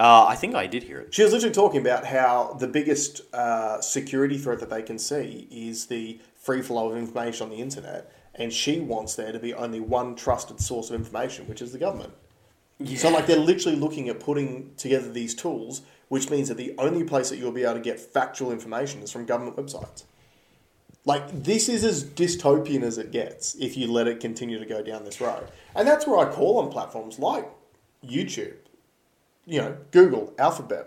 Uh, 0.00 0.26
I 0.26 0.34
think 0.34 0.56
I 0.56 0.66
did 0.66 0.82
hear 0.82 0.98
it. 0.98 1.14
She 1.14 1.22
was 1.22 1.32
literally 1.32 1.54
talking 1.54 1.80
about 1.80 2.04
how 2.04 2.56
the 2.58 2.66
biggest 2.66 3.20
uh, 3.32 3.80
security 3.80 4.36
threat 4.36 4.58
that 4.58 4.68
they 4.68 4.82
can 4.82 4.98
see 4.98 5.46
is 5.48 5.86
the 5.86 6.20
free 6.34 6.60
flow 6.60 6.90
of 6.90 6.96
information 6.96 7.44
on 7.44 7.50
the 7.50 7.62
internet, 7.62 8.12
and 8.34 8.52
she 8.52 8.80
wants 8.80 9.14
there 9.14 9.30
to 9.30 9.38
be 9.38 9.54
only 9.54 9.78
one 9.78 10.16
trusted 10.16 10.58
source 10.58 10.90
of 10.90 10.96
information, 10.96 11.46
which 11.46 11.62
is 11.62 11.70
the 11.70 11.78
government. 11.78 12.12
So, 12.96 13.10
like, 13.10 13.28
they're 13.28 13.36
literally 13.38 13.78
looking 13.78 14.08
at 14.08 14.18
putting 14.18 14.74
together 14.74 15.12
these 15.12 15.32
tools, 15.32 15.82
which 16.08 16.30
means 16.30 16.48
that 16.48 16.56
the 16.56 16.74
only 16.78 17.04
place 17.04 17.30
that 17.30 17.36
you'll 17.36 17.52
be 17.52 17.62
able 17.62 17.74
to 17.74 17.80
get 17.80 18.00
factual 18.00 18.50
information 18.50 19.02
is 19.02 19.12
from 19.12 19.24
government 19.24 19.56
websites. 19.56 20.02
Like, 21.04 21.30
this 21.44 21.68
is 21.68 21.84
as 21.84 22.02
dystopian 22.02 22.82
as 22.82 22.98
it 22.98 23.12
gets 23.12 23.54
if 23.54 23.76
you 23.76 23.86
let 23.86 24.08
it 24.08 24.18
continue 24.18 24.58
to 24.58 24.66
go 24.66 24.82
down 24.82 25.04
this 25.04 25.20
road. 25.20 25.46
And 25.76 25.86
that's 25.86 26.08
where 26.08 26.18
I 26.18 26.32
call 26.32 26.58
on 26.58 26.72
platforms 26.72 27.20
like 27.20 27.48
YouTube, 28.08 28.56
you 29.46 29.60
know, 29.60 29.76
Google, 29.90 30.34
Alphabet. 30.38 30.86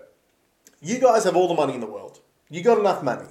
You 0.81 0.99
guys 0.99 1.23
have 1.23 1.35
all 1.35 1.47
the 1.47 1.53
money 1.53 1.73
in 1.73 1.79
the 1.79 1.87
world. 1.87 2.19
You 2.49 2.63
got 2.63 2.79
enough 2.79 3.03
money. 3.03 3.27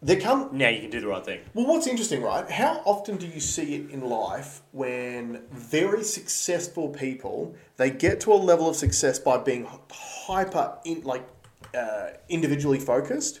There 0.00 0.20
come 0.20 0.50
Now 0.52 0.68
you 0.68 0.82
can 0.82 0.90
do 0.90 1.00
the 1.00 1.08
right 1.08 1.24
thing. 1.24 1.40
well, 1.54 1.66
what's 1.66 1.88
interesting, 1.88 2.22
right? 2.22 2.48
How 2.48 2.82
often 2.84 3.16
do 3.16 3.26
you 3.26 3.40
see 3.40 3.74
it 3.74 3.90
in 3.90 4.00
life 4.08 4.62
when 4.70 5.42
very 5.50 6.04
successful 6.04 6.90
people 6.90 7.56
they 7.78 7.90
get 7.90 8.20
to 8.20 8.32
a 8.32 8.36
level 8.36 8.68
of 8.68 8.76
success 8.76 9.18
by 9.18 9.38
being 9.38 9.66
hyper, 9.90 10.78
in, 10.84 11.02
like 11.02 11.26
uh, 11.74 12.10
individually 12.28 12.78
focused, 12.78 13.40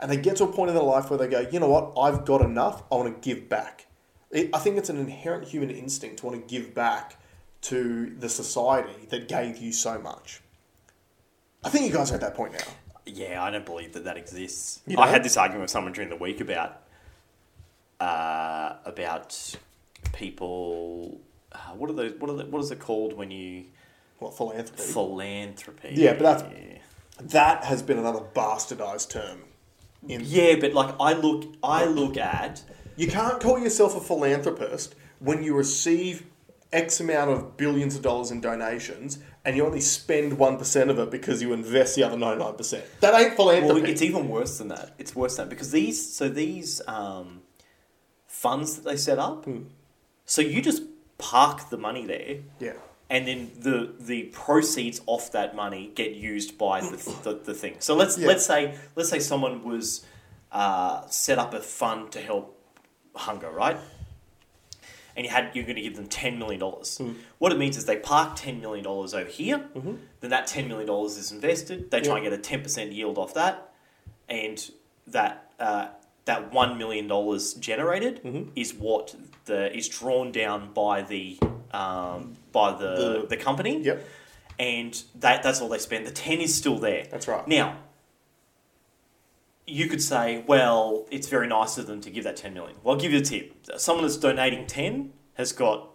and 0.00 0.10
they 0.10 0.16
get 0.16 0.36
to 0.36 0.44
a 0.44 0.52
point 0.52 0.70
in 0.70 0.74
their 0.74 0.84
life 0.84 1.08
where 1.08 1.18
they 1.20 1.28
go, 1.28 1.46
you 1.52 1.60
know 1.60 1.68
what, 1.68 1.92
I've 1.96 2.24
got 2.24 2.42
enough. 2.42 2.82
I 2.90 2.96
want 2.96 3.22
to 3.22 3.28
give 3.34 3.48
back. 3.48 3.86
It, 4.32 4.50
I 4.52 4.58
think 4.58 4.78
it's 4.78 4.90
an 4.90 4.96
inherent 4.96 5.46
human 5.46 5.70
instinct 5.70 6.18
to 6.18 6.26
want 6.26 6.40
to 6.40 6.52
give 6.52 6.74
back 6.74 7.21
to 7.62 8.12
the 8.18 8.28
society 8.28 9.06
that 9.10 9.28
gave 9.28 9.56
you 9.58 9.72
so 9.72 9.98
much. 9.98 10.40
I 11.64 11.68
think 11.68 11.86
you 11.86 11.92
guys 11.92 12.10
are 12.10 12.14
at 12.16 12.20
that 12.20 12.34
point 12.34 12.52
now. 12.54 12.64
Yeah, 13.06 13.42
I 13.42 13.50
don't 13.50 13.64
believe 13.66 13.92
that 13.94 14.04
that 14.04 14.16
exists. 14.16 14.80
You 14.86 14.98
I 14.98 15.04
don't? 15.04 15.12
had 15.14 15.22
this 15.24 15.36
argument 15.36 15.62
with 15.62 15.70
someone 15.70 15.92
during 15.92 16.10
the 16.10 16.16
week 16.16 16.40
about 16.40 16.80
uh, 18.00 18.74
about 18.84 19.56
people. 20.12 21.20
Uh, 21.52 21.58
what 21.76 21.90
are 21.90 21.92
those? 21.94 22.12
What 22.18 22.30
are 22.30 22.36
the, 22.36 22.44
What 22.46 22.60
is 22.62 22.70
it 22.70 22.80
called 22.80 23.12
when 23.16 23.30
you 23.30 23.64
What 24.18 24.36
philanthropy? 24.36 24.82
philanthropy? 24.82 25.90
Yeah, 25.94 26.14
but 26.14 26.22
that's- 26.22 26.78
that 27.32 27.64
has 27.64 27.82
been 27.82 27.98
another 27.98 28.20
bastardized 28.34 29.10
term. 29.10 29.42
In, 30.08 30.22
yeah, 30.24 30.56
but 30.56 30.72
like 30.72 30.94
I 30.98 31.12
look, 31.12 31.54
I 31.62 31.84
look 31.84 32.16
at 32.16 32.62
You 32.96 33.06
can't 33.06 33.40
call 33.40 33.58
yourself 33.60 33.94
a 33.96 34.00
philanthropist 34.00 34.94
when 35.20 35.42
you 35.44 35.54
receive 35.54 36.26
X 36.72 37.00
amount 37.00 37.30
of 37.30 37.56
billions 37.56 37.94
of 37.96 38.02
dollars 38.02 38.30
in 38.30 38.40
donations 38.40 39.18
and 39.44 39.56
you 39.56 39.66
only 39.66 39.80
spend 39.80 40.32
1% 40.34 40.90
of 40.90 40.98
it 40.98 41.10
because 41.10 41.42
you 41.42 41.52
invest 41.52 41.96
the 41.96 42.04
other 42.04 42.16
99%. 42.16 42.80
That 43.00 43.20
ain't 43.20 43.34
philanthropy. 43.34 43.80
Well, 43.80 43.90
it's 43.90 44.02
even 44.02 44.28
worse 44.28 44.58
than 44.58 44.68
that. 44.68 44.94
It's 44.98 45.14
worse 45.14 45.36
than 45.36 45.48
that 45.48 45.50
because 45.50 45.70
these 45.72 46.14
so 46.14 46.28
these 46.28 46.80
um, 46.86 47.42
funds 48.26 48.76
that 48.76 48.84
they 48.84 48.96
set 48.96 49.18
up. 49.18 49.46
So 50.24 50.40
you 50.40 50.62
just 50.62 50.82
park 51.18 51.70
the 51.70 51.76
money 51.76 52.06
there, 52.06 52.38
yeah. 52.60 52.72
and 53.10 53.26
then 53.26 53.50
the 53.58 53.94
the 53.98 54.24
proceeds 54.24 55.00
off 55.06 55.32
that 55.32 55.54
money 55.54 55.90
get 55.94 56.12
used 56.12 56.56
by 56.56 56.80
the, 56.80 56.96
the, 57.24 57.40
the 57.44 57.54
thing. 57.54 57.76
So 57.80 57.94
let's 57.96 58.16
Yeah. 58.16 58.28
let's 58.28 58.46
say 58.46 58.76
let's 58.96 59.10
say 59.10 59.18
someone 59.18 59.64
was 59.64 60.04
uh, 60.52 61.06
set 61.08 61.38
up 61.38 61.52
a 61.54 61.60
fund 61.60 62.12
to 62.12 62.20
help 62.20 62.58
hunger, 63.14 63.50
right? 63.50 63.78
And 65.16 65.26
you 65.26 65.30
had 65.30 65.50
you're 65.54 65.64
going 65.64 65.76
to 65.76 65.82
give 65.82 65.96
them 65.96 66.06
ten 66.06 66.38
million 66.38 66.60
dollars. 66.60 67.00
What 67.38 67.52
it 67.52 67.58
means 67.58 67.76
is 67.76 67.84
they 67.84 67.96
park 67.96 68.36
ten 68.36 68.60
million 68.60 68.84
dollars 68.84 69.12
over 69.14 69.28
here. 69.30 69.64
Then 70.20 70.30
that 70.30 70.46
ten 70.46 70.68
million 70.68 70.86
dollars 70.86 71.16
is 71.16 71.32
invested. 71.32 71.90
They 71.90 72.00
try 72.00 72.16
and 72.16 72.24
get 72.24 72.32
a 72.32 72.38
ten 72.38 72.62
percent 72.62 72.92
yield 72.92 73.18
off 73.18 73.34
that, 73.34 73.72
and 74.28 74.70
that 75.06 75.52
uh, 75.60 75.88
that 76.24 76.52
one 76.52 76.78
million 76.78 77.08
dollars 77.08 77.54
generated 77.54 78.20
is 78.56 78.72
what 78.74 79.14
the 79.44 79.76
is 79.76 79.88
drawn 79.88 80.32
down 80.32 80.72
by 80.72 81.02
the 81.02 81.38
um, 81.72 82.36
by 82.52 82.72
the, 82.72 82.94
The- 83.22 83.26
the 83.30 83.36
company. 83.36 83.82
Yep. 83.82 84.04
And 84.58 85.02
that 85.20 85.42
that's 85.42 85.60
all 85.60 85.68
they 85.68 85.78
spend. 85.78 86.06
The 86.06 86.10
ten 86.12 86.40
is 86.40 86.54
still 86.54 86.78
there. 86.78 87.06
That's 87.10 87.26
right. 87.26 87.46
Now, 87.48 87.76
you 89.72 89.88
could 89.88 90.02
say, 90.02 90.44
well, 90.46 91.06
it's 91.10 91.28
very 91.28 91.46
nice 91.48 91.78
of 91.78 91.86
them 91.86 92.00
to 92.02 92.10
give 92.10 92.24
that 92.24 92.36
10 92.36 92.54
million. 92.54 92.76
Well, 92.82 92.94
I'll 92.94 93.00
give 93.00 93.12
you 93.12 93.18
a 93.18 93.22
tip. 93.22 93.54
Someone 93.78 94.04
that's 94.04 94.16
donating 94.18 94.66
10 94.66 95.12
has 95.34 95.52
got 95.52 95.88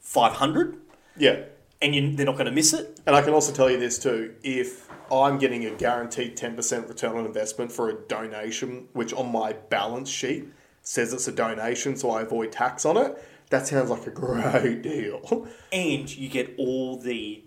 500 0.00 0.76
Yeah. 1.16 1.42
and 1.80 1.94
you, 1.94 2.16
they're 2.16 2.26
not 2.26 2.34
going 2.36 2.46
to 2.46 2.52
miss 2.52 2.72
it. 2.72 3.00
And 3.06 3.14
I 3.14 3.22
can 3.22 3.32
also 3.34 3.52
tell 3.52 3.70
you 3.70 3.78
this 3.78 3.98
too. 3.98 4.34
If 4.42 4.88
I'm 5.10 5.38
getting 5.38 5.64
a 5.66 5.70
guaranteed 5.70 6.36
10% 6.36 6.88
return 6.88 7.16
on 7.16 7.26
investment 7.26 7.70
for 7.72 7.90
a 7.90 7.94
donation, 8.08 8.88
which 8.92 9.12
on 9.12 9.30
my 9.30 9.52
balance 9.52 10.08
sheet 10.08 10.46
says 10.82 11.12
it's 11.12 11.28
a 11.28 11.32
donation, 11.32 11.96
so 11.96 12.10
I 12.10 12.22
avoid 12.22 12.50
tax 12.52 12.84
on 12.84 12.96
it. 12.96 13.22
That 13.50 13.66
sounds 13.66 13.90
like 13.90 14.06
a 14.06 14.10
great 14.10 14.82
deal. 14.92 15.46
and 15.72 16.16
you 16.16 16.28
get 16.28 16.54
all 16.58 16.96
the 16.98 17.44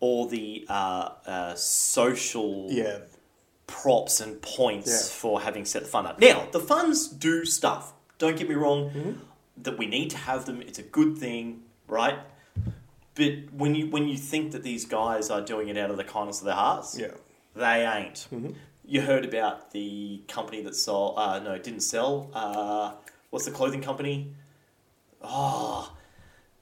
all 0.00 0.26
the 0.26 0.66
uh, 0.68 1.08
uh, 1.26 1.54
social 1.54 2.66
yeah, 2.70 2.98
props 3.80 4.20
and 4.20 4.40
points 4.42 4.90
Yeah. 4.90 5.20
for 5.20 5.40
having 5.40 5.64
set 5.64 5.82
the 5.82 5.88
fund 5.88 6.06
up. 6.06 6.20
Now, 6.20 6.46
the 6.52 6.60
funds 6.60 7.08
do 7.08 7.44
stuff. 7.44 7.92
Don't 8.18 8.36
get 8.36 8.48
me 8.48 8.54
wrong. 8.54 8.90
Mm-hmm. 8.90 9.12
That 9.64 9.76
we 9.78 9.86
need 9.86 10.10
to 10.10 10.16
have 10.16 10.44
them. 10.46 10.62
It's 10.62 10.78
a 10.78 10.82
good 10.98 11.18
thing, 11.18 11.62
right? 11.88 12.18
But 13.14 13.32
when 13.52 13.74
you 13.74 13.90
when 13.90 14.08
you 14.08 14.16
think 14.16 14.52
that 14.52 14.62
these 14.62 14.84
guys 14.86 15.30
are 15.30 15.42
doing 15.42 15.68
it 15.68 15.76
out 15.76 15.90
of 15.90 15.96
the 15.98 16.04
kindness 16.04 16.38
of 16.40 16.46
their 16.46 16.54
hearts, 16.54 16.98
yeah, 16.98 17.08
they 17.54 17.84
ain't. 17.86 18.26
Mm-hmm. 18.32 18.52
You 18.84 19.00
heard 19.02 19.24
about 19.24 19.70
the 19.72 20.22
company 20.28 20.62
that 20.62 20.74
sold? 20.74 21.14
Uh, 21.18 21.38
no, 21.40 21.58
didn't 21.58 21.82
sell. 21.82 22.30
Uh, 22.34 22.92
what's 23.30 23.44
the 23.44 23.50
clothing 23.50 23.82
company? 23.82 24.32
Oh, 25.20 25.92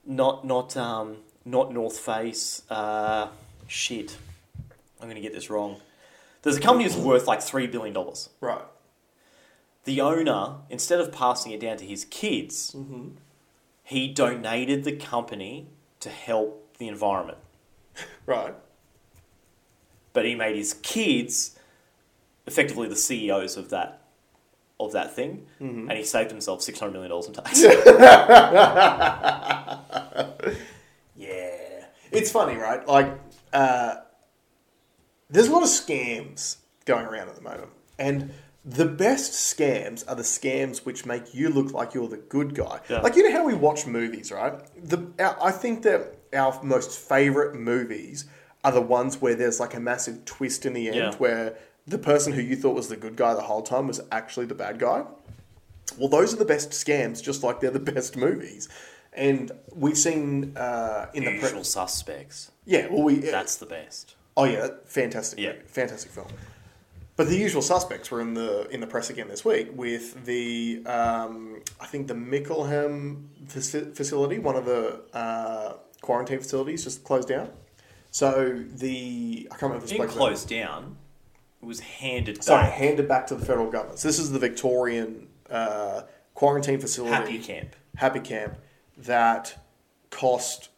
not 0.05 0.45
not 0.45 0.75
um 0.77 1.17
not 1.45 1.73
North 1.73 1.97
Face. 1.97 2.63
Uh, 2.69 3.27
shit, 3.67 4.17
I'm 4.99 5.07
gonna 5.07 5.21
get 5.21 5.33
this 5.33 5.49
wrong. 5.49 5.77
There's 6.43 6.57
a 6.57 6.61
company 6.61 6.87
that's 6.87 6.99
worth 6.99 7.27
like 7.27 7.41
three 7.41 7.67
billion 7.67 7.93
dollars. 7.93 8.29
right. 8.41 8.61
The 9.83 9.99
owner, 9.99 10.57
instead 10.69 10.99
of 10.99 11.11
passing 11.11 11.51
it 11.53 11.59
down 11.59 11.77
to 11.77 11.85
his 11.85 12.05
kids, 12.05 12.75
he 13.83 14.07
donated 14.07 14.83
the 14.83 14.95
company 14.95 15.69
to 16.01 16.09
help 16.09 16.77
the 16.77 16.87
environment. 16.87 17.39
Right. 18.27 18.53
but 20.13 20.23
he 20.25 20.35
made 20.35 20.55
his 20.55 20.73
kids 20.75 21.57
effectively 22.47 22.87
the 22.87 22.95
CEOs 22.95 23.57
of 23.57 23.69
that 23.71 24.01
of 24.79 24.91
that 24.93 25.13
thing, 25.15 25.45
and 25.59 25.91
he 25.91 26.03
saved 26.03 26.29
himself 26.31 26.61
six 26.61 26.79
hundred 26.79 26.93
million 26.93 27.09
dollars 27.11 27.27
in 27.27 27.33
tax. 27.33 27.61
yeah, 31.15 31.85
It's 32.11 32.31
funny, 32.31 32.55
right? 32.55 32.85
Like, 32.87 33.19
uh, 33.53 33.95
there's 35.31 35.47
a 35.47 35.51
lot 35.51 35.63
of 35.63 35.69
scams 35.69 36.57
going 36.85 37.05
around 37.05 37.29
at 37.29 37.35
the 37.35 37.41
moment, 37.41 37.69
and 37.97 38.31
the 38.63 38.85
best 38.85 39.31
scams 39.33 40.03
are 40.07 40.15
the 40.15 40.21
scams 40.23 40.85
which 40.85 41.05
make 41.05 41.33
you 41.33 41.49
look 41.49 41.73
like 41.73 41.93
you're 41.95 42.07
the 42.07 42.17
good 42.17 42.53
guy. 42.53 42.79
Yeah. 42.89 42.99
Like, 43.01 43.15
you 43.15 43.23
know 43.27 43.35
how 43.35 43.45
we 43.45 43.55
watch 43.55 43.87
movies, 43.87 44.31
right? 44.31 44.53
The 44.83 44.99
our, 45.19 45.35
I 45.41 45.51
think 45.51 45.81
that 45.83 46.17
our 46.33 46.61
most 46.63 46.91
favorite 46.99 47.55
movies 47.55 48.25
are 48.63 48.71
the 48.71 48.81
ones 48.81 49.19
where 49.19 49.33
there's 49.33 49.59
like 49.59 49.73
a 49.73 49.79
massive 49.79 50.23
twist 50.25 50.65
in 50.67 50.73
the 50.73 50.87
end, 50.89 50.95
Yeah. 50.97 51.15
where 51.15 51.55
the 51.87 51.97
person 51.97 52.33
who 52.33 52.41
you 52.41 52.55
thought 52.55 52.75
was 52.75 52.89
the 52.89 52.95
good 52.97 53.15
guy 53.15 53.33
the 53.33 53.41
whole 53.41 53.63
time 53.63 53.87
was 53.87 53.99
actually 54.11 54.45
the 54.45 54.53
bad 54.53 54.77
guy. 54.77 55.03
Well, 55.97 56.07
those 56.07 56.31
are 56.31 56.37
the 56.37 56.45
best 56.45 56.69
scams, 56.69 57.21
just 57.23 57.41
like 57.43 57.59
they're 57.59 57.71
the 57.71 57.79
best 57.79 58.15
movies. 58.15 58.69
And 59.13 59.51
we've 59.75 59.97
seen 59.97 60.55
uh, 60.55 61.07
in 61.15 61.23
the 61.25 61.31
pre- 61.31 61.41
usual 61.41 61.63
suspects. 61.63 62.51
yeah, 62.65 62.87
well, 62.91 63.01
we. 63.03 63.15
That's 63.15 63.55
the 63.57 63.65
best. 63.65 64.15
Oh 64.41 64.45
yeah, 64.45 64.67
fantastic. 64.85 65.39
Yeah. 65.39 65.53
fantastic 65.65 66.11
film. 66.11 66.27
But 67.15 67.27
the 67.27 67.37
usual 67.37 67.61
suspects 67.61 68.09
were 68.09 68.21
in 68.21 68.33
the 68.33 68.67
in 68.69 68.79
the 68.79 68.87
press 68.87 69.09
again 69.09 69.27
this 69.27 69.45
week 69.45 69.69
with 69.73 70.25
the 70.25 70.81
um, 70.85 71.61
I 71.79 71.85
think 71.85 72.07
the 72.07 72.15
Mickleham 72.15 73.27
facility, 73.47 74.39
one 74.39 74.55
of 74.55 74.65
the 74.65 75.01
uh, 75.13 75.73
quarantine 76.01 76.39
facilities, 76.39 76.83
just 76.83 77.03
closed 77.03 77.27
down. 77.27 77.49
So 78.11 78.63
the 78.75 79.47
I 79.51 79.55
can't 79.55 79.73
remember 79.73 79.85
It 79.85 79.89
didn't 79.89 80.49
down. 80.49 80.97
It 81.61 81.65
was 81.65 81.79
handed 81.79 82.43
Sorry, 82.43 82.63
back. 82.63 82.73
handed 82.73 83.07
back 83.07 83.27
to 83.27 83.35
the 83.35 83.45
federal 83.45 83.69
government. 83.69 83.99
So 83.99 84.07
this 84.07 84.17
is 84.17 84.31
the 84.31 84.39
Victorian 84.39 85.27
uh, 85.49 86.03
quarantine 86.33 86.79
facility. 86.79 87.13
Happy 87.13 87.39
camp. 87.39 87.75
Happy 87.95 88.19
Camp 88.19 88.55
that 88.97 89.57
cost, 90.09 90.69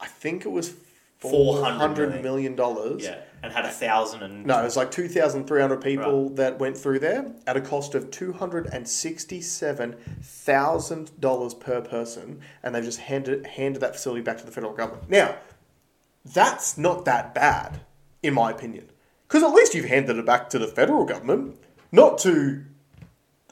I 0.00 0.06
think 0.06 0.44
it 0.44 0.50
was 0.50 0.74
four 1.18 1.56
400 1.56 1.78
hundred 1.78 2.22
million 2.22 2.56
dollars. 2.56 3.04
Yeah, 3.04 3.18
and 3.42 3.52
had 3.52 3.64
a 3.64 3.70
thousand 3.70 4.22
and 4.22 4.44
No, 4.46 4.60
it 4.60 4.64
was 4.64 4.76
like 4.76 4.90
two 4.90 5.08
thousand 5.08 5.46
three 5.46 5.60
hundred 5.60 5.80
people 5.82 6.30
that 6.30 6.58
went 6.58 6.76
through 6.76 6.98
there 6.98 7.32
at 7.46 7.56
a 7.56 7.60
cost 7.60 7.94
of 7.94 8.10
two 8.10 8.32
hundred 8.32 8.66
and 8.72 8.88
sixty-seven 8.88 9.96
thousand 10.22 11.18
dollars 11.20 11.54
per 11.54 11.80
person, 11.80 12.40
and 12.62 12.74
they've 12.74 12.84
just 12.84 13.00
handed 13.00 13.46
handed 13.46 13.80
that 13.80 13.94
facility 13.94 14.22
back 14.22 14.38
to 14.38 14.46
the 14.46 14.52
federal 14.52 14.72
government. 14.72 15.08
Now, 15.08 15.36
that's 16.24 16.76
not 16.76 17.04
that 17.04 17.34
bad, 17.34 17.80
in 18.22 18.34
my 18.34 18.50
opinion, 18.50 18.90
because 19.28 19.42
at 19.42 19.52
least 19.52 19.74
you've 19.74 19.86
handed 19.86 20.18
it 20.18 20.26
back 20.26 20.50
to 20.50 20.58
the 20.58 20.66
federal 20.66 21.04
government, 21.04 21.56
not 21.92 22.18
to 22.18 22.64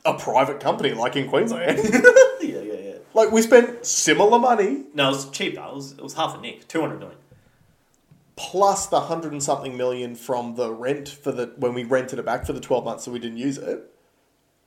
a 0.04 0.14
private 0.14 0.60
company 0.60 0.92
like 0.92 1.16
in 1.16 1.28
Queensland. 1.28 1.78
yeah, 2.40 2.60
yeah, 2.60 2.60
yeah. 2.60 2.92
like 3.14 3.30
we 3.30 3.40
spent 3.42 3.86
similar 3.86 4.38
money 4.38 4.84
No, 4.94 5.08
it 5.08 5.12
was 5.12 5.30
cheaper. 5.30 5.60
It 5.60 5.74
was 5.74 5.92
it 5.92 6.02
was 6.02 6.14
half 6.14 6.36
a 6.36 6.40
nick, 6.40 6.66
two 6.68 6.80
hundred 6.80 6.98
million. 7.00 7.18
Plus 8.36 8.86
the 8.86 9.00
hundred 9.00 9.32
and 9.32 9.42
something 9.42 9.76
million 9.76 10.14
from 10.14 10.56
the 10.56 10.72
rent 10.72 11.08
for 11.08 11.32
the 11.32 11.52
when 11.56 11.74
we 11.74 11.84
rented 11.84 12.18
it 12.18 12.24
back 12.24 12.44
for 12.46 12.52
the 12.52 12.60
twelve 12.60 12.84
months 12.84 13.04
that 13.04 13.10
we 13.10 13.18
didn't 13.18 13.38
use 13.38 13.58
it, 13.58 13.90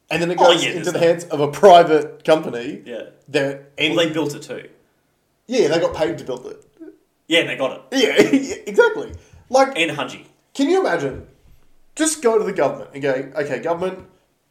and 0.10 0.22
then 0.22 0.32
it 0.32 0.38
Oh, 0.40 0.52
goes 0.54 0.64
yeah, 0.66 0.72
into 0.72 0.92
the 0.92 1.00
hands 1.00 1.26
of 1.26 1.40
a 1.40 1.50
private 1.50 2.24
company. 2.24 2.82
Yeah. 2.86 3.04
That 3.30 3.72
any, 3.78 3.96
Well, 3.96 4.08
they 4.08 4.14
built 4.14 4.36
it 4.36 4.44
too. 4.44 4.70
yeah, 5.48 5.68
they 5.68 5.80
got 5.80 5.96
paid 5.96 6.18
to 6.18 6.24
build 6.24 6.46
it. 6.48 6.64
Yeah, 7.28 7.40
and 7.42 7.50
they 7.50 7.58
got 7.58 7.72
it. 7.72 7.82
Yeah, 7.92 8.14
exactly. 8.68 9.14
Like, 9.50 9.78
And 9.78 9.92
Hungy. 9.92 10.26
can 10.54 10.70
you 10.70 10.80
imagine? 10.80 11.28
Just 11.96 12.22
go 12.22 12.38
to 12.38 12.44
the 12.46 12.54
government 12.54 12.92
and 12.94 13.02
go, 13.04 13.12
okay, 13.36 13.60
government. 13.60 14.08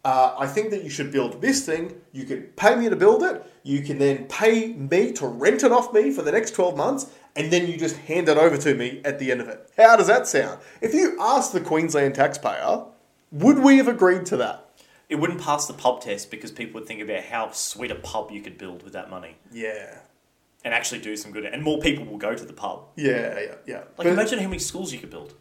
Uh, 0.07 0.37
I 0.39 0.47
think 0.47 0.71
that 0.71 0.85
you 0.85 0.91
should 0.91 1.11
build 1.11 1.41
this 1.43 1.67
thing. 1.67 2.01
You 2.13 2.25
can 2.31 2.43
pay 2.55 2.77
me 2.77 2.89
to 2.89 2.95
build 2.95 3.25
it. 3.25 3.45
You 3.65 3.83
can 3.83 3.99
then 3.99 4.27
pay 4.27 4.73
me 4.73 5.11
to 5.15 5.27
rent 5.27 5.65
it 5.65 5.73
off 5.73 5.93
me 5.93 6.13
for 6.13 6.23
the 6.23 6.31
next 6.31 6.53
12 6.53 6.77
months, 6.77 7.11
and 7.35 7.53
then 7.53 7.67
you 7.67 7.77
just 7.77 7.97
hand 7.97 8.29
it 8.29 8.39
over 8.39 8.57
to 8.57 8.75
me 8.75 9.01
at 9.05 9.19
the 9.19 9.33
end 9.33 9.41
of 9.41 9.49
it. 9.49 9.69
How 9.77 9.97
does 9.97 10.07
that 10.07 10.29
sound? 10.29 10.61
If 10.81 10.95
you 10.95 11.17
asked 11.21 11.53
the 11.53 11.61
Queensland 11.61 12.15
taxpayer, 12.15 12.85
would 13.33 13.59
we 13.59 13.79
have 13.79 13.89
agreed 13.89 14.27
to 14.27 14.37
that? 14.37 14.63
It 15.09 15.17
wouldn't 15.17 15.41
pass 15.41 15.67
the 15.67 15.73
pub 15.75 16.01
test 16.03 16.31
because 16.31 16.53
people 16.53 16.75
would 16.79 16.87
think 16.89 17.01
about 17.01 17.25
how 17.25 17.51
sweet 17.51 17.91
a 17.91 17.97
pub 17.97 18.31
you 18.31 18.43
could 18.43 18.59
build 18.59 18.85
with 18.85 18.93
that 18.93 19.11
money 19.11 19.35
Yeah. 19.51 19.99
and 20.65 20.73
actually 20.73 21.01
do 21.01 21.17
some 21.17 21.33
good. 21.33 21.45
And 21.47 21.65
more 21.65 21.81
people 21.81 22.05
will 22.05 22.19
go 22.19 22.33
to 22.37 22.45
the 22.45 22.53
pub. 22.53 22.85
Yeah, 22.95 23.41
yeah, 23.41 23.55
yeah. 23.67 23.77
Like, 23.79 23.97
But- 23.97 24.07
imagine 24.07 24.39
how 24.39 24.47
many 24.49 24.61
schools 24.61 24.93
you 24.93 25.01
could 25.01 25.11
build. 25.11 25.35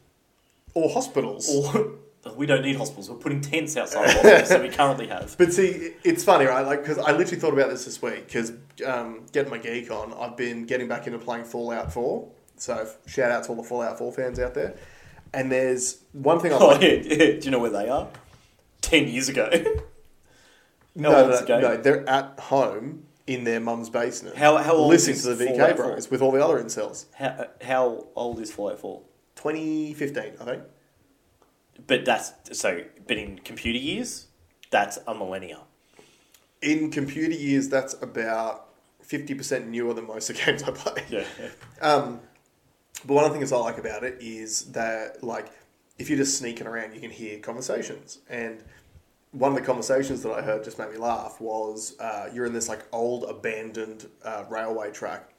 or 0.73 0.89
hospitals. 0.89 1.47
Or 1.49 1.91
we 2.35 2.45
don't 2.45 2.61
need 2.63 2.75
hospitals. 2.75 3.09
We're 3.09 3.17
putting 3.17 3.41
tents 3.41 3.77
outside 3.77 4.05
of 4.05 4.11
hospitals 4.13 4.49
that 4.49 4.61
we 4.61 4.69
currently 4.69 5.07
have. 5.07 5.35
But 5.37 5.53
see, 5.53 5.91
it's 6.03 6.23
funny, 6.23 6.45
right? 6.45 6.65
Like, 6.65 6.81
because 6.81 6.97
I 6.97 7.11
literally 7.11 7.39
thought 7.39 7.53
about 7.53 7.69
this 7.69 7.85
this 7.85 8.01
week. 8.01 8.27
Because 8.27 8.51
um, 8.85 9.25
getting 9.31 9.51
my 9.51 9.57
geek 9.57 9.91
on, 9.91 10.13
I've 10.13 10.35
been 10.37 10.65
getting 10.65 10.87
back 10.87 11.05
into 11.07 11.19
playing 11.19 11.45
Fallout 11.45 11.93
Four. 11.93 12.29
So 12.57 12.87
shout 13.05 13.31
out 13.31 13.43
to 13.43 13.49
all 13.49 13.55
the 13.55 13.63
Fallout 13.63 13.97
Four 13.97 14.11
fans 14.11 14.39
out 14.39 14.53
there. 14.53 14.75
And 15.33 15.51
there's 15.51 15.99
one 16.13 16.39
thing 16.39 16.53
I 16.53 16.55
Oh, 16.59 16.67
like. 16.67 16.81
yeah, 16.81 16.89
yeah. 16.93 17.17
Do 17.17 17.39
you 17.43 17.51
know 17.51 17.59
where 17.59 17.69
they 17.69 17.89
are? 17.89 18.07
Ten 18.81 19.07
years 19.07 19.29
ago. 19.29 19.49
no, 20.95 21.11
no, 21.11 21.37
the 21.37 21.45
game? 21.45 21.61
no, 21.61 21.77
they're 21.77 22.07
at 22.09 22.39
home 22.39 23.03
in 23.27 23.43
their 23.43 23.59
mum's 23.59 23.89
basement, 23.89 24.35
How- 24.37 24.57
how 24.57 24.73
old 24.73 24.89
listening 24.89 25.15
is 25.15 25.23
to 25.23 25.33
the 25.33 25.45
VK 25.45 25.57
Fallout 25.57 25.75
Bros 25.77 26.05
4? 26.05 26.11
with 26.11 26.21
all 26.21 26.31
the 26.31 26.45
other 26.45 26.61
incels. 26.63 27.05
How, 27.15 27.47
how 27.61 28.05
old 28.15 28.39
is 28.39 28.51
Fallout 28.53 28.79
4? 28.79 29.01
2015, 29.35 30.23
I 30.39 30.43
think. 30.45 30.63
But 31.87 32.05
that's 32.05 32.33
so. 32.51 32.83
But 33.07 33.17
in 33.17 33.39
computer 33.39 33.79
years, 33.79 34.27
that's 34.71 34.99
a 35.07 35.13
millennia. 35.13 35.61
In 36.61 36.89
computer 36.89 37.33
years, 37.33 37.69
that's 37.69 37.93
about 38.01 38.69
50% 39.07 39.67
newer 39.67 39.93
than 39.93 40.07
most 40.07 40.29
of 40.29 40.37
the 40.37 40.43
games 40.43 40.63
I 40.63 40.71
play. 40.71 41.03
Yeah. 41.09 41.25
Um, 41.81 42.21
but 43.05 43.13
one 43.13 43.25
of 43.25 43.31
the 43.31 43.37
things 43.37 43.51
I 43.51 43.57
like 43.57 43.77
about 43.77 44.03
it 44.03 44.17
is 44.19 44.71
that, 44.71 45.23
like, 45.23 45.51
if 45.99 46.09
you're 46.09 46.17
just 46.17 46.37
sneaking 46.37 46.65
around, 46.65 46.93
you 46.93 47.01
can 47.01 47.11
hear 47.11 47.39
conversations. 47.39 48.19
And 48.29 48.63
one 49.31 49.51
of 49.51 49.57
the 49.57 49.63
conversations 49.63 50.23
that 50.23 50.31
I 50.31 50.41
heard 50.41 50.63
just 50.63 50.79
made 50.79 50.91
me 50.91 50.97
laugh 50.97 51.39
was 51.39 51.99
uh, 51.99 52.29
you're 52.33 52.45
in 52.45 52.53
this, 52.53 52.67
like, 52.67 52.81
old 52.91 53.25
abandoned 53.25 54.07
uh, 54.23 54.45
railway 54.49 54.91
track 54.91 55.29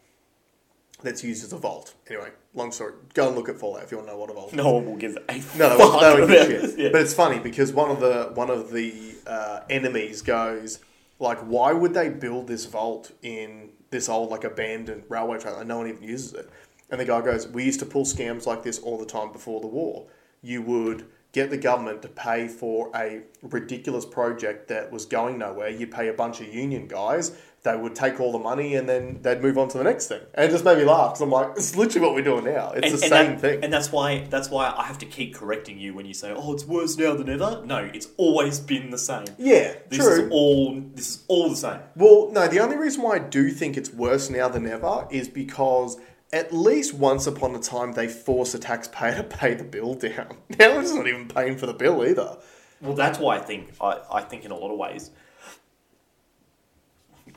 that's 1.03 1.23
used 1.23 1.45
as 1.45 1.53
a 1.53 1.59
vault. 1.59 1.95
Anyway, 2.09 2.31
long 2.55 2.73
story. 2.73 2.95
Go 3.15 3.29
and 3.29 3.37
look 3.37 3.49
at 3.49 3.59
Fallout 3.59 3.83
if 3.85 3.91
you 3.91 3.99
want 3.99 4.09
to 4.09 4.15
know 4.15 4.19
what 4.19 4.31
a 4.31 4.35
vault 4.35 4.49
is. 4.49 4.55
No 4.55 4.73
one 4.73 4.87
will 4.87 4.97
give 4.97 5.17
a 5.29 5.35
No, 5.57 5.77
fuck 5.77 5.79
won't, 5.79 6.01
they 6.01 6.09
won't 6.21 6.31
give 6.31 6.31
about 6.31 6.47
shit. 6.71 6.79
yeah. 6.79 6.89
But 6.93 7.03
it's 7.03 7.15
funny 7.15 7.39
because 7.39 7.73
one 7.73 7.91
of 7.91 8.01
the 8.01 8.31
one 8.35 8.51
of 8.51 8.73
the 8.73 9.15
uh, 9.27 9.61
enemies 9.71 10.23
goes 10.23 10.81
like, 11.19 11.39
"Why 11.41 11.73
would 11.73 11.95
they 11.95 12.09
build 12.09 12.47
this 12.49 12.65
vault 12.67 13.13
in 13.23 13.71
this 13.91 14.09
old 14.09 14.31
like 14.31 14.45
abandoned 14.45 15.05
railway 15.09 15.39
track? 15.39 15.57
Like, 15.57 15.67
no 15.67 15.79
one 15.79 15.89
even 15.89 16.03
uses 16.03 16.33
it." 16.35 16.49
And 16.91 17.01
the 17.01 17.05
guy 17.05 17.21
goes, 17.21 17.47
"We 17.49 17.65
used 17.65 17.81
to 17.81 17.87
pull 17.87 18.05
scams 18.05 18.47
like 18.47 18.63
this 18.63 18.79
all 18.79 18.99
the 18.99 19.07
time 19.07 19.33
before 19.33 19.61
the 19.61 19.67
war. 19.67 20.07
You 20.43 20.63
would 20.63 21.07
get 21.33 21.51
the 21.51 21.59
government 21.59 22.01
to 22.01 22.09
pay 22.09 22.49
for 22.49 22.91
a 22.95 23.21
ridiculous 23.43 24.07
project 24.07 24.69
that 24.69 24.91
was 24.91 25.05
going 25.05 25.37
nowhere. 25.37 25.69
You 25.69 25.87
pay 25.87 26.09
a 26.09 26.13
bunch 26.15 26.41
of 26.41 26.47
union 26.55 26.87
guys, 26.89 27.33
they 27.67 27.77
would 27.77 27.95
take 27.95 28.19
all 28.21 28.33
the 28.33 28.39
money 28.39 28.77
and 28.77 28.89
then 28.89 29.19
they'd 29.23 29.43
move 29.43 29.59
on 29.59 29.69
to 29.69 29.77
the 29.79 29.85
next 29.85 30.07
thing. 30.07 30.21
And 30.35 30.49
it 30.49 30.51
just 30.53 30.65
made 30.65 30.79
me 30.79 30.85
laugh 30.85 31.11
because 31.11 31.21
I'm 31.21 31.31
like, 31.31 31.51
it's 31.57 31.77
literally 31.77 32.07
what 32.07 32.15
we're 32.15 32.23
doing 32.23 32.45
now. 32.45 32.71
It's 32.73 32.93
the 32.93 32.99
same 33.09 33.33
that- 33.33 33.41
thing. 33.41 33.65
And 33.65 33.73
that's 33.73 33.93
why 33.93 34.27
that's 34.31 34.49
why 34.49 34.73
I 34.77 34.85
have 34.85 34.99
to 34.99 35.07
keep 35.07 35.35
correcting 35.35 35.79
you 35.79 35.93
when 35.95 36.07
you 36.07 36.15
say, 36.15 36.33
"Oh, 36.35 36.53
it's 36.55 36.65
worse 36.65 36.97
now 36.97 37.15
than 37.15 37.29
ever." 37.29 37.63
No, 37.67 37.79
it's 37.93 38.09
always 38.17 38.61
been 38.61 38.91
the 38.91 38.99
same. 38.99 39.27
yeah, 39.39 39.75
This 39.89 39.99
true. 39.99 40.25
is 40.27 40.31
all. 40.31 40.81
This 40.95 41.09
is 41.11 41.25
all 41.29 41.51
the 41.51 41.57
same. 41.57 41.81
Well, 41.97 42.31
no, 42.33 42.49
the 42.49 42.61
only 42.61 42.77
reason 42.77 43.03
why 43.03 43.17
I 43.17 43.19
do 43.19 43.51
think 43.51 43.77
it's 43.77 43.93
worse 43.93 44.31
now 44.31 44.49
than 44.49 44.67
ever 44.67 45.07
is 45.11 45.29
because 45.29 45.99
at 46.33 46.53
least 46.53 46.95
once 46.95 47.27
upon 47.27 47.55
a 47.55 47.59
time 47.61 47.93
they 47.93 48.09
force 48.09 48.55
a 48.55 48.59
taxpayer 48.59 49.15
to 49.17 49.23
pay 49.23 49.55
the 49.55 49.65
bill 49.65 49.95
down. 49.95 50.37
Now 50.59 50.79
it's 50.81 50.93
not 50.93 51.07
even 51.07 51.29
paying 51.29 51.57
for 51.57 51.67
the 51.67 51.75
bill 51.75 52.05
either. 52.05 52.37
Well, 52.81 52.95
that's 52.95 53.19
why 53.19 53.37
I 53.37 53.41
think 53.41 53.73
I, 53.81 54.01
I 54.13 54.21
think 54.23 54.45
in 54.45 54.51
a 54.51 54.57
lot 54.57 54.71
of 54.71 54.79
ways 54.79 55.11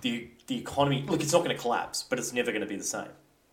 the 0.01 0.27
the 0.47 0.57
economy 0.57 1.03
look 1.07 1.21
it's 1.21 1.33
not 1.33 1.43
going 1.43 1.55
to 1.55 1.61
collapse, 1.61 2.03
but 2.03 2.19
it's 2.19 2.33
never 2.33 2.51
going 2.51 2.61
to 2.61 2.67
be 2.67 2.75
the 2.75 2.83
same. 2.83 3.09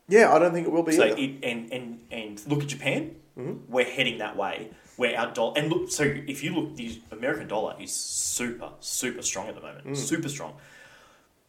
Yeah, 0.08 0.32
I 0.32 0.38
don't 0.38 0.52
think 0.52 0.66
it 0.66 0.72
will 0.72 0.82
be 0.84 0.92
So 0.92 1.04
either. 1.04 1.16
it, 1.18 1.44
and 1.44 1.72
and 1.72 2.00
and 2.10 2.46
look 2.46 2.62
at 2.62 2.68
Japan, 2.68 3.16
Mm-hmm. 3.38 3.70
we're 3.70 3.84
heading 3.84 4.18
that 4.18 4.34
way. 4.36 4.70
Where 4.96 5.14
our 5.18 5.30
dollar 5.34 5.58
and 5.58 5.70
look, 5.70 5.90
so 5.90 6.04
if 6.04 6.42
you 6.42 6.54
look, 6.54 6.74
the 6.76 6.98
American 7.10 7.48
dollar 7.48 7.76
is 7.78 7.92
super 7.94 8.70
super 8.80 9.20
strong 9.22 9.48
at 9.48 9.54
the 9.54 9.60
moment, 9.60 9.86
Mm. 9.88 9.96
super 9.96 10.28
strong. 10.30 10.54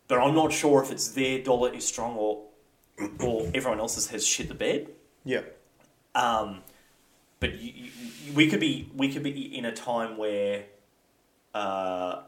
But 0.10 0.20
I'm 0.20 0.36
not 0.36 0.52
sure 0.52 0.82
if 0.84 0.92
it's 0.92 1.10
their 1.10 1.40
dollar 1.42 1.74
is 1.74 1.88
strong 1.88 2.18
or 2.18 2.44
or 3.22 3.50
everyone 3.54 3.80
else's 3.80 4.08
has 4.08 4.26
shit 4.28 4.48
the 4.50 4.54
bed. 4.56 4.90
yeah. 5.24 5.42
Um, 6.16 6.64
but 7.40 7.54
you, 7.60 7.72
you, 7.86 8.34
we 8.34 8.50
could 8.50 8.60
be 8.60 8.90
we 8.96 9.08
could 9.14 9.22
be 9.24 9.56
in 9.58 9.64
a 9.66 9.72
time 9.72 10.18
where, 10.18 10.66
uh, 11.54 12.24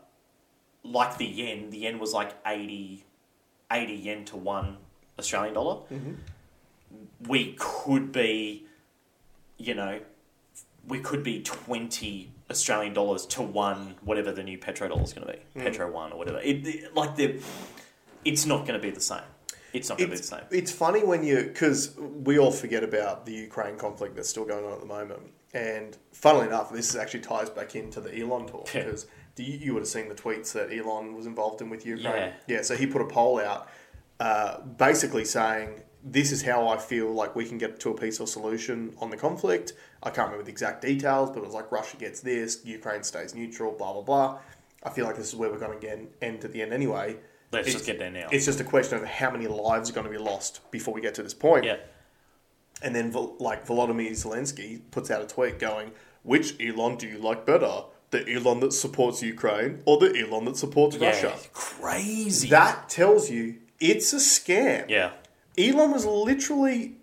like 0.84 1.18
the 1.18 1.26
yen, 1.26 1.70
the 1.70 1.80
yen 1.80 2.00
was 2.00 2.14
like 2.14 2.34
80, 2.46 3.04
80 3.72 3.94
yen 3.94 4.26
to 4.26 4.38
one 4.38 4.78
Australian 5.18 5.54
dollar. 5.54 5.82
Mm-hmm. 5.92 6.14
We 7.28 7.56
could 7.60 8.12
be, 8.12 8.66
you 9.58 9.76
know, 9.76 10.00
we 10.88 11.00
could 11.00 11.24
be 11.24 11.42
twenty 11.44 12.32
Australian 12.50 12.94
dollars 12.94 13.26
to 13.28 13.42
one 13.44 13.96
whatever 14.02 14.32
the 14.32 14.42
new 14.44 14.58
petrodollar 14.58 15.04
is 15.04 15.14
going 15.14 15.28
to 15.28 15.34
be, 15.34 15.40
mm-hmm. 15.40 15.62
petro 15.62 15.92
one 15.92 16.12
or 16.12 16.18
whatever. 16.18 16.40
It, 16.40 16.66
it- 16.66 16.96
like 16.96 17.16
the, 17.16 17.40
it's 18.26 18.46
not 18.46 18.66
going 18.66 18.80
to 18.80 18.84
be 18.86 18.90
the 18.90 19.02
same. 19.02 19.22
It's 19.72 19.90
not 19.90 20.00
going 20.00 20.10
to 20.10 20.16
be 20.16 20.22
the 20.22 20.28
same. 20.28 20.42
it's 20.50 20.72
funny 20.72 21.04
when 21.04 21.24
you 21.24 21.44
because 21.44 21.96
we 21.98 22.40
all 22.40 22.52
forget 22.52 22.84
about 22.84 23.26
the 23.28 23.34
Ukraine 23.34 23.78
conflict 23.78 24.16
that's 24.16 24.30
still 24.30 24.46
going 24.46 24.66
on 24.66 24.74
at 24.74 24.80
the 24.80 24.88
moment, 24.88 25.20
and 25.54 25.96
funnily 26.12 26.48
enough, 26.48 26.72
this 26.72 26.96
actually 26.96 27.20
ties 27.20 27.52
back 27.52 27.76
into 27.76 28.02
the 28.02 28.18
Elon 28.20 28.48
talk 28.48 28.74
Yeah. 28.74 28.94
You, 29.44 29.58
you 29.58 29.74
would 29.74 29.82
have 29.82 29.88
seen 29.88 30.10
the 30.10 30.16
tweets 30.16 30.54
that 30.54 30.72
Elon 30.72 31.16
was 31.16 31.26
involved 31.26 31.62
in 31.62 31.70
with 31.70 31.86
Ukraine. 31.86 32.16
Yeah. 32.16 32.32
yeah. 32.48 32.62
So 32.62 32.76
he 32.76 32.86
put 32.88 33.02
a 33.02 33.06
poll 33.08 33.40
out, 33.40 33.70
uh, 34.20 34.60
basically 34.62 35.26
saying 35.26 35.82
this 36.04 36.32
is 36.32 36.42
how 36.42 36.68
I 36.68 36.78
feel 36.78 37.12
like 37.12 37.36
we 37.36 37.46
can 37.46 37.58
get 37.58 37.80
to 37.82 37.90
a 37.90 37.94
peaceful 37.94 38.28
solution 38.28 38.96
on 39.00 39.10
the 39.10 39.18
conflict. 39.18 39.74
I 40.02 40.10
can't 40.10 40.28
remember 40.28 40.46
the 40.46 40.52
exact 40.52 40.82
details, 40.82 41.30
but 41.30 41.40
it 41.40 41.46
was 41.46 41.54
like 41.54 41.72
Russia 41.72 41.98
gets 41.98 42.22
this, 42.22 42.62
Ukraine 42.64 43.04
stays 43.04 43.36
neutral, 43.36 43.72
blah 43.74 43.94
blah 43.94 44.02
blah. 44.02 44.40
I 44.84 44.90
feel 44.90 45.06
like 45.06 45.18
this 45.18 45.28
is 45.28 45.36
where 45.36 45.50
we're 45.52 45.60
going 45.60 45.78
to 45.78 45.86
get 45.86 46.00
end 46.22 46.46
at 46.46 46.54
the 46.54 46.62
end 46.62 46.72
anyway. 46.72 47.18
Let's 47.52 47.68
It's- 47.68 47.74
just 47.74 47.86
get 47.86 48.00
there 48.00 48.12
now. 48.12 48.28
It's 48.32 48.46
just 48.46 48.62
a 48.62 48.64
question 48.64 48.98
of 48.98 49.04
how 49.06 49.32
many 49.32 49.48
lives 49.48 49.90
are 49.90 49.94
going 49.94 50.06
to 50.06 50.12
be 50.12 50.18
lost 50.18 50.62
before 50.72 50.94
we 50.94 51.02
get 51.02 51.16
to 51.16 51.24
this 51.24 51.34
point. 51.34 51.66
Yeah. 51.66 51.78
And 52.82 52.96
then, 52.96 53.12
like 53.40 53.66
Volodymyr 53.68 54.12
Zelensky 54.12 54.80
puts 54.92 55.12
out 55.12 55.22
a 55.22 55.28
tweet 55.28 55.60
going, 55.60 55.92
"Which 56.24 56.56
Elon 56.62 56.96
do 56.96 57.08
you 57.08 57.18
like 57.18 57.46
better? 57.46 57.84
The 58.12 58.28
Elon 58.34 58.60
that 58.62 58.74
supports 58.74 59.22
Ukraine 59.22 59.82
or 59.86 59.98
the 59.98 60.18
Elon 60.18 60.46
that 60.46 60.58
supports 60.58 60.98
Russia?" 60.98 61.36
Crazy. 61.54 62.50
That 62.50 62.90
tells 62.90 63.30
you 63.30 63.56
it's 63.80 64.14
a 64.14 64.18
scam. 64.18 64.90
yeah. 64.90 65.12
Elon 65.58 65.92
was 65.92 66.06
literally 66.06 66.96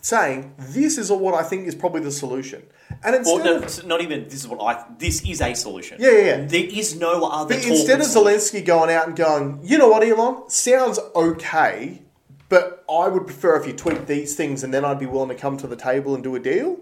saying, 0.00 0.54
"This 0.58 0.96
is 0.96 1.10
what 1.10 1.34
I 1.34 1.42
think 1.42 1.66
is 1.66 1.74
probably 1.74 2.00
the 2.00 2.10
solution," 2.10 2.62
and 3.02 3.16
instead 3.16 3.44
no, 3.44 3.56
of 3.56 3.62
it's 3.64 3.84
not 3.84 4.00
even. 4.00 4.24
This 4.24 4.40
is 4.40 4.48
what 4.48 4.60
I. 4.60 4.84
This 4.98 5.22
is 5.22 5.40
a 5.40 5.54
solution. 5.54 5.98
Yeah, 6.00 6.10
yeah, 6.10 6.18
yeah. 6.18 6.44
There 6.46 6.64
is 6.64 6.98
no 6.98 7.24
other. 7.24 7.54
But 7.54 7.66
instead 7.66 8.00
of. 8.00 8.06
Zelensky 8.06 8.64
going 8.64 8.90
out 8.90 9.08
and 9.08 9.16
going, 9.16 9.60
you 9.62 9.76
know 9.78 9.88
what, 9.88 10.02
Elon, 10.02 10.48
sounds 10.48 10.98
okay, 11.14 12.02
but 12.48 12.84
I 12.88 13.08
would 13.08 13.26
prefer 13.26 13.56
if 13.60 13.66
you 13.66 13.72
tweak 13.72 14.06
these 14.06 14.36
things 14.36 14.62
and 14.62 14.72
then 14.72 14.84
I'd 14.84 14.98
be 15.00 15.06
willing 15.06 15.28
to 15.28 15.34
come 15.34 15.56
to 15.58 15.66
the 15.66 15.76
table 15.76 16.14
and 16.14 16.22
do 16.22 16.34
a 16.36 16.40
deal. 16.40 16.78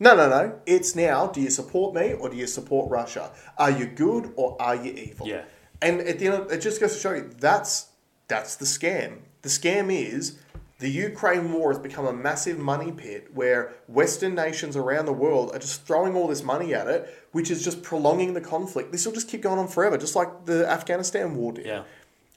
No, 0.00 0.14
no, 0.14 0.28
no. 0.28 0.60
It's 0.64 0.94
now, 0.94 1.26
do 1.26 1.40
you 1.40 1.50
support 1.50 1.94
me 1.94 2.12
or 2.12 2.28
do 2.28 2.36
you 2.36 2.46
support 2.46 2.90
Russia? 2.90 3.30
Are 3.56 3.70
you 3.70 3.86
good 3.86 4.32
or 4.36 4.60
are 4.60 4.76
you 4.76 4.92
evil? 4.92 5.26
Yeah. 5.26 5.42
And 5.82 6.00
at 6.00 6.18
the 6.18 6.26
end, 6.26 6.34
of, 6.34 6.52
it 6.52 6.60
just 6.60 6.80
goes 6.80 6.94
to 6.94 7.00
show 7.00 7.12
you 7.14 7.30
that's 7.38 7.88
that's 8.28 8.56
the 8.56 8.64
scam. 8.64 9.20
The 9.42 9.48
scam 9.48 9.92
is 9.92 10.38
the 10.78 10.88
Ukraine 10.88 11.52
war 11.52 11.72
has 11.72 11.78
become 11.80 12.06
a 12.06 12.12
massive 12.12 12.58
money 12.58 12.92
pit 12.92 13.28
where 13.34 13.74
Western 13.88 14.34
nations 14.34 14.76
around 14.76 15.06
the 15.06 15.12
world 15.12 15.50
are 15.52 15.58
just 15.58 15.84
throwing 15.86 16.14
all 16.14 16.28
this 16.28 16.42
money 16.42 16.74
at 16.74 16.86
it, 16.86 17.12
which 17.32 17.50
is 17.50 17.64
just 17.64 17.82
prolonging 17.82 18.34
the 18.34 18.40
conflict. 18.40 18.92
This 18.92 19.04
will 19.04 19.12
just 19.12 19.28
keep 19.28 19.42
going 19.42 19.58
on 19.58 19.66
forever, 19.66 19.98
just 19.98 20.14
like 20.14 20.44
the 20.44 20.68
Afghanistan 20.68 21.34
war 21.34 21.52
did. 21.52 21.66
Yeah. 21.66 21.82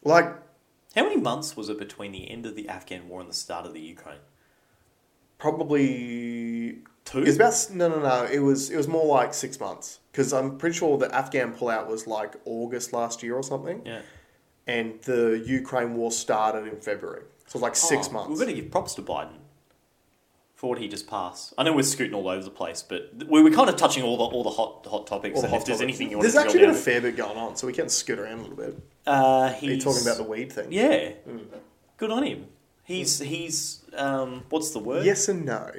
Like, 0.03 0.33
How 0.95 1.03
many 1.03 1.17
months 1.17 1.55
was 1.55 1.69
it 1.69 1.77
between 1.77 2.11
the 2.11 2.31
end 2.31 2.47
of 2.47 2.55
the 2.55 2.67
Afghan 2.67 3.07
war 3.07 3.21
and 3.21 3.29
the 3.29 3.35
start 3.35 3.67
of 3.67 3.73
the 3.73 3.81
Ukraine? 3.81 4.19
probably 5.41 6.60
Two. 7.05 7.23
It's 7.23 7.35
about 7.35 7.67
no, 7.73 7.89
no, 7.89 7.99
no. 7.99 8.23
It 8.25 8.39
was 8.39 8.69
it 8.69 8.77
was 8.77 8.87
more 8.87 9.05
like 9.05 9.33
six 9.33 9.59
months 9.59 9.99
because 10.11 10.31
I'm 10.33 10.57
pretty 10.57 10.77
sure 10.77 10.97
the 10.97 11.13
Afghan 11.13 11.53
pullout 11.53 11.87
was 11.87 12.07
like 12.07 12.35
August 12.45 12.93
last 12.93 13.23
year 13.23 13.35
or 13.35 13.43
something, 13.43 13.81
yeah. 13.85 14.01
and 14.67 15.01
the 15.01 15.43
Ukraine 15.45 15.95
war 15.95 16.11
started 16.11 16.67
in 16.71 16.79
February. 16.79 17.23
So 17.47 17.51
it 17.51 17.53
was 17.55 17.61
like 17.63 17.75
six 17.75 18.07
Oh, 18.09 18.13
months. 18.13 18.29
We're 18.29 18.45
going 18.45 18.55
to 18.55 18.61
give 18.61 18.71
props 18.71 18.93
to 18.95 19.01
Biden 19.01 19.33
for 20.55 20.69
what 20.69 20.79
he 20.79 20.87
just 20.87 21.07
passed. 21.07 21.53
I 21.57 21.63
know 21.63 21.73
we're 21.73 21.81
scooting 21.83 22.13
all 22.13 22.29
over 22.29 22.43
the 22.43 22.49
place, 22.51 22.83
but 22.83 23.11
we're 23.27 23.49
kind 23.51 23.67
of 23.67 23.75
touching 23.75 24.03
all 24.03 24.15
the 24.17 24.23
all 24.23 24.43
the 24.43 24.51
hot 24.51 24.85
hot 24.89 25.07
topics. 25.07 25.35
All 25.35 25.41
the 25.41 25.47
hot 25.49 25.61
if 25.61 25.65
there's 25.65 25.81
anything 25.81 26.11
you 26.11 26.17
want 26.17 26.21
There's 26.23 26.35
to 26.35 26.41
actually 26.41 26.59
been 26.61 26.69
a 26.69 26.73
fair 26.75 27.01
bit 27.01 27.17
going 27.17 27.35
on, 27.37 27.55
so 27.57 27.65
we 27.67 27.73
can 27.73 27.89
scoot 27.89 28.19
around 28.19 28.39
a 28.39 28.41
little 28.43 28.55
bit. 28.55 28.79
uh, 29.07 29.11
Are 29.11 29.49
you 29.59 29.73
he's 29.73 29.83
talking 29.83 30.03
about 30.03 30.17
the 30.17 30.23
weed 30.23 30.51
thing? 30.51 30.67
yeah. 30.71 31.13
Mm. 31.27 31.45
Good 31.97 32.11
on 32.11 32.23
him. 32.23 32.45
He's 32.83 33.19
he's 33.19 33.83
um, 33.97 34.43
what's 34.49 34.69
the 34.71 34.79
word? 34.79 35.03
Yes 35.05 35.27
and 35.27 35.45
no. 35.45 35.71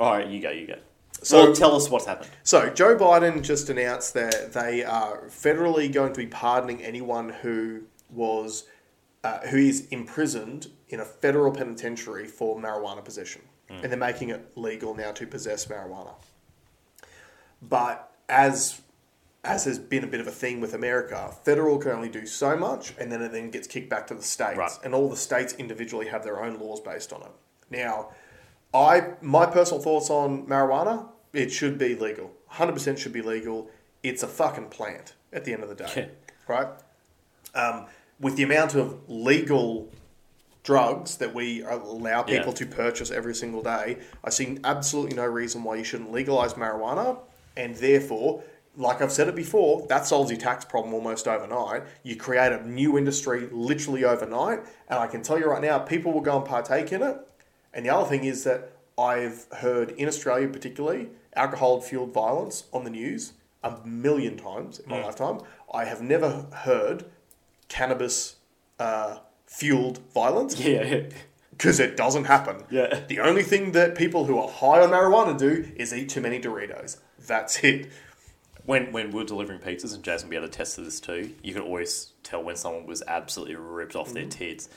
All 0.00 0.12
right, 0.16 0.26
you 0.26 0.40
go. 0.40 0.50
You 0.50 0.66
go. 0.66 0.78
So- 1.22 1.44
well, 1.44 1.52
tell 1.54 1.76
us 1.76 1.90
what's 1.90 2.06
happened. 2.06 2.30
So 2.42 2.70
Joe 2.70 2.96
Biden 2.96 3.42
just 3.42 3.68
announced 3.68 4.14
that 4.14 4.52
they 4.54 4.82
are 4.82 5.24
federally 5.28 5.92
going 5.92 6.12
to 6.14 6.18
be 6.18 6.26
pardoning 6.26 6.82
anyone 6.82 7.28
who 7.28 7.82
was 8.08 8.64
uh, 9.22 9.40
who 9.48 9.58
is 9.58 9.86
imprisoned 9.88 10.68
in 10.88 10.98
a 10.98 11.04
federal 11.04 11.52
penitentiary 11.52 12.26
for 12.26 12.58
marijuana 12.58 13.04
possession, 13.04 13.42
and 13.68 13.84
they're 13.84 13.98
making 13.98 14.30
it 14.30 14.50
legal 14.56 14.94
now 14.94 15.12
to 15.12 15.26
possess 15.26 15.66
marijuana. 15.66 16.14
But 17.62 18.10
as 18.28 18.80
as 19.44 19.64
has 19.64 19.78
been 19.78 20.04
a 20.04 20.06
bit 20.06 20.20
of 20.20 20.26
a 20.26 20.30
thing 20.30 20.60
with 20.60 20.74
America, 20.74 21.34
federal 21.44 21.78
can 21.78 21.92
only 21.92 22.08
do 22.10 22.26
so 22.26 22.56
much, 22.56 22.94
and 22.98 23.10
then 23.12 23.22
it 23.22 23.32
then 23.32 23.50
gets 23.50 23.66
kicked 23.66 23.88
back 23.90 24.06
to 24.06 24.14
the 24.14 24.22
states, 24.22 24.58
Right. 24.58 24.72
and 24.84 24.94
all 24.94 25.08
the 25.08 25.16
states 25.16 25.54
individually 25.54 26.08
have 26.08 26.24
their 26.24 26.42
own 26.42 26.58
laws 26.58 26.80
based 26.80 27.10
on 27.12 27.22
it. 27.22 27.30
Now, 27.70 28.10
I 28.72 29.14
my 29.20 29.46
personal 29.46 29.82
thoughts 29.82 30.10
on 30.10 30.46
marijuana, 30.46 31.08
it 31.32 31.50
should 31.50 31.78
be 31.78 31.94
legal. 31.94 32.30
100% 32.52 32.98
should 32.98 33.12
be 33.12 33.22
legal. 33.22 33.70
It's 34.02 34.22
a 34.22 34.26
fucking 34.28 34.68
plant 34.70 35.14
at 35.32 35.44
the 35.44 35.52
end 35.52 35.62
of 35.62 35.68
the 35.68 35.74
day, 35.76 35.92
Yeah. 35.96 36.06
right? 36.48 36.68
Um, 37.54 37.86
with 38.18 38.36
the 38.36 38.42
amount 38.42 38.74
of 38.74 38.98
legal 39.08 39.88
drugs 40.62 41.16
that 41.16 41.34
we 41.34 41.62
allow 41.62 42.24
Yeah. 42.26 42.38
people 42.38 42.52
to 42.54 42.66
purchase 42.66 43.10
every 43.10 43.34
single 43.34 43.62
day, 43.62 43.98
I 44.24 44.30
see 44.30 44.58
absolutely 44.64 45.16
no 45.16 45.26
reason 45.26 45.64
why 45.64 45.76
you 45.76 45.84
shouldn't 45.84 46.12
legalize 46.12 46.54
marijuana, 46.54 47.18
and 47.56 47.76
therefore. 47.76 48.42
Like 48.76 49.02
I've 49.02 49.10
said 49.10 49.26
it 49.26 49.34
before, 49.34 49.84
that 49.88 50.06
solves 50.06 50.30
your 50.30 50.38
tax 50.38 50.64
problem 50.64 50.94
almost 50.94 51.26
overnight. 51.26 51.82
You 52.04 52.14
create 52.14 52.52
a 52.52 52.64
new 52.66 52.96
industry 52.96 53.48
literally 53.50 54.04
overnight, 54.04 54.60
and 54.88 54.98
I 54.98 55.08
can 55.08 55.22
tell 55.22 55.38
you 55.40 55.46
right 55.46 55.60
now, 55.60 55.80
people 55.80 56.12
will 56.12 56.20
go 56.20 56.36
and 56.36 56.46
partake 56.46 56.92
in 56.92 57.02
it. 57.02 57.16
And 57.72 57.84
the 57.86 57.90
other 57.90 58.08
thing 58.08 58.24
is 58.24 58.44
that 58.44 58.72
I've 58.98 59.46
heard 59.58 59.90
in 59.92 60.08
Australia, 60.08 60.48
particularly, 60.48 61.08
alcohol 61.34 61.80
fueled 61.80 62.12
violence 62.12 62.64
on 62.72 62.84
the 62.84 62.90
news 62.90 63.32
a 63.62 63.76
million 63.84 64.36
times 64.36 64.78
in 64.78 64.88
my 64.90 65.02
lifetime. 65.04 65.40
I 65.72 65.84
have 65.84 66.00
never 66.02 66.46
heard 66.52 67.04
cannabis 67.68 68.36
uh, 68.78 69.18
fueled 69.46 69.98
violence 70.12 70.58
Yeah. 70.64 71.02
because 71.50 71.78
it 71.80 71.96
doesn't 71.96 72.24
happen. 72.24 72.64
Yeah. 72.70 73.00
The 73.08 73.20
only 73.20 73.42
thing 73.42 73.72
that 73.72 73.94
people 73.94 74.24
who 74.24 74.38
are 74.38 74.48
high 74.48 74.80
on 74.82 74.90
marijuana 74.90 75.38
do 75.38 75.70
is 75.76 75.92
eat 75.94 76.08
too 76.08 76.20
many 76.20 76.40
Doritos. 76.40 76.98
That's 77.26 77.62
it. 77.62 77.90
When 78.66 78.92
when 78.92 79.10
we 79.10 79.22
are 79.22 79.24
delivering 79.24 79.58
pizzas, 79.60 79.94
and 79.94 80.02
Jason 80.02 80.28
will 80.28 80.30
be 80.30 80.36
able 80.36 80.48
to 80.48 80.52
test 80.52 80.74
to 80.76 80.82
this 80.82 81.00
too, 81.00 81.32
you 81.42 81.52
could 81.54 81.62
always 81.62 82.12
tell 82.22 82.42
when 82.42 82.56
someone 82.56 82.86
was 82.86 83.02
absolutely 83.06 83.56
ripped 83.56 83.96
off 83.96 84.12
their 84.12 84.26
tits. 84.26 84.68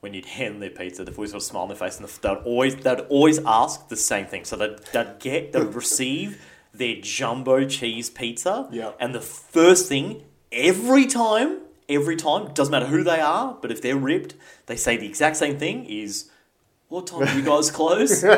When 0.00 0.12
you'd 0.14 0.26
hand 0.26 0.62
their 0.62 0.70
pizza, 0.70 1.04
they've 1.04 1.16
always 1.18 1.32
got 1.32 1.38
a 1.38 1.44
smile 1.44 1.62
on 1.62 1.68
their 1.68 1.76
face, 1.76 1.98
and 1.98 2.06
they'd 2.08 2.28
always 2.44 2.76
they'd 2.76 3.00
always 3.08 3.38
ask 3.44 3.88
the 3.88 3.96
same 3.96 4.26
thing. 4.26 4.44
So 4.44 4.56
they'd, 4.56 4.78
they'd 4.92 5.18
get 5.18 5.52
they'd 5.52 5.74
receive 5.74 6.40
their 6.72 6.96
jumbo 7.00 7.66
cheese 7.66 8.10
pizza. 8.10 8.68
Yeah. 8.70 8.92
And 9.00 9.14
the 9.14 9.20
first 9.22 9.88
thing, 9.88 10.22
every 10.52 11.06
time, 11.06 11.60
every 11.88 12.16
time, 12.16 12.52
doesn't 12.52 12.70
matter 12.70 12.86
who 12.86 13.02
they 13.02 13.20
are, 13.20 13.56
but 13.60 13.72
if 13.72 13.80
they're 13.80 13.96
ripped, 13.96 14.34
they 14.66 14.76
say 14.76 14.96
the 14.98 15.06
exact 15.06 15.38
same 15.38 15.58
thing 15.58 15.86
is, 15.86 16.30
what 16.88 17.06
time 17.06 17.26
do 17.26 17.34
you 17.36 17.42
guys 17.52 17.70
close? 17.70 18.22
and 18.24 18.30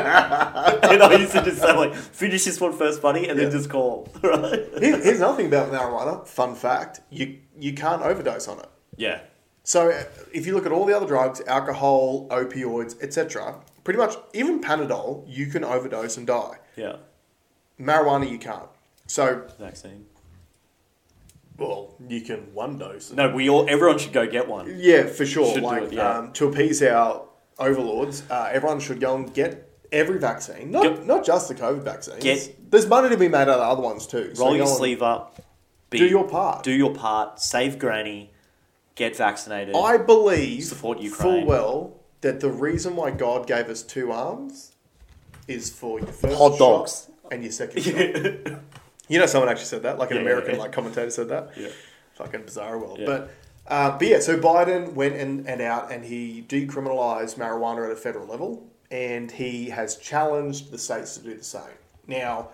I 1.03 1.17
used 1.19 1.33
to 1.33 1.43
just 1.43 1.61
say, 1.61 1.75
like, 1.75 1.93
finish 1.93 2.45
this 2.45 2.59
one 2.61 2.71
first, 2.73 3.01
buddy, 3.01 3.27
and 3.27 3.37
Yeah. 3.37 3.43
then 3.49 3.51
just 3.51 3.69
call. 3.69 4.07
Right? 4.23 4.65
Here's 4.79 5.17
another 5.17 5.35
thing 5.37 5.47
about 5.47 5.71
marijuana. 5.71 6.25
Fun 6.25 6.55
fact: 6.55 7.01
you 7.09 7.39
you 7.59 7.73
can't 7.73 8.01
overdose 8.01 8.47
on 8.47 8.59
it. 8.59 8.69
Yeah. 8.95 9.19
So 9.69 10.03
if 10.33 10.47
you 10.47 10.55
look 10.55 10.65
at 10.65 10.71
all 10.71 10.83
the 10.83 10.97
other 10.97 11.05
drugs, 11.05 11.43
alcohol, 11.45 12.27
opioids, 12.29 12.99
etc., 13.03 13.53
pretty 13.83 13.99
much 13.99 14.15
even 14.33 14.61
Panadol, 14.61 15.23
you 15.27 15.45
can 15.45 15.63
overdose 15.63 16.17
and 16.17 16.25
die. 16.25 16.57
Yeah. 16.75 16.95
Marijuana, 17.79 18.27
you 18.27 18.39
can't. 18.39 18.67
So, 19.05 19.43
Vaccine. 19.59 20.07
well, 21.59 21.93
you 22.07 22.21
can 22.21 22.51
one 22.51 22.79
dose. 22.79 23.11
No, 23.11 23.29
we 23.29 23.47
all, 23.47 23.69
everyone 23.69 23.99
should 23.99 24.11
go 24.11 24.25
get 24.25 24.47
one. 24.47 24.73
Yeah, 24.75 25.03
for 25.05 25.23
sure. 25.23 25.53
Should 25.53 25.61
like 25.61 25.83
it, 25.83 25.93
yeah. 25.93 26.17
um, 26.17 26.33
to 26.33 26.47
appease 26.47 26.81
our 26.81 27.27
overlords, 27.59 28.23
uh, 28.31 28.49
everyone 28.51 28.79
should 28.79 28.99
go 28.99 29.17
and 29.17 29.31
get 29.31 29.69
every 29.91 30.17
vaccine, 30.17 30.71
not 30.71 30.81
Get- 30.81 31.05
not 31.05 31.23
just 31.23 31.47
the 31.47 31.53
COVID 31.53 31.83
vaccines. 31.83 32.23
Get- 32.23 32.71
There's 32.71 32.87
money 32.87 33.09
to 33.09 33.17
be 33.17 33.27
made 33.27 33.41
out 33.41 33.49
of 33.49 33.77
other 33.77 33.83
ones 33.83 34.07
too. 34.07 34.33
Roll 34.35 34.49
go 34.49 34.55
your 34.55 34.65
sleeve 34.65 35.03
up. 35.03 35.39
Be, 35.91 35.99
Do 35.99 36.07
your 36.07 36.27
part. 36.27 36.63
Do 36.63 36.71
your 36.71 36.95
part. 36.95 37.39
Save 37.39 37.77
Granny. 37.77 38.31
Get 38.99 39.15
vaccinated. 39.15 39.75
I 39.75 39.97
believe 39.97 40.63
Support 40.65 40.99
Ukraine. 40.99 41.21
full 41.41 41.45
well 41.45 41.99
that 42.21 42.41
the 42.41 42.49
reason 42.51 42.95
why 42.95 43.11
God 43.11 43.47
gave 43.47 43.69
us 43.69 43.81
two 43.81 44.11
arms 44.11 44.73
is 45.47 45.69
for 45.69 45.99
your 45.99 46.07
first 46.09 46.37
Hot 46.37 46.51
shot 46.51 46.59
dogs. 46.59 47.09
and 47.31 47.41
your 47.41 47.51
second 47.51 47.81
shot. 47.83 48.61
You 49.07 49.17
know, 49.19 49.25
someone 49.25 49.49
actually 49.49 49.65
said 49.65 49.83
that, 49.83 49.97
like 49.97 50.11
an 50.11 50.17
Yeah, 50.17 50.21
American 50.23 50.55
yeah. 50.55 50.61
like 50.61 50.71
commentator 50.73 51.09
said 51.09 51.29
that. 51.29 51.51
Yeah. 51.57 51.69
Fucking 52.15 52.43
bizarre 52.43 52.77
world. 52.77 52.99
Yeah. 52.99 53.05
But 53.05 53.31
uh, 53.67 53.97
but 53.97 54.07
yeah, 54.07 54.19
so 54.19 54.37
Biden 54.37 54.93
went 54.93 55.15
in 55.15 55.47
and 55.47 55.61
out 55.61 55.91
and 55.91 56.03
he 56.03 56.43
decriminalized 56.47 57.37
marijuana 57.37 57.85
at 57.85 57.91
a 57.91 57.95
federal 57.95 58.27
level, 58.27 58.67
and 58.91 59.31
he 59.31 59.69
has 59.69 59.95
challenged 59.95 60.71
the 60.71 60.77
states 60.77 61.15
to 61.17 61.23
do 61.23 61.35
the 61.37 61.43
same. 61.43 61.77
Now, 62.05 62.49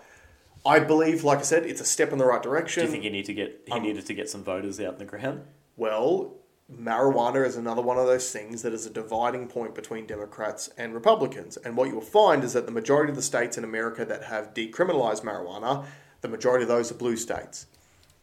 I 0.66 0.80
believe, 0.80 1.24
like 1.24 1.40
I 1.40 1.44
said, 1.44 1.66
it's 1.66 1.82
a 1.82 1.86
step 1.86 2.12
in 2.12 2.18
the 2.20 2.26
right 2.26 2.44
direction. 2.44 2.82
Do 2.86 2.86
direction. 2.86 2.86
you 2.88 2.92
think 2.92 3.04
he 3.04 3.10
need 3.10 3.26
to 3.26 3.34
get 3.34 3.62
he 3.66 3.72
Um, 3.74 3.82
needed 3.84 4.06
to 4.06 4.14
get 4.14 4.30
some 4.30 4.44
voters 4.44 4.80
out 4.80 4.94
in 4.94 5.00
the 5.00 5.06
ground? 5.06 5.42
Well, 5.78 6.36
marijuana 6.72 7.46
is 7.46 7.58
another 7.58 7.82
one 7.82 7.98
of 7.98 8.06
those 8.06 8.32
things 8.32 8.62
that 8.64 8.74
is 8.74 8.86
a 8.86 8.90
dividing 8.90 9.48
point 9.48 9.76
between 9.76 10.06
Democrats 10.06 10.70
and 10.78 10.94
Republicans. 10.94 11.58
And 11.58 11.78
what 11.78 11.90
you'll 11.90 12.02
find 12.02 12.44
is 12.44 12.54
that 12.54 12.66
the 12.66 12.72
majority 12.72 13.12
of 13.12 13.16
the 13.16 13.22
states 13.22 13.58
in 13.58 13.64
America 13.64 14.06
that 14.06 14.24
have 14.24 14.54
decriminalized 14.54 15.24
marijuana, 15.24 15.86
the 16.22 16.28
majority 16.28 16.64
of 16.64 16.70
those 16.70 16.92
are 16.92 16.96
blue 16.96 17.18
states. 17.18 17.68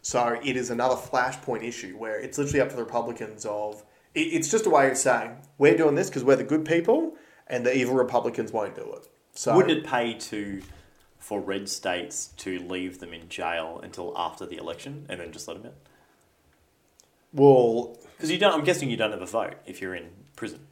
So 0.03 0.41
it 0.43 0.57
is 0.57 0.71
another 0.71 0.97
flashpoint 0.97 1.63
issue 1.63 1.97
where 1.97 2.19
it's 2.19 2.37
literally 2.37 2.61
up 2.61 2.71
to 2.71 2.77
the 2.77 2.83
Republicans 2.83 3.47
of 3.47 3.85
it's 4.15 4.51
just 4.51 4.67
a 4.67 4.71
way 4.71 4.91
of 4.91 4.99
saying 4.99 5.37
we're 5.57 5.77
doing 5.77 5.95
this 5.95 6.11
because 6.11 6.25
we're 6.25 6.37
the 6.37 6.45
good 6.45 6.65
people 6.67 7.15
and 7.47 7.65
the 7.65 7.75
evil 7.75 7.95
Republicans 7.95 8.53
won't 8.53 8.75
do 8.75 8.93
it. 8.95 9.07
So 9.33 9.57
Wouldn't 9.57 9.79
it 9.79 9.87
pay 9.87 10.15
to 10.15 10.61
for 11.19 11.41
red 11.41 11.69
states 11.69 12.33
to 12.39 12.59
leave 12.59 12.99
them 12.99 13.15
in 13.15 13.29
jail 13.29 13.81
until 13.83 14.13
after 14.17 14.45
the 14.45 14.57
election 14.57 15.07
and 15.09 15.21
then 15.21 15.33
just 15.33 15.49
let 15.49 15.63
them 15.63 15.67
out? 15.67 15.79
Well, 17.33 17.99
Because 18.17 18.31
you 18.31 18.39
don't. 18.39 18.53
I'm 18.55 18.65
guessing 18.65 18.91
you 18.91 18.97
don't 18.97 19.13
have 19.13 19.23
a 19.23 19.27
vote 19.27 19.55
if 19.67 19.81
you're 19.81 19.95
in 19.95 20.11
prison. 20.37 20.67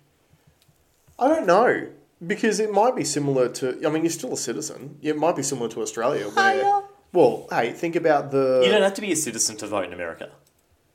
I 1.18 1.28
don't 1.28 1.46
know 1.46 1.88
because 2.26 2.60
it 2.60 2.72
might 2.72 2.96
be 2.96 3.04
similar 3.04 3.48
to. 3.48 3.80
I 3.86 3.90
mean, 3.90 4.02
you're 4.02 4.10
still 4.10 4.32
a 4.32 4.36
citizen. 4.36 4.98
It 5.02 5.16
might 5.16 5.36
be 5.36 5.42
similar 5.42 5.68
to 5.70 5.82
Australia. 5.82 6.28
Where, 6.28 6.54
Hiya. 6.54 6.82
well, 7.12 7.46
hey, 7.50 7.72
think 7.72 7.96
about 7.96 8.30
the. 8.30 8.62
You 8.64 8.70
don't 8.70 8.82
have 8.82 8.94
to 8.94 9.00
be 9.00 9.12
a 9.12 9.16
citizen 9.16 9.56
to 9.58 9.66
vote 9.66 9.84
in 9.84 9.92
America. 9.92 10.30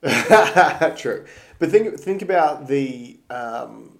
True, 0.98 1.26
but 1.58 1.72
think 1.72 2.00
think 2.00 2.22
about 2.22 2.68
the 2.68 3.20
um, 3.30 3.98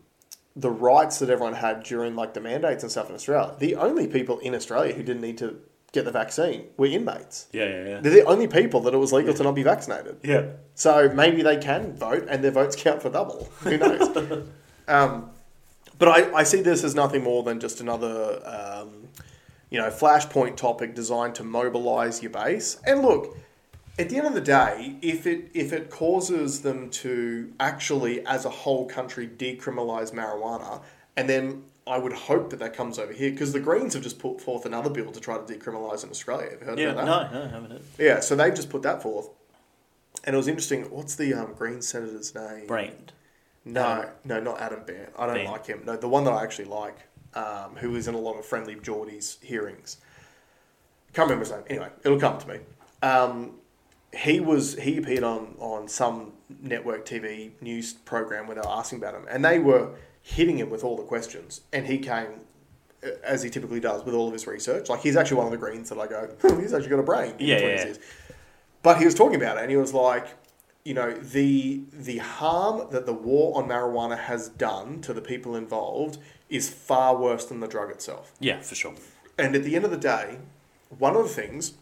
the 0.56 0.70
rights 0.70 1.20
that 1.20 1.30
everyone 1.30 1.54
had 1.54 1.84
during 1.84 2.16
like 2.16 2.34
the 2.34 2.42
mandates 2.42 2.84
and 2.84 2.92
stuff 2.92 3.10
in 3.10 3.16
Australia. 3.16 3.56
The 3.58 3.76
only 3.76 4.08
people 4.08 4.38
in 4.40 4.54
Australia 4.54 4.94
who 4.94 5.02
didn't 5.02 5.22
need 5.22 5.40
to 5.40 5.60
get 5.96 6.06
the 6.06 6.12
vaccine 6.12 6.68
We're 6.78 6.92
inmates. 6.96 7.48
Yeah, 7.52 7.66
yeah, 7.66 7.88
yeah. 7.88 8.00
They're 8.02 8.14
the 8.14 8.26
only 8.26 8.48
people 8.48 8.82
that 8.82 8.94
it 8.94 8.98
was 8.98 9.12
legal 9.12 9.34
to 9.34 9.44
not 9.44 9.56
be 9.56 9.64
vaccinated. 9.64 10.18
Yeah. 10.24 10.46
So 10.76 11.10
maybe 11.10 11.42
they 11.42 11.58
can 11.58 11.96
vote 11.96 12.28
and 12.30 12.44
their 12.44 12.52
votes 12.52 12.76
count 12.76 13.02
for 13.02 13.10
double. 13.10 13.50
Who 13.62 13.78
knows? 13.78 14.48
um, 14.88 15.32
but 15.98 16.10
I, 16.10 16.34
I 16.34 16.44
see 16.44 16.62
this 16.62 16.84
as 16.84 16.94
nothing 16.94 17.24
more 17.24 17.42
than 17.44 17.60
just 17.60 17.82
another, 17.82 18.42
um, 18.46 19.08
you 19.70 19.80
know, 19.80 19.90
flashpoint 19.90 20.58
topic 20.58 20.94
designed 20.94 21.36
to 21.36 21.44
mobilize 21.44 22.22
your 22.22 22.32
base. 22.32 22.80
And 22.86 23.02
look, 23.02 23.38
at 23.98 24.10
the 24.10 24.18
end 24.18 24.28
of 24.28 24.34
the 24.34 24.42
day, 24.42 24.98
if 25.02 25.26
it 25.26 25.50
if 25.54 25.72
it 25.72 25.90
causes 25.90 26.62
them 26.62 26.90
to 26.90 27.54
actually, 27.60 28.26
as 28.26 28.44
a 28.44 28.50
whole 28.50 28.86
country, 28.86 29.28
decriminalize 29.28 30.14
marijuana, 30.14 30.82
and 31.16 31.30
then 31.30 31.64
I 31.88 31.98
would 32.00 32.14
hope 32.14 32.50
that 32.50 32.58
that 32.60 32.74
comes 32.74 32.98
over 32.98 33.14
here 33.14 33.30
because 33.32 33.54
the 33.54 33.60
Greens 33.60 33.94
have 33.94 34.02
just 34.02 34.18
put 34.18 34.42
forth 34.42 34.66
another 34.66 34.90
bill 34.90 35.12
to 35.12 35.20
try 35.20 35.38
to 35.38 35.44
decriminalize 35.44 36.04
in 36.04 36.10
Australia. 36.10 36.50
Have 36.52 36.60
you 36.62 36.66
heard 36.68 36.80
Yeah. 36.80 36.92
about 36.92 37.06
that? 37.06 37.34
No, 37.34 37.40
no, 37.40 37.46
I 37.46 37.50
haven't. 37.50 37.72
heard. 37.72 37.82
Yeah, 38.00 38.20
so 38.22 38.36
they've 38.36 38.56
just 38.56 38.70
put 38.70 38.82
that 38.84 39.04
forth. 39.04 39.30
And 40.24 40.34
it 40.34 40.38
was 40.38 40.48
interesting. 40.48 40.84
What's 40.90 41.16
the 41.16 41.34
um, 41.36 41.54
Green 41.54 41.82
senator's 41.84 42.34
name? 42.34 42.66
Brand. 42.66 43.12
No, 43.64 43.84
Adam. 43.86 44.10
no, 44.24 44.40
not 44.40 44.60
Adam 44.62 44.84
Bandt. 44.86 45.10
I 45.18 45.26
don't 45.28 45.36
Bandt. 45.36 45.52
like 45.52 45.66
him. 45.68 45.82
No, 45.86 45.96
the 45.98 46.10
one 46.10 46.24
that 46.24 46.32
I 46.32 46.42
actually 46.44 46.66
like, 46.66 46.98
um, 47.36 47.76
who 47.76 47.96
is 47.96 48.08
in 48.08 48.16
a 48.16 48.20
lot 48.20 48.34
of 48.38 48.46
Friendly 48.46 48.76
Geordie's 48.76 49.38
hearings. 49.42 49.98
Can't 51.14 51.30
remember 51.30 51.46
his 51.46 51.52
name. 51.52 51.64
Anyway, 51.70 51.90
it'll 52.04 52.20
come 52.20 52.40
to 52.40 52.48
me. 52.48 52.60
Um, 53.04 53.52
he 54.14 54.40
was 54.40 54.76
he 54.80 54.98
appeared 54.98 55.24
on 55.24 55.56
on 55.60 55.88
some 55.88 56.34
network 56.62 57.06
TV 57.06 57.52
news 57.62 57.94
program 57.94 58.48
where 58.48 58.56
they 58.56 58.62
were 58.62 58.70
asking 58.74 59.00
about 59.00 59.14
him, 59.14 59.26
and 59.30 59.44
they 59.46 59.60
were 59.60 59.90
hitting 60.26 60.58
him 60.58 60.72
with 60.72 60.84
all 60.84 60.98
the 60.98 61.04
questions, 61.04 61.62
and 61.72 61.86
he 61.86 62.00
came 62.00 62.42
as 63.24 63.44
he 63.44 63.50
typically 63.52 63.80
does 63.80 64.04
with 64.04 64.16
all 64.16 64.26
of 64.26 64.34
his 64.34 64.48
research. 64.48 64.90
Like 64.90 65.02
he's 65.02 65.16
actually 65.16 65.38
one 65.38 65.46
of 65.46 65.52
the 65.52 65.58
Greens 65.58 65.90
that 65.90 66.00
I 66.00 66.08
go, 66.08 66.30
"Hmm, 66.42 66.60
he's 66.60 66.74
actually 66.74 66.90
got 66.90 67.00
a 67.00 67.04
brain. 67.04 67.36
in 67.38 67.46
Yeah, 67.46 67.60
yeah, 67.60 67.86
yeah. 67.86 67.94
But 68.82 68.98
he 68.98 69.06
was 69.06 69.14
talking 69.14 69.36
about 69.36 69.58
it, 69.58 69.62
and 69.62 69.70
he 69.70 69.78
was 69.78 69.94
like, 69.94 70.28
you 70.84 70.96
know, 70.96 71.14
the 71.14 71.84
the 71.94 72.18
harm 72.18 72.88
that 72.90 73.06
the 73.06 73.14
war 73.14 73.56
on 73.56 73.70
marijuana 73.70 74.18
has 74.18 74.50
done 74.50 75.00
to 75.02 75.14
the 75.14 75.22
people 75.22 75.56
involved 75.56 76.18
is 76.50 76.70
far 76.70 77.16
worse 77.16 77.46
than 77.46 77.60
the 77.60 77.68
drug 77.68 77.92
itself. 77.92 78.34
Yeah, 78.40 78.62
for 78.62 78.74
sure. 78.74 78.96
And 79.38 79.56
at 79.56 79.64
the 79.64 79.76
end 79.76 79.86
of 79.86 79.92
the 79.92 79.98
day, 79.98 80.40
one 80.98 81.16
of 81.16 81.22
the 81.24 81.30
things 81.30 81.74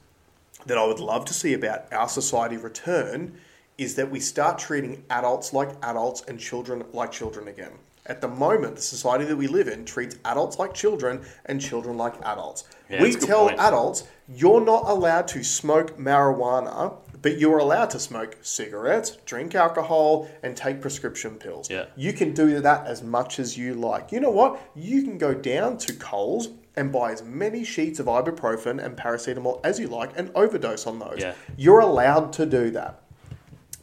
that 0.66 0.78
I 0.78 0.86
would 0.86 1.00
love 1.00 1.24
to 1.26 1.34
see 1.34 1.54
about 1.54 1.92
our 1.94 2.10
society 2.10 2.58
return 2.58 3.40
is 3.78 3.96
that 3.96 4.12
we 4.12 4.20
start 4.20 4.60
treating 4.60 5.06
adults 5.10 5.54
like 5.54 5.70
adults 5.82 6.24
and 6.28 6.40
children 6.40 6.84
like 6.92 7.12
children 7.12 7.48
again. 7.48 7.72
At 8.06 8.20
the 8.20 8.28
moment, 8.28 8.76
the 8.76 8.82
society 8.82 9.24
that 9.26 9.36
we 9.36 9.48
live 9.48 9.68
in 9.68 9.86
treats 9.86 10.18
adults 10.26 10.60
like 10.60 10.74
children 10.74 11.22
and 11.46 11.62
children 11.62 11.98
like 11.98 12.14
adults. 12.26 12.66
Yeah, 12.90 13.02
we 13.02 13.12
that's 13.12 13.16
a 13.16 13.20
good 13.20 13.28
tell 13.28 13.48
point. 13.48 13.60
adults, 13.60 14.04
you're 14.28 14.64
not 14.64 14.84
allowed 14.88 15.28
to 15.30 15.44
smoke 15.44 15.98
marijuana, 15.98 16.98
but 17.22 17.40
you're 17.40 17.60
allowed 17.60 17.90
to 17.92 18.00
smoke 18.00 18.38
cigarettes, 18.42 19.18
drink 19.26 19.56
alcohol, 19.56 20.30
and 20.44 20.58
take 20.58 20.82
prescription 20.82 21.36
pills. 21.36 21.70
Yeah. 21.70 21.86
You 21.96 22.12
can 22.12 22.34
do 22.34 22.60
that 22.60 22.86
as 22.86 23.02
much 23.02 23.40
as 23.40 23.58
you 23.58 23.74
like. 23.74 24.12
You 24.12 24.20
know 24.20 24.32
what? 24.32 24.60
You 24.76 25.04
can 25.04 25.18
go 25.18 25.34
down 25.34 25.78
to 25.80 25.94
Coles 25.94 26.50
and 26.76 26.92
buy 26.92 27.12
as 27.12 27.24
many 27.24 27.64
sheets 27.64 28.00
of 28.00 28.08
ibuprofen 28.08 28.84
and 28.84 28.98
paracetamol 28.98 29.62
as 29.64 29.80
you 29.80 29.88
like 29.88 30.12
and 30.18 30.32
overdose 30.36 30.86
on 30.88 31.00
those. 31.00 31.20
Yeah. 31.20 31.36
You're 31.56 31.80
allowed 31.80 32.34
to 32.34 32.46
do 32.46 32.72
that. 32.72 33.03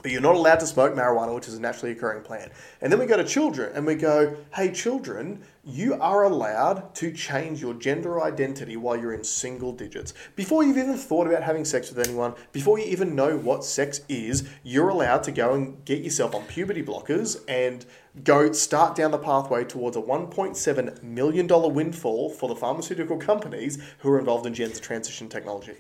But 0.03 0.11
you're 0.11 0.21
not 0.21 0.35
allowed 0.35 0.61
to 0.61 0.67
smoke 0.67 0.95
marijuana, 0.95 1.35
which 1.35 1.49
is 1.49 1.55
a 1.55 1.61
naturally 1.61 1.93
occurring 1.93 2.23
plant. 2.23 2.53
And 2.81 2.91
then 2.91 2.99
we 2.99 3.07
go 3.07 3.17
to 3.17 3.25
children 3.25 3.73
and 3.75 3.85
we 3.85 3.95
go, 3.95 4.37
hey, 4.55 4.73
children, 4.73 5.43
you 5.65 5.95
are 5.95 6.25
allowed 6.25 6.95
to 6.97 7.13
change 7.13 7.61
your 7.61 7.75
gender 7.75 8.23
identity 8.23 8.77
while 8.77 8.97
you're 8.97 9.13
in 9.13 9.25
single 9.25 9.73
digits. 9.73 10.15
Before 10.37 10.65
you've 10.65 10.79
even 10.79 10.97
thought 10.97 11.27
about 11.27 11.43
having 11.43 11.65
sex 11.65 11.91
with 11.91 12.07
anyone, 12.07 12.35
before 12.53 12.79
you 12.79 12.87
even 12.87 13.15
know 13.15 13.37
what 13.37 13.63
sex 13.63 14.01
is, 14.09 14.49
you're 14.63 14.89
allowed 14.89 15.23
to 15.25 15.33
go 15.33 15.55
and 15.55 15.85
get 15.85 16.03
yourself 16.03 16.35
on 16.35 16.45
puberty 16.45 16.83
blockers 16.83 17.43
and 17.47 17.85
go 18.25 18.53
start 18.53 18.97
down 18.97 19.11
the 19.11 19.19
pathway 19.19 19.65
towards 19.65 19.97
a 19.97 20.01
$1.7 20.01 21.03
million 21.03 21.47
windfall 21.47 22.31
for 22.31 22.49
the 22.49 22.57
pharmaceutical 22.57 23.19
companies 23.19 23.79
who 23.99 24.11
are 24.11 24.19
involved 24.19 24.47
in 24.47 24.55
gender 24.55 24.81
transition 24.81 25.29
technology. 25.29 25.77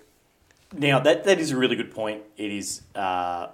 Now 0.73 1.01
that 1.01 1.25
that 1.25 1.41
is 1.41 1.51
a 1.51 1.57
really 1.57 1.75
good 1.75 1.91
point. 1.91 2.23
It 2.37 2.53
is. 2.53 2.83
Uh, 2.95 3.49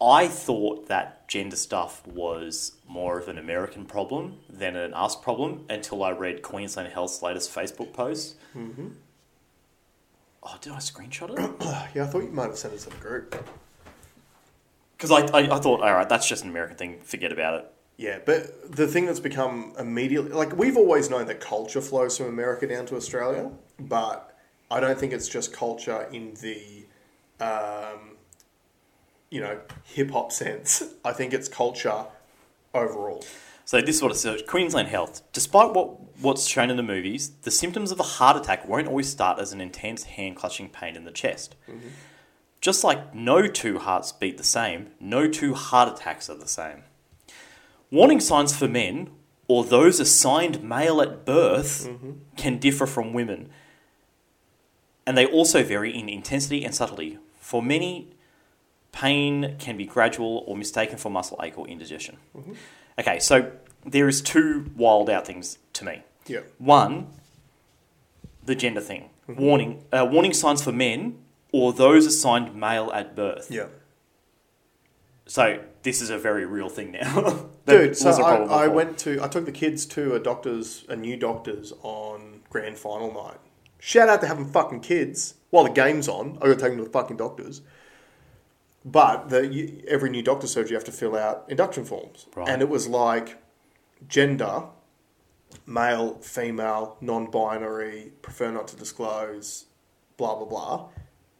I 0.00 0.28
thought 0.28 0.88
that 0.88 1.26
gender 1.26 1.56
stuff 1.56 2.06
was 2.06 2.72
more 2.86 3.18
of 3.18 3.28
an 3.28 3.38
American 3.38 3.86
problem 3.86 4.38
than 4.48 4.76
an 4.76 4.92
us 4.92 5.16
problem 5.16 5.64
until 5.70 6.02
I 6.04 6.10
read 6.10 6.42
Queensland 6.42 6.92
Health's 6.92 7.22
latest 7.22 7.54
Facebook 7.54 7.92
post. 7.92 8.36
Mm-hmm. 8.54 8.88
Oh, 10.42 10.56
did 10.60 10.72
I 10.72 10.76
screenshot 10.76 11.30
it? 11.30 11.66
Yeah, 11.94 12.04
I 12.04 12.06
thought 12.06 12.22
you 12.22 12.30
might 12.30 12.46
have 12.46 12.58
sent 12.58 12.74
it 12.74 12.80
to 12.80 12.90
the 12.90 12.96
group. 12.96 13.34
Because 14.96 15.10
I, 15.10 15.26
I, 15.36 15.56
I 15.56 15.58
thought, 15.58 15.80
all 15.80 15.94
right, 15.94 16.08
that's 16.08 16.28
just 16.28 16.44
an 16.44 16.50
American 16.50 16.76
thing. 16.76 17.00
Forget 17.02 17.32
about 17.32 17.60
it. 17.60 17.72
Yeah, 17.96 18.18
but 18.24 18.76
the 18.76 18.86
thing 18.86 19.06
that's 19.06 19.20
become 19.20 19.72
immediately 19.78 20.30
like 20.32 20.54
we've 20.56 20.76
always 20.76 21.08
known 21.08 21.26
that 21.26 21.40
culture 21.40 21.80
flows 21.80 22.18
from 22.18 22.26
America 22.26 22.66
down 22.66 22.84
to 22.86 22.96
Australia, 22.96 23.50
but 23.78 24.36
I 24.70 24.80
don't 24.80 24.98
think 24.98 25.14
it's 25.14 25.28
just 25.28 25.52
culture 25.54 26.06
in 26.12 26.34
the, 26.34 26.84
um, 27.42 28.15
you 29.30 29.40
know, 29.40 29.60
hip 29.84 30.10
hop 30.10 30.32
sense. 30.32 30.82
I 31.04 31.12
think 31.12 31.32
it's 31.32 31.48
culture 31.48 32.04
overall. 32.74 33.24
So 33.64 33.80
this 33.80 33.96
is 33.96 34.02
what 34.02 34.12
it 34.12 34.16
says. 34.16 34.42
Queensland 34.46 34.88
Health. 34.88 35.22
Despite 35.32 35.72
what 35.74 36.18
what's 36.20 36.46
shown 36.46 36.70
in 36.70 36.76
the 36.76 36.82
movies, 36.82 37.30
the 37.42 37.50
symptoms 37.50 37.90
of 37.90 38.00
a 38.00 38.04
heart 38.04 38.36
attack 38.36 38.66
won't 38.66 38.86
always 38.86 39.08
start 39.08 39.38
as 39.38 39.52
an 39.52 39.60
intense 39.60 40.04
hand 40.04 40.36
clutching 40.36 40.68
pain 40.68 40.96
in 40.96 41.04
the 41.04 41.10
chest. 41.10 41.56
Mm-hmm. 41.68 41.88
Just 42.60 42.84
like 42.84 43.14
no 43.14 43.46
two 43.48 43.78
hearts 43.78 44.12
beat 44.12 44.38
the 44.38 44.44
same, 44.44 44.90
no 45.00 45.28
two 45.28 45.54
heart 45.54 45.92
attacks 45.92 46.30
are 46.30 46.36
the 46.36 46.48
same. 46.48 46.84
Warning 47.90 48.20
signs 48.20 48.56
for 48.56 48.66
men, 48.66 49.10
or 49.48 49.64
those 49.64 50.00
assigned 50.00 50.62
male 50.62 51.00
at 51.00 51.24
birth, 51.24 51.88
mm-hmm. 51.88 52.12
can 52.36 52.58
differ 52.58 52.86
from 52.86 53.12
women. 53.12 53.50
And 55.06 55.16
they 55.16 55.26
also 55.26 55.62
vary 55.62 55.96
in 55.96 56.08
intensity 56.08 56.64
and 56.64 56.74
subtlety. 56.74 57.18
For 57.38 57.62
many, 57.62 58.15
pain 58.96 59.56
can 59.58 59.76
be 59.76 59.84
gradual 59.84 60.42
or 60.46 60.56
mistaken 60.56 60.96
for 60.96 61.10
muscle 61.10 61.38
ache 61.42 61.58
or 61.58 61.68
indigestion. 61.68 62.16
Okay, 62.98 63.18
so 63.18 63.52
there 63.84 64.08
is 64.08 64.22
two 64.22 64.70
wild 64.74 65.10
out 65.10 65.26
things 65.26 65.58
to 65.74 65.84
me. 65.84 66.02
Yeah. 66.26 66.40
One, 66.56 67.08
the 68.42 68.54
gender 68.54 68.80
thing. 68.80 69.10
Warning, 69.28 69.84
uh, 69.92 70.08
warning 70.10 70.32
signs 70.32 70.62
for 70.62 70.72
men 70.72 71.18
or 71.52 71.74
those 71.74 72.06
assigned 72.06 72.56
male 72.56 72.90
at 72.94 73.14
birth. 73.14 73.48
Yeah. 73.50 73.66
So 75.26 75.62
this 75.82 76.00
is 76.00 76.08
a 76.08 76.16
very 76.16 76.46
real 76.46 76.70
thing 76.70 76.92
now. 76.92 77.48
Dude, 77.66 77.98
so 77.98 78.06
was 78.06 78.18
a 78.18 78.22
problem 78.22 78.50
I, 78.50 78.64
I 78.64 78.68
went 78.68 78.96
to 78.98 79.22
I 79.22 79.28
took 79.28 79.44
the 79.44 79.52
kids 79.52 79.84
to 79.86 80.14
a 80.14 80.20
doctor's 80.20 80.86
a 80.88 80.96
new 80.96 81.18
doctor's 81.18 81.74
on 81.82 82.40
grand 82.48 82.78
final 82.78 83.12
night. 83.12 83.38
Shout 83.78 84.08
out 84.08 84.22
to 84.22 84.26
having 84.26 84.46
fucking 84.46 84.80
kids 84.80 85.34
while 85.50 85.64
the 85.64 85.70
game's 85.70 86.08
on. 86.08 86.38
I 86.40 86.46
got 86.46 86.54
to 86.54 86.54
take 86.54 86.70
them 86.70 86.78
to 86.78 86.84
the 86.84 86.90
fucking 86.90 87.18
doctors. 87.18 87.60
But 88.86 89.30
the 89.30 89.46
you, 89.48 89.82
every 89.88 90.10
new 90.10 90.22
doctor 90.22 90.46
surgery 90.46 90.70
you 90.70 90.76
have 90.76 90.84
to 90.84 90.92
fill 90.92 91.16
out 91.16 91.44
induction 91.48 91.84
forms, 91.84 92.26
Right. 92.36 92.48
and 92.48 92.62
it 92.62 92.68
was 92.68 92.86
like 92.86 93.36
gender, 94.06 94.62
male, 95.66 96.18
female, 96.20 96.96
non-binary, 97.00 98.12
prefer 98.22 98.52
not 98.52 98.68
to 98.68 98.76
disclose, 98.76 99.66
blah 100.16 100.36
blah 100.36 100.44
blah. 100.46 100.88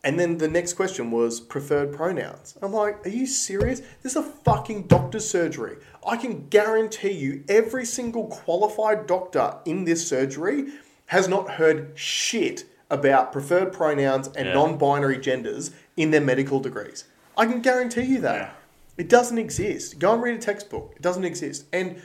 And 0.03 0.19
then 0.21 0.39
the 0.39 0.49
next 0.49 0.73
question 0.75 1.11
was 1.13 1.39
preferred 1.41 1.93
pronouns. 1.93 2.57
I'm 2.63 2.73
like, 2.73 3.05
are 3.07 3.11
you 3.11 3.27
serious? 3.27 3.81
This 4.03 4.13
is 4.13 4.17
a 4.17 4.23
fucking 4.23 4.83
doctor's 4.89 5.29
surgery. 5.29 5.77
I 6.07 6.17
can 6.17 6.49
guarantee 6.49 7.11
you 7.13 7.45
every 7.49 7.85
single 7.85 8.27
qualified 8.27 9.07
doctor 9.07 9.57
in 9.65 9.85
this 9.85 10.07
surgery 10.09 10.67
has 11.07 11.29
not 11.29 11.53
heard 11.53 11.93
shit 11.97 12.65
about 12.91 13.33
preferred 13.33 13.73
pronouns 13.73 14.29
and 14.37 14.47
Yeah. 14.49 14.55
non-binary 14.55 15.19
genders 15.19 15.71
in 15.97 16.11
their 16.13 16.21
medical 16.21 16.59
degrees. 16.61 17.05
I 17.37 17.47
can 17.47 17.61
guarantee 17.61 18.03
you 18.03 18.21
that. 18.23 18.35
Yeah. 18.35 18.53
It 18.97 19.09
doesn't 19.09 19.39
exist. 19.39 19.99
Go 19.99 20.15
and 20.15 20.23
read 20.23 20.37
a 20.37 20.39
textbook. 20.39 20.95
It 20.97 21.03
doesn't 21.03 21.25
exist. 21.25 21.67
And 21.73 22.01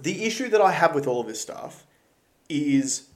the 0.00 0.24
issue 0.24 0.48
that 0.50 0.60
I 0.60 0.72
have 0.72 0.94
with 0.94 1.06
all 1.06 1.20
of 1.20 1.26
this 1.26 1.40
stuff 1.40 1.86
is 2.48 3.08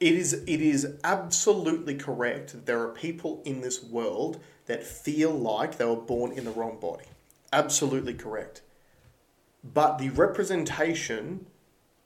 it 0.00 0.14
is 0.14 0.32
it 0.32 0.60
is 0.60 0.94
absolutely 1.04 1.94
correct 1.94 2.52
that 2.52 2.66
there 2.66 2.80
are 2.80 2.88
people 2.88 3.42
in 3.44 3.60
this 3.60 3.82
world 3.82 4.40
that 4.66 4.82
feel 4.82 5.30
like 5.30 5.76
they 5.76 5.84
were 5.84 5.96
born 5.96 6.32
in 6.32 6.44
the 6.44 6.50
wrong 6.50 6.78
body. 6.80 7.06
Absolutely 7.52 8.14
correct. 8.14 8.62
But 9.62 9.98
the 9.98 10.10
representation 10.10 11.46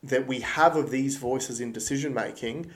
that 0.02 0.26
we 0.26 0.40
have 0.40 0.76
of 0.76 0.90
these 0.90 1.16
voices 1.16 1.60
in 1.60 1.72
decision 1.72 2.14
making 2.14 2.70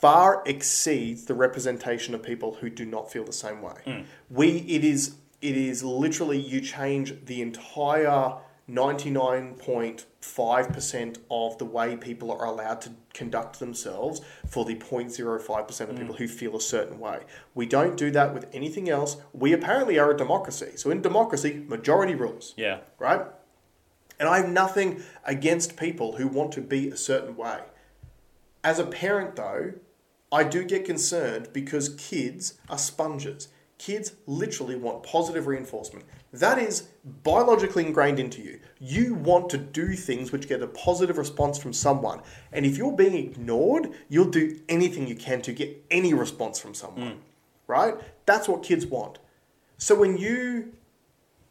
far 0.00 0.42
exceeds 0.46 1.26
the 1.26 1.34
representation 1.34 2.14
of 2.14 2.22
people 2.22 2.54
who 2.54 2.70
do 2.70 2.84
not 2.84 3.12
feel 3.12 3.24
the 3.24 3.32
same 3.32 3.60
way. 3.62 3.74
Hmm. 3.84 4.00
We 4.30 4.58
it 4.60 4.84
is 4.84 5.16
it 5.40 5.56
is 5.56 5.82
literally 5.82 6.38
you 6.38 6.60
change 6.60 7.24
the 7.26 7.42
entire 7.42 8.36
99.5% 8.68 11.18
of 11.30 11.58
the 11.58 11.64
way 11.64 11.96
people 11.96 12.30
are 12.30 12.44
allowed 12.44 12.80
to 12.82 12.90
conduct 13.12 13.58
themselves 13.58 14.20
for 14.46 14.64
the 14.64 14.76
0.05% 14.76 15.80
of 15.80 15.88
hmm. 15.88 15.96
people 15.96 16.14
who 16.14 16.28
feel 16.28 16.54
a 16.56 16.60
certain 16.60 17.00
way. 17.00 17.22
We 17.54 17.66
don't 17.66 17.96
do 17.96 18.12
that 18.12 18.32
with 18.32 18.46
anything 18.52 18.88
else. 18.88 19.16
We 19.32 19.52
apparently 19.52 19.98
are 19.98 20.12
a 20.12 20.16
democracy. 20.16 20.76
So 20.76 20.90
in 20.90 21.02
democracy, 21.02 21.64
majority 21.66 22.14
rules 22.14 22.54
Yeah. 22.56 22.78
right? 22.98 23.26
And 24.20 24.28
I 24.28 24.36
have 24.38 24.50
nothing 24.50 25.02
against 25.24 25.76
people 25.76 26.16
who 26.16 26.28
want 26.28 26.52
to 26.52 26.60
be 26.60 26.88
a 26.88 26.96
certain 26.96 27.36
way. 27.36 27.60
As 28.62 28.78
a 28.78 28.84
parent, 28.84 29.34
though, 29.36 29.72
I 30.32 30.44
do 30.44 30.64
get 30.64 30.84
concerned 30.84 31.48
because 31.52 31.90
kids 31.90 32.54
are 32.68 32.78
sponges. 32.78 33.48
Kids 33.78 34.12
literally 34.26 34.76
want 34.76 35.02
positive 35.02 35.46
reinforcement. 35.46 36.04
That 36.32 36.58
is 36.58 36.88
biologically 37.24 37.86
ingrained 37.86 38.20
into 38.20 38.42
you. 38.42 38.60
You 38.78 39.14
want 39.14 39.48
to 39.50 39.58
do 39.58 39.94
things 39.94 40.30
which 40.30 40.48
get 40.48 40.62
a 40.62 40.66
positive 40.66 41.18
response 41.18 41.58
from 41.58 41.72
someone. 41.72 42.20
And 42.52 42.66
if 42.66 42.76
you're 42.76 42.92
being 42.92 43.14
ignored, 43.14 43.90
you'll 44.08 44.30
do 44.30 44.60
anything 44.68 45.06
you 45.06 45.16
can 45.16 45.40
to 45.42 45.52
get 45.52 45.84
any 45.90 46.14
response 46.14 46.60
from 46.60 46.74
someone. 46.74 47.12
Mm. 47.12 47.18
Right? 47.66 47.94
That's 48.26 48.48
what 48.48 48.62
kids 48.62 48.86
want. 48.86 49.18
So 49.78 49.94
when 49.94 50.18
you 50.18 50.74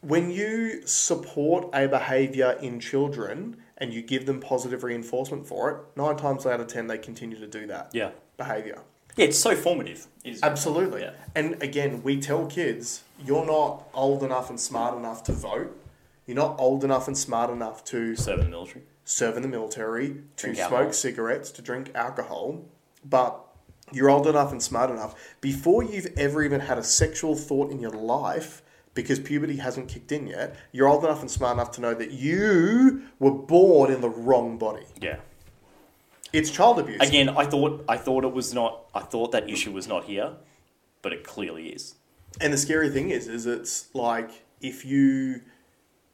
when 0.02 0.30
you 0.30 0.86
support 0.86 1.68
a 1.74 1.86
behavior 1.86 2.56
in 2.62 2.80
children 2.80 3.56
and 3.76 3.92
you 3.92 4.00
give 4.02 4.24
them 4.24 4.40
positive 4.40 4.82
reinforcement 4.82 5.46
for 5.46 5.70
it, 5.70 5.78
nine 5.96 6.16
times 6.16 6.46
out 6.46 6.60
of 6.60 6.68
ten 6.68 6.86
they 6.86 6.96
continue 6.96 7.38
to 7.38 7.46
do 7.46 7.66
that 7.66 7.90
Yeah. 7.92 8.10
Behavior. 8.44 8.78
Yeah, 9.16 9.26
it's 9.26 9.38
so 9.38 9.54
formative. 9.54 10.06
Is 10.24 10.40
Absolutely. 10.42 11.02
Yeah. 11.02 11.12
And 11.34 11.62
again, 11.62 12.02
we 12.02 12.20
tell 12.20 12.46
kids, 12.46 13.02
you're 13.26 13.46
not 13.46 13.88
old 13.94 14.22
enough 14.22 14.50
and 14.50 14.58
smart 14.58 14.96
enough 14.96 15.22
to 15.24 15.32
vote. 15.32 15.70
You're 16.26 16.36
not 16.36 16.54
old 16.58 16.84
enough 16.84 17.06
and 17.08 17.16
smart 17.18 17.50
enough 17.50 17.84
to 17.92 18.14
serve 18.16 18.38
in 18.38 18.44
the 18.46 18.50
military. 18.50 18.82
serve 19.04 19.36
in 19.36 19.42
the 19.42 19.48
military, 19.48 20.08
to 20.36 20.42
Drink 20.44 20.56
smoke 20.56 20.72
alcohol. 20.72 20.92
cigarettes, 20.92 21.50
to 21.52 21.62
drink 21.62 21.90
alcohol, 21.94 22.62
but 23.04 23.32
you're 23.92 24.10
old 24.10 24.26
enough 24.28 24.52
and 24.52 24.62
smart 24.62 24.90
enough 24.90 25.12
before 25.40 25.82
you've 25.82 26.12
ever 26.16 26.44
even 26.44 26.60
had 26.60 26.78
a 26.78 26.84
sexual 26.84 27.34
thought 27.34 27.70
in 27.72 27.80
your 27.80 27.90
life 27.90 28.62
because 28.94 29.18
puberty 29.18 29.56
hasn't 29.56 29.88
kicked 29.88 30.12
in 30.12 30.26
yet. 30.28 30.54
You're 30.72 30.88
old 30.88 31.02
enough 31.04 31.20
and 31.20 31.30
smart 31.30 31.54
enough 31.54 31.72
to 31.72 31.80
know 31.80 31.94
that 31.94 32.12
you 32.12 33.02
were 33.18 33.32
born 33.32 33.90
in 33.92 34.00
the 34.00 34.08
wrong 34.08 34.58
body. 34.58 34.86
Yeah. 35.00 35.16
It's 36.32 36.50
child 36.50 36.78
abuse. 36.78 37.00
Again, 37.00 37.28
I 37.30 37.44
thought 37.44 37.84
I 37.88 37.96
thought 37.96 38.24
it 38.24 38.32
was 38.32 38.54
not. 38.54 38.84
I 38.94 39.00
thought 39.00 39.32
that 39.32 39.48
issue 39.48 39.72
was 39.72 39.88
not 39.88 40.04
here, 40.04 40.34
but 41.02 41.12
it 41.12 41.24
clearly 41.24 41.68
is. 41.68 41.96
And 42.40 42.52
the 42.52 42.58
scary 42.58 42.90
thing 42.90 43.10
is, 43.10 43.26
is 43.26 43.46
it's 43.46 43.92
like 43.94 44.44
if 44.60 44.84
you, 44.84 45.40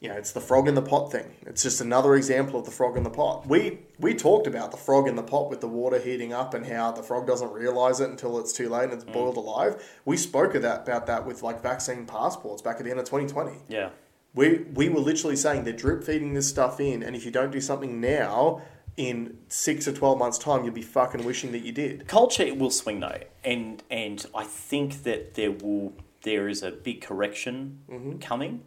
you 0.00 0.08
know, 0.08 0.14
it's 0.14 0.32
the 0.32 0.40
frog 0.40 0.68
in 0.68 0.74
the 0.74 0.82
pot 0.82 1.12
thing. 1.12 1.34
It's 1.42 1.62
just 1.62 1.80
another 1.80 2.14
example 2.14 2.58
of 2.58 2.64
the 2.64 2.70
frog 2.70 2.96
in 2.96 3.02
the 3.02 3.10
pot. 3.10 3.46
We 3.46 3.80
we 3.98 4.14
talked 4.14 4.46
about 4.46 4.70
the 4.70 4.76
frog 4.78 5.08
in 5.08 5.16
the 5.16 5.22
pot 5.22 5.50
with 5.50 5.60
the 5.60 5.68
water 5.68 5.98
heating 5.98 6.32
up 6.32 6.54
and 6.54 6.66
how 6.66 6.92
the 6.92 7.02
frog 7.02 7.26
doesn't 7.26 7.52
realize 7.52 8.00
it 8.00 8.08
until 8.08 8.38
it's 8.38 8.52
too 8.52 8.68
late 8.68 8.84
and 8.84 8.94
it's 8.94 9.04
mm. 9.04 9.12
boiled 9.12 9.36
alive. 9.36 9.82
We 10.04 10.16
spoke 10.16 10.54
of 10.54 10.62
that 10.62 10.82
about 10.82 11.06
that 11.06 11.26
with 11.26 11.42
like 11.42 11.62
vaccine 11.62 12.06
passports 12.06 12.62
back 12.62 12.76
at 12.78 12.84
the 12.84 12.90
end 12.90 13.00
of 13.00 13.06
2020. 13.06 13.58
Yeah. 13.68 13.90
We 14.34 14.66
we 14.74 14.88
were 14.88 15.00
literally 15.00 15.36
saying 15.36 15.64
they're 15.64 15.72
drip 15.72 16.04
feeding 16.04 16.34
this 16.34 16.48
stuff 16.48 16.80
in, 16.80 17.02
and 17.02 17.16
if 17.16 17.24
you 17.24 17.30
don't 17.30 17.50
do 17.50 17.60
something 17.60 18.00
now, 18.00 18.62
in 18.96 19.38
six 19.48 19.86
or 19.86 19.92
twelve 19.92 20.18
months' 20.18 20.38
time, 20.38 20.64
you'll 20.64 20.72
be 20.74 20.82
fucking 20.82 21.24
wishing 21.24 21.52
that 21.52 21.60
you 21.60 21.72
did. 21.72 22.06
Culture 22.08 22.54
will 22.54 22.70
swing 22.70 23.00
though, 23.00 23.20
and 23.44 23.82
and 23.90 24.24
I 24.34 24.44
think 24.44 25.02
that 25.04 25.34
there 25.34 25.52
will 25.52 25.92
there 26.22 26.48
is 26.48 26.62
a 26.62 26.70
big 26.70 27.00
correction 27.02 27.80
Mm-hmm. 27.90 28.18
coming. 28.18 28.62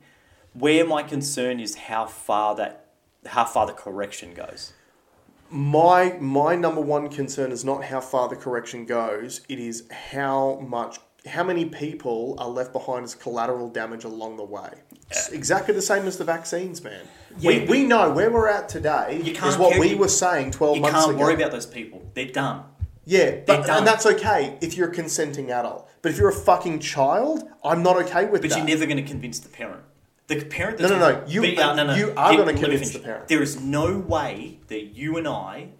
Where 0.53 0.85
my 0.85 1.03
concern 1.03 1.59
is 1.59 1.75
how 1.75 2.05
far 2.07 2.55
that 2.55 2.85
how 3.25 3.45
far 3.45 3.65
the 3.67 3.73
correction 3.73 4.33
goes. 4.33 4.73
My 5.51 6.15
my 6.19 6.55
number 6.55 6.81
one 6.81 7.09
concern 7.09 7.51
is 7.51 7.65
not 7.65 7.85
how 7.85 8.01
far 8.01 8.29
the 8.29 8.35
correction 8.35 8.85
goes. 8.85 9.41
It 9.49 9.59
is 9.59 9.87
how 10.13 10.59
much 10.67 10.99
how 11.25 11.43
many 11.43 11.65
people 11.65 12.35
are 12.39 12.47
left 12.47 12.71
behind 12.73 13.03
as 13.03 13.15
collateral 13.15 13.69
damage 13.69 14.03
along 14.03 14.37
the 14.37 14.43
way. 14.43 14.69
It's 15.11 15.29
exactly 15.29 15.73
the 15.73 15.81
same 15.81 16.05
as 16.05 16.17
the 16.17 16.23
vaccines, 16.23 16.83
man. 16.83 17.01
Yeah, 17.39 17.49
we, 17.61 17.65
we 17.65 17.83
know 17.85 18.11
where 18.11 18.29
we're 18.31 18.47
at 18.47 18.69
today 18.69 19.21
You 19.23 19.31
is 19.33 19.37
can't 19.37 19.59
what 19.59 19.71
care- 19.73 19.81
we 19.81 19.95
were 19.95 20.07
saying 20.07 20.51
twelve 20.51 20.79
months 20.79 20.95
ago. 20.97 20.99
You 21.01 21.07
can't 21.17 21.19
worry 21.19 21.33
about 21.35 21.51
those 21.51 21.65
people. 21.65 22.09
They're 22.13 22.25
done. 22.31 22.63
yeah, 23.05 23.39
but 23.45 23.69
and 23.69 23.85
that's 23.87 24.05
okay 24.05 24.57
if 24.61 24.77
you're 24.77 24.89
a 24.89 24.93
consenting 24.93 25.51
adult. 25.51 25.89
But 26.01 26.11
if 26.11 26.17
you're 26.17 26.29
a 26.29 26.33
fucking 26.33 26.79
child, 26.79 27.43
I'm 27.63 27.83
not 27.83 27.97
okay 28.03 28.25
with 28.25 28.41
But 28.41 28.49
that. 28.51 28.59
But 28.59 28.69
you're 28.69 28.77
never 28.77 28.85
going 28.85 29.03
to 29.03 29.09
convince 29.09 29.39
the 29.39 29.49
parent. 29.49 29.81
The 30.27 30.45
parent. 30.45 30.79
No, 30.79 30.87
That's 30.87 30.99
no, 30.99 31.21
no. 31.21 31.27
You- 31.27 31.41
But, 31.55 31.59
uh, 31.63 31.75
no, 31.75 31.83
no. 31.87 31.95
you 31.95 32.13
are 32.15 32.37
gonna 32.37 32.53
convince 32.53 32.91
the 32.91 32.99
parent. 32.99 33.27
There 33.27 33.41
is 33.41 33.59
no 33.59 33.97
way 33.97 34.59
that 34.67 34.95
you 34.95 35.17
and 35.17 35.27
I 35.27 35.31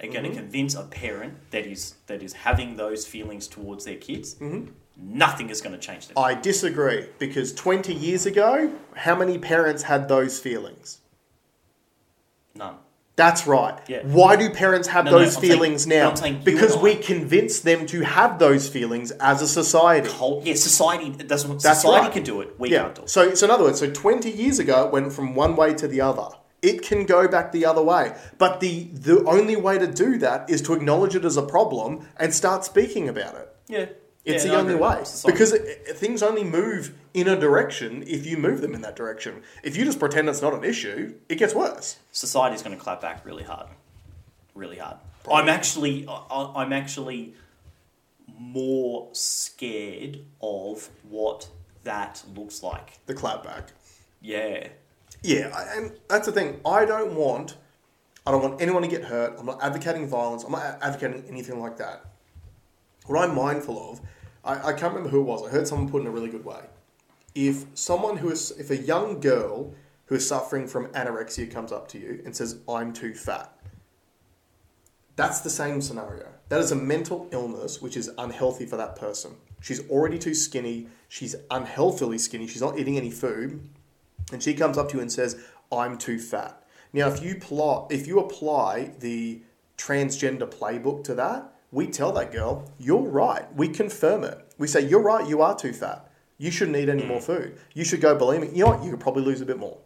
are 0.01 0.07
Mm-hmm. 0.07 0.11
going 0.11 0.25
to 0.31 0.35
convince 0.35 0.73
a 0.75 0.83
parent 0.83 1.35
that 1.51 1.67
is 1.67 1.93
that 2.07 2.23
is 2.23 2.33
having 2.33 2.75
those 2.75 3.05
feelings 3.05 3.47
towards 3.47 3.85
their 3.85 3.95
kids. 3.97 4.33
Mm-hmm. 4.35 4.71
Nothing 5.01 5.49
is 5.49 5.61
going 5.61 5.73
to 5.73 5.79
change 5.79 6.07
that. 6.07 6.17
I 6.19 6.33
disagree 6.33 7.07
because 7.19 7.53
20 7.53 7.93
years 7.93 8.25
ago, 8.25 8.73
how 8.95 9.15
many 9.15 9.37
parents 9.37 9.83
had 9.83 10.07
those 10.07 10.39
feelings? 10.39 10.99
None. 12.55 12.75
That's 13.15 13.45
right. 13.45 13.77
Yeah. 13.89 13.99
Why 14.03 14.37
do 14.37 14.49
parents 14.49 14.87
have 14.87 15.03
No, 15.03 15.11
no, 15.11 15.19
those 15.19 15.35
saying- 15.35 15.51
feelings 15.51 15.85
now? 15.85 16.13
Saying 16.13 16.37
you 16.37 16.43
because 16.43 16.77
we 16.77 16.95
convince 16.95 17.59
them 17.59 17.85
to 17.87 18.01
have 18.01 18.39
those 18.39 18.69
feelings 18.69 19.11
as 19.11 19.41
a 19.41 19.47
society. 19.47 20.09
Whole, 20.09 20.41
yeah, 20.45 20.55
society 20.55 21.09
does 21.09 21.45
what 21.45 21.61
That's 21.61 21.81
society 21.81 22.05
right. 22.05 22.13
can 22.13 22.23
do 22.23 22.39
it. 22.39 22.57
We 22.57 22.71
yeah. 22.71 22.83
can't 22.83 22.95
do 22.95 23.01
it. 23.01 23.09
So, 23.09 23.33
so 23.35 23.45
in 23.45 23.51
other 23.51 23.65
words, 23.65 23.79
so 23.79 23.89
20 23.91 24.29
years 24.31 24.59
ago, 24.59 24.85
it 24.85 24.93
went 24.93 25.11
from 25.11 25.35
one 25.35 25.57
way 25.57 25.73
to 25.73 25.87
the 25.87 25.99
other. 25.99 26.29
It 26.61 26.81
can 26.81 27.05
go 27.05 27.27
back 27.27 27.51
the 27.51 27.65
other 27.65 27.81
way. 27.81 28.15
But 28.37 28.61
the, 28.61 28.85
the 28.93 29.23
only 29.25 29.57
way 29.57 29.77
to 29.77 29.87
do 29.87 30.17
that 30.19 30.49
is 30.49 30.61
to 30.63 30.73
acknowledge 30.73 31.13
it 31.13 31.25
as 31.25 31.35
a 31.35 31.41
problem 31.41 32.07
and 32.17 32.33
start 32.33 32.63
speaking 32.63 33.09
about 33.09 33.35
it. 33.35 33.53
Yeah, 33.67 33.85
It's 34.30 34.45
Yeah, 34.45 34.51
the 34.51 34.57
I 34.57 34.61
only 34.61 34.75
way. 34.75 35.03
Because 35.25 35.53
it, 35.53 35.97
things 35.97 36.21
only 36.21 36.43
move 36.43 36.93
in 37.13 37.27
a 37.27 37.36
direction 37.39 38.03
if 38.07 38.25
you 38.25 38.38
move 38.38 38.61
them 38.61 38.73
in 38.75 38.82
that 38.82 38.95
direction. 38.95 39.41
If 39.63 39.75
you 39.75 39.86
just 39.86 39.99
pretend 39.99 40.30
it's 40.30 40.41
not 40.41 40.53
an 40.53 40.63
issue, 40.63 41.15
it 41.27 41.36
gets 41.36 41.53
worse. 41.55 41.97
society's 42.11 42.61
going 42.61 42.75
to 42.77 42.82
clap 42.82 43.01
back 43.01 43.25
really 43.25 43.43
hard, 43.43 43.67
really 44.55 44.77
hard. 44.77 44.97
I'm 45.32 45.49
actually, 45.49 46.07
I, 46.07 46.51
I'm 46.55 46.71
actually 46.73 47.34
more 48.38 49.09
scared 49.13 50.19
of 50.41 50.89
what 51.09 51.49
that 51.84 52.23
looks 52.36 52.63
like. 52.63 52.99
The 53.05 53.13
clapback. 53.15 53.69
Yeah, 54.21 54.67
Yeah, 55.23 55.51
I- 55.55 55.77
and 55.77 55.91
that's 56.07 56.25
the 56.25 56.32
thing. 56.32 56.59
I 56.65 56.86
don't 56.86 57.15
want, 57.15 57.57
I 58.27 58.32
don't 58.32 58.41
want 58.41 58.61
anyone 58.61 58.82
to 58.84 58.88
get 58.88 59.05
hurt. 59.05 59.36
I'm 59.39 59.45
not 59.45 59.61
advocating 59.63 60.07
violence. 60.07 60.43
I'm 60.43 60.51
not 60.51 60.77
advocating 60.82 61.23
anything 61.30 61.59
like 61.59 61.77
that. 61.77 62.05
What 63.05 63.27
I'm 63.27 63.36
mindful 63.36 63.91
of, 63.91 64.01
I, 64.43 64.69
I 64.69 64.73
can't 64.73 64.93
remember 64.93 65.09
who 65.09 65.21
it 65.21 65.23
was. 65.23 65.45
I 65.45 65.49
heard 65.49 65.67
someone 65.67 65.89
put 65.89 66.01
in 66.01 66.07
a 66.07 66.11
really 66.11 66.29
good 66.29 66.45
way. 66.45 66.61
If 67.35 67.65
someone 67.73 68.17
who 68.17 68.29
is, 68.29 68.51
if 68.51 68.69
a 68.69 68.77
young 68.77 69.19
girl 69.19 69.73
who 70.05 70.15
is 70.15 70.27
suffering 70.27 70.67
from 70.67 70.87
anorexia 70.87 71.51
comes 71.51 71.71
up 71.71 71.87
to 71.89 71.99
you 71.99 72.21
and 72.25 72.35
says, 72.35 72.57
"I'm 72.67 72.93
too 72.93 73.13
fat," 73.13 73.55
that's 75.15 75.41
the 75.41 75.49
same 75.49 75.81
scenario. 75.81 76.27
That 76.49 76.59
is 76.59 76.71
a 76.71 76.75
mental 76.75 77.27
illness 77.31 77.81
which 77.81 77.95
is 77.95 78.09
unhealthy 78.17 78.65
for 78.65 78.77
that 78.77 78.95
person. 78.95 79.35
She's 79.61 79.87
already 79.89 80.17
too 80.17 80.33
skinny. 80.33 80.87
She's 81.07 81.35
unhealthily 81.51 82.17
skinny. 82.17 82.47
She's 82.47 82.61
not 82.61 82.79
eating 82.79 82.97
any 82.97 83.11
food 83.11 83.69
and 84.31 84.41
she 84.41 84.53
comes 84.53 84.77
up 84.77 84.89
to 84.89 84.97
you 84.97 85.01
and 85.01 85.11
says, 85.11 85.37
"I'm 85.71 85.97
too 85.97 86.19
fat." 86.19 86.63
Now, 86.93 87.07
if 87.07 87.21
you 87.21 87.35
plot, 87.35 87.91
if 87.91 88.07
you 88.07 88.19
apply 88.19 88.93
the 88.99 89.41
transgender 89.77 90.49
playbook 90.49 91.03
to 91.05 91.13
that, 91.15 91.53
we 91.72 91.88
tell 91.88 92.11
that 92.13 92.32
girl, 92.32 92.70
"You're 92.78 93.01
right." 93.01 93.45
We 93.55 93.67
confirm 93.70 94.24
it. 94.24 94.38
We 94.57 94.67
say, 94.67 94.82
"You're 94.82 95.01
right. 95.01 95.28
You 95.28 95.41
are 95.41 95.55
too 95.55 95.74
fat. 95.74 96.09
You 96.38 96.51
shouldn't 96.51 96.78
eat 96.78 96.89
any 96.89 97.03
more 97.03 97.20
mm. 97.20 97.24
food. 97.24 97.57
You 97.74 97.84
should 97.84 98.01
go 98.01 98.15
bulimic. 98.17 98.55
You 98.55 98.63
know 98.65 98.72
what? 98.72 98.84
You 98.84 98.91
could 98.91 98.99
probably 98.99 99.24
lose 99.24 99.41
a 99.41 99.45
bit 99.45 99.57
more." 99.59 99.78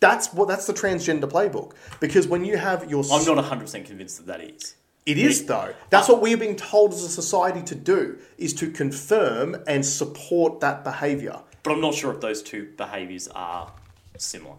That's 0.00 0.32
what. 0.32 0.46
That's 0.48 0.66
the 0.66 0.74
transgender 0.74 1.24
playbook. 1.24 1.72
Because 2.00 2.28
when 2.28 2.44
you 2.44 2.56
have 2.58 2.88
your, 2.90 3.02
I'm 3.10 3.24
not 3.24 3.36
100 3.36 3.60
percent 3.62 3.86
convinced 3.86 4.18
that 4.18 4.26
that 4.26 4.40
is. 4.40 4.74
it 5.06 5.18
is 5.18 5.46
though. 5.46 5.74
That's 5.90 6.08
what 6.08 6.20
we're 6.20 6.36
being 6.36 6.56
told 6.56 6.92
as 6.92 7.02
a 7.02 7.08
society 7.08 7.62
to 7.62 7.74
do: 7.74 8.18
is 8.38 8.52
to 8.54 8.70
confirm 8.70 9.56
and 9.66 9.84
support 9.84 10.60
that 10.60 10.84
behaviour. 10.84 11.40
But 11.62 11.72
I'm 11.72 11.80
not 11.80 11.94
sure 11.94 12.12
if 12.12 12.20
those 12.20 12.42
two 12.42 12.72
behaviours 12.76 13.26
are 13.28 13.72
similar. 14.18 14.54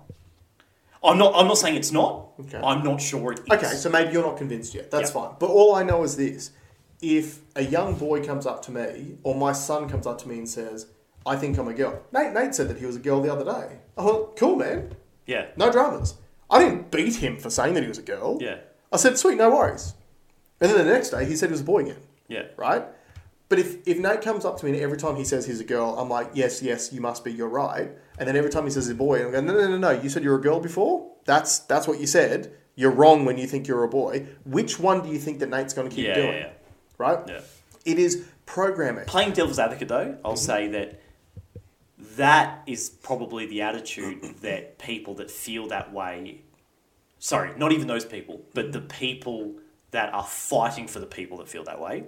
I'm 1.03 1.20
not. 1.20 1.36
I'm 1.36 1.47
not 1.47 1.59
saying 1.59 1.76
it's 1.76 1.91
not. 1.91 2.30
Okay. 2.39 2.57
I'm 2.57 2.84
not 2.84 2.99
sure 2.99 3.32
it 3.32 3.39
is. 3.39 3.45
Okay, 3.49 3.68
so 3.68 3.89
maybe 3.89 4.11
you're 4.11 4.24
not 4.26 4.38
convinced 4.38 4.74
yet. 4.74 4.89
That's 4.89 5.11
Yeah. 5.11 5.22
fine. 5.22 5.36
But 5.39 5.51
all 5.51 5.76
I 5.76 5.84
know 5.84 6.03
is 6.03 6.18
this: 6.18 6.49
if 7.01 7.39
a 7.55 7.63
young 7.63 7.95
boy 7.95 8.25
comes 8.25 8.45
up 8.45 8.61
to 8.63 8.71
me, 8.71 9.17
or 9.23 9.35
my 9.35 9.51
son 9.51 9.87
comes 9.89 10.07
up 10.07 10.17
to 10.19 10.27
me 10.27 10.37
and 10.39 10.49
says, 10.49 10.87
"I 11.25 11.35
think 11.35 11.57
I'm 11.57 11.67
a 11.67 11.73
girl," 11.73 12.01
Nate 12.11 12.33
Nate 12.33 12.55
said 12.55 12.67
that 12.69 12.77
he 12.77 12.85
was 12.85 12.95
a 12.95 12.99
girl 12.99 13.21
the 13.21 13.31
other 13.31 13.45
day. 13.45 13.77
Oh, 13.97 14.05
well, 14.05 14.33
cool, 14.35 14.55
man. 14.55 14.95
Yeah. 15.25 15.47
No 15.57 15.71
dramas. 15.71 16.15
I 16.49 16.59
didn't 16.59 16.89
beat 16.91 17.15
him 17.15 17.37
for 17.37 17.49
saying 17.49 17.73
that 17.75 17.83
he 17.83 17.89
was 17.89 17.97
a 17.97 18.03
girl. 18.03 18.37
Yeah. 18.41 18.57
I 18.91 18.97
said, 18.97 19.17
"Sweet, 19.17 19.37
no 19.37 19.49
worries." 19.51 19.93
And 20.59 20.71
then 20.71 20.77
the 20.77 20.91
next 20.91 21.09
day, 21.11 21.25
he 21.25 21.35
said 21.35 21.49
he 21.49 21.51
was 21.51 21.61
a 21.61 21.65
boy 21.65 21.79
again. 21.81 22.01
Yeah. 22.27 22.43
Right? 22.57 22.83
But 23.49 23.59
if, 23.59 23.87
if 23.87 23.97
Nate 23.99 24.21
comes 24.21 24.43
up 24.43 24.57
to 24.59 24.65
me 24.65 24.71
and 24.71 24.81
every 24.81 24.97
time 24.97 25.15
he 25.15 25.23
says 25.23 25.45
he's 25.45 25.61
a 25.61 25.63
girl, 25.63 25.95
I'm 25.97 26.09
like, 26.09 26.31
yes, 26.33 26.61
yes, 26.61 26.91
you 26.91 26.99
must 26.99 27.23
be, 27.23 27.31
you're 27.31 27.47
right. 27.47 27.89
And 28.19 28.27
then 28.27 28.35
every 28.35 28.49
time 28.49 28.65
he 28.65 28.69
says 28.71 28.87
he's 28.87 28.91
a 28.91 28.95
boy, 28.95 29.23
I'm 29.23 29.31
going, 29.31 29.45
no, 29.45 29.53
no, 29.53 29.67
no, 29.69 29.77
no, 29.77 29.91
you 29.91 30.09
said 30.09 30.21
you're 30.21 30.35
a 30.35 30.41
girl 30.41 30.59
before? 30.59 31.09
That's 31.23 31.59
that's 31.59 31.87
what 31.87 31.99
you 32.01 32.07
said. 32.07 32.51
You're 32.75 32.91
wrong 32.91 33.23
when 33.23 33.37
you 33.37 33.47
think 33.47 33.65
you're 33.67 33.83
a 33.83 33.87
boy. 33.87 34.27
Which 34.45 34.79
one 34.79 35.01
do 35.01 35.09
you 35.09 35.17
think 35.17 35.39
that 35.39 35.49
Nate's 35.49 35.73
going 35.73 35.87
to 35.89 35.95
keep 35.95 36.07
Yeah, 36.07 36.15
doing? 36.15 36.27
yeah, 36.33 36.39
yeah. 36.39 36.49
Right? 36.97 37.19
Yeah. 37.27 37.41
It 37.85 37.99
is 37.99 38.27
programming. 38.45 39.05
Playing 39.05 39.33
devil's 39.33 39.59
advocate, 39.59 39.87
though, 39.87 40.17
I'll 40.25 40.33
mm-hmm. 40.33 40.37
say 40.37 40.67
that 40.69 41.01
that 42.17 42.63
is 42.65 42.89
probably 42.89 43.45
the 43.45 43.61
attitude 43.61 44.21
mm-hmm. 44.21 44.39
that 44.41 44.77
people 44.79 45.15
that 45.15 45.31
feel 45.31 45.67
that 45.67 45.93
way. 45.93 46.41
Sorry, 47.19 47.51
not 47.57 47.71
even 47.71 47.87
those 47.87 48.05
people, 48.05 48.41
but 48.53 48.65
mm-hmm. 48.65 48.71
the 48.73 48.81
people 48.81 49.55
that 49.91 50.13
are 50.13 50.23
fighting 50.23 50.87
for 50.87 50.99
the 50.99 51.05
people 51.05 51.37
that 51.37 51.47
feel 51.47 51.63
that 51.63 51.79
way, 51.79 52.03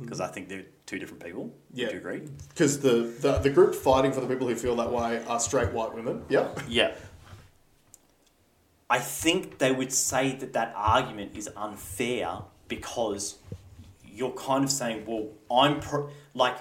because 0.00 0.20
I 0.20 0.28
think 0.28 0.48
they're 0.48 0.64
two 0.86 0.98
different 0.98 1.22
people. 1.22 1.52
Yeah. 1.72 1.88
do 1.88 1.94
you 1.94 1.98
agree? 1.98 2.22
Because 2.48 2.80
the, 2.80 3.12
the, 3.20 3.38
the 3.38 3.50
group 3.50 3.74
fighting 3.74 4.12
for 4.12 4.20
the 4.20 4.26
people 4.26 4.46
who 4.46 4.54
feel 4.54 4.76
that 4.76 4.90
way 4.90 5.22
are 5.26 5.40
straight 5.40 5.72
white 5.72 5.94
women. 5.94 6.24
Yep. 6.28 6.60
Yeah. 6.68 6.94
I 8.88 8.98
think 8.98 9.58
they 9.58 9.72
would 9.72 9.92
say 9.92 10.36
that 10.36 10.52
that 10.52 10.72
argument 10.76 11.36
is 11.36 11.50
unfair 11.56 12.38
because 12.68 13.38
you're 14.14 14.32
kind 14.32 14.64
of 14.64 14.70
saying, 14.70 15.04
well, 15.06 15.28
I'm 15.50 15.80
pro- 15.80 16.08
like, 16.34 16.56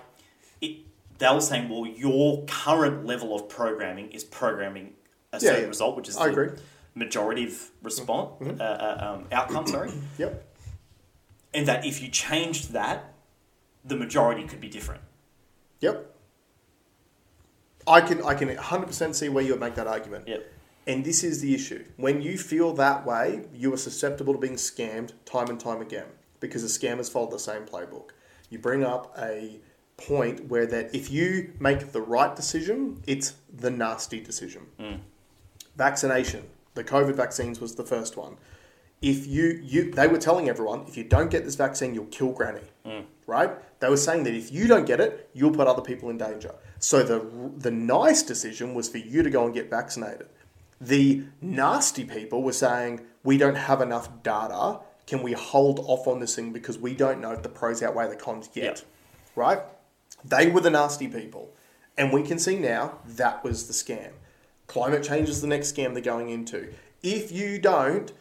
it, 0.61 0.77
they 1.19 1.29
were 1.31 1.41
saying, 1.41 1.69
well, 1.69 1.85
your 1.85 2.43
current 2.45 3.05
level 3.05 3.35
of 3.35 3.47
programming 3.49 4.11
is 4.11 4.23
programming 4.23 4.93
a 5.31 5.37
Yeah, 5.37 5.39
certain 5.39 5.61
yeah. 5.63 5.67
result, 5.67 5.95
which 5.97 6.09
is 6.09 6.17
I 6.17 6.25
the 6.27 6.31
agree. 6.31 6.49
majority 6.95 7.45
of 7.45 7.71
response 7.81 8.41
uh, 8.59 8.63
uh, 8.63 9.13
um, 9.19 9.27
outcome. 9.31 9.67
Sorry, 9.67 9.91
Yep. 10.17 10.45
and 11.53 11.67
that 11.67 11.85
if 11.85 12.01
you 12.01 12.09
changed 12.09 12.71
that, 12.73 13.13
the 13.85 13.95
majority 13.95 14.43
could 14.45 14.61
be 14.61 14.69
different. 14.69 15.01
Yep. 15.81 16.09
I 17.85 17.99
can 18.01 18.23
I 18.23 18.33
can 18.33 18.47
100% 18.49 19.13
see 19.15 19.27
where 19.29 19.43
you 19.43 19.51
would 19.51 19.59
make 19.59 19.75
that 19.75 19.87
argument. 19.87 20.27
Yep. 20.27 20.51
And 20.87 21.03
this 21.05 21.23
is 21.23 21.41
the 21.41 21.53
issue. 21.53 21.83
When 21.97 22.21
you 22.21 22.37
feel 22.37 22.73
that 22.73 23.05
way, 23.05 23.45
you 23.53 23.73
are 23.73 23.77
susceptible 23.77 24.33
to 24.33 24.39
being 24.39 24.55
scammed 24.55 25.11
time 25.25 25.47
and 25.49 25.59
time 25.59 25.81
again 25.81 26.07
because 26.43 26.61
the 26.61 26.67
scammers 26.87 27.09
follow 27.09 27.31
the 27.31 27.39
same 27.39 27.63
playbook. 27.63 28.09
You 28.49 28.59
bring 28.59 28.83
up 28.83 29.15
a 29.17 29.61
point 29.95 30.49
where 30.49 30.65
that 30.65 30.93
if 30.93 31.09
you 31.09 31.53
make 31.57 31.93
the 31.93 32.01
right 32.01 32.35
decision, 32.35 33.01
it's 33.07 33.35
the 33.51 33.71
nasty 33.71 34.19
decision. 34.19 34.63
Mm. 34.77 34.99
Vaccination. 35.77 36.43
The 36.73 36.83
COVID 36.83 37.15
vaccines 37.15 37.61
was 37.61 37.75
the 37.75 37.85
first 37.85 38.17
one. 38.17 38.35
If 39.01 39.25
you, 39.25 39.61
you 39.63 39.91
they 39.91 40.07
were 40.07 40.17
telling 40.17 40.49
everyone, 40.49 40.83
if 40.85 40.97
you 40.97 41.05
don't 41.05 41.31
get 41.31 41.45
this 41.45 41.55
vaccine, 41.55 41.93
you'll 41.93 42.05
kill 42.17 42.33
granny. 42.33 42.67
Mm. 42.85 43.05
Right? 43.25 43.51
They 43.79 43.87
were 43.87 43.95
saying 43.95 44.25
that 44.25 44.33
if 44.33 44.51
you 44.51 44.67
don't 44.67 44.85
get 44.85 44.99
it, 44.99 45.29
you'll 45.33 45.51
put 45.51 45.67
other 45.67 45.81
people 45.81 46.09
in 46.09 46.17
danger. 46.17 46.53
So 46.79 47.03
the 47.03 47.19
the 47.57 47.71
nice 47.71 48.21
decision 48.21 48.73
was 48.73 48.89
for 48.89 48.97
you 48.97 49.23
to 49.23 49.29
go 49.29 49.45
and 49.45 49.53
get 49.53 49.69
vaccinated. 49.69 50.27
The 50.81 51.23
nasty 51.41 52.03
people 52.03 52.43
were 52.43 52.59
saying, 52.67 53.05
we 53.23 53.37
don't 53.37 53.55
have 53.55 53.79
enough 53.79 54.21
data. 54.21 54.81
Can 55.05 55.21
we 55.21 55.33
hold 55.33 55.79
off 55.79 56.07
on 56.07 56.19
this 56.19 56.35
thing 56.35 56.51
because 56.53 56.77
we 56.77 56.93
don't 56.93 57.19
know 57.19 57.31
if 57.31 57.43
the 57.43 57.49
pros 57.49 57.83
outweigh 57.83 58.07
the 58.07 58.15
cons 58.15 58.49
yet? 58.53 58.63
Yep. 58.63 58.79
Right? 59.35 59.59
They 60.23 60.49
were 60.49 60.61
the 60.61 60.69
nasty 60.69 61.07
people. 61.07 61.53
And 61.97 62.11
we 62.11 62.23
can 62.23 62.39
see 62.39 62.57
now 62.57 62.99
that 63.05 63.43
was 63.43 63.67
the 63.67 63.73
scam. 63.73 64.11
Climate 64.67 65.03
change 65.03 65.29
is 65.29 65.41
the 65.41 65.47
next 65.47 65.75
scam 65.75 65.93
they're 65.93 66.01
going 66.01 66.29
into. 66.29 66.73
If 67.01 67.31
you 67.31 67.59
don't 67.59 68.11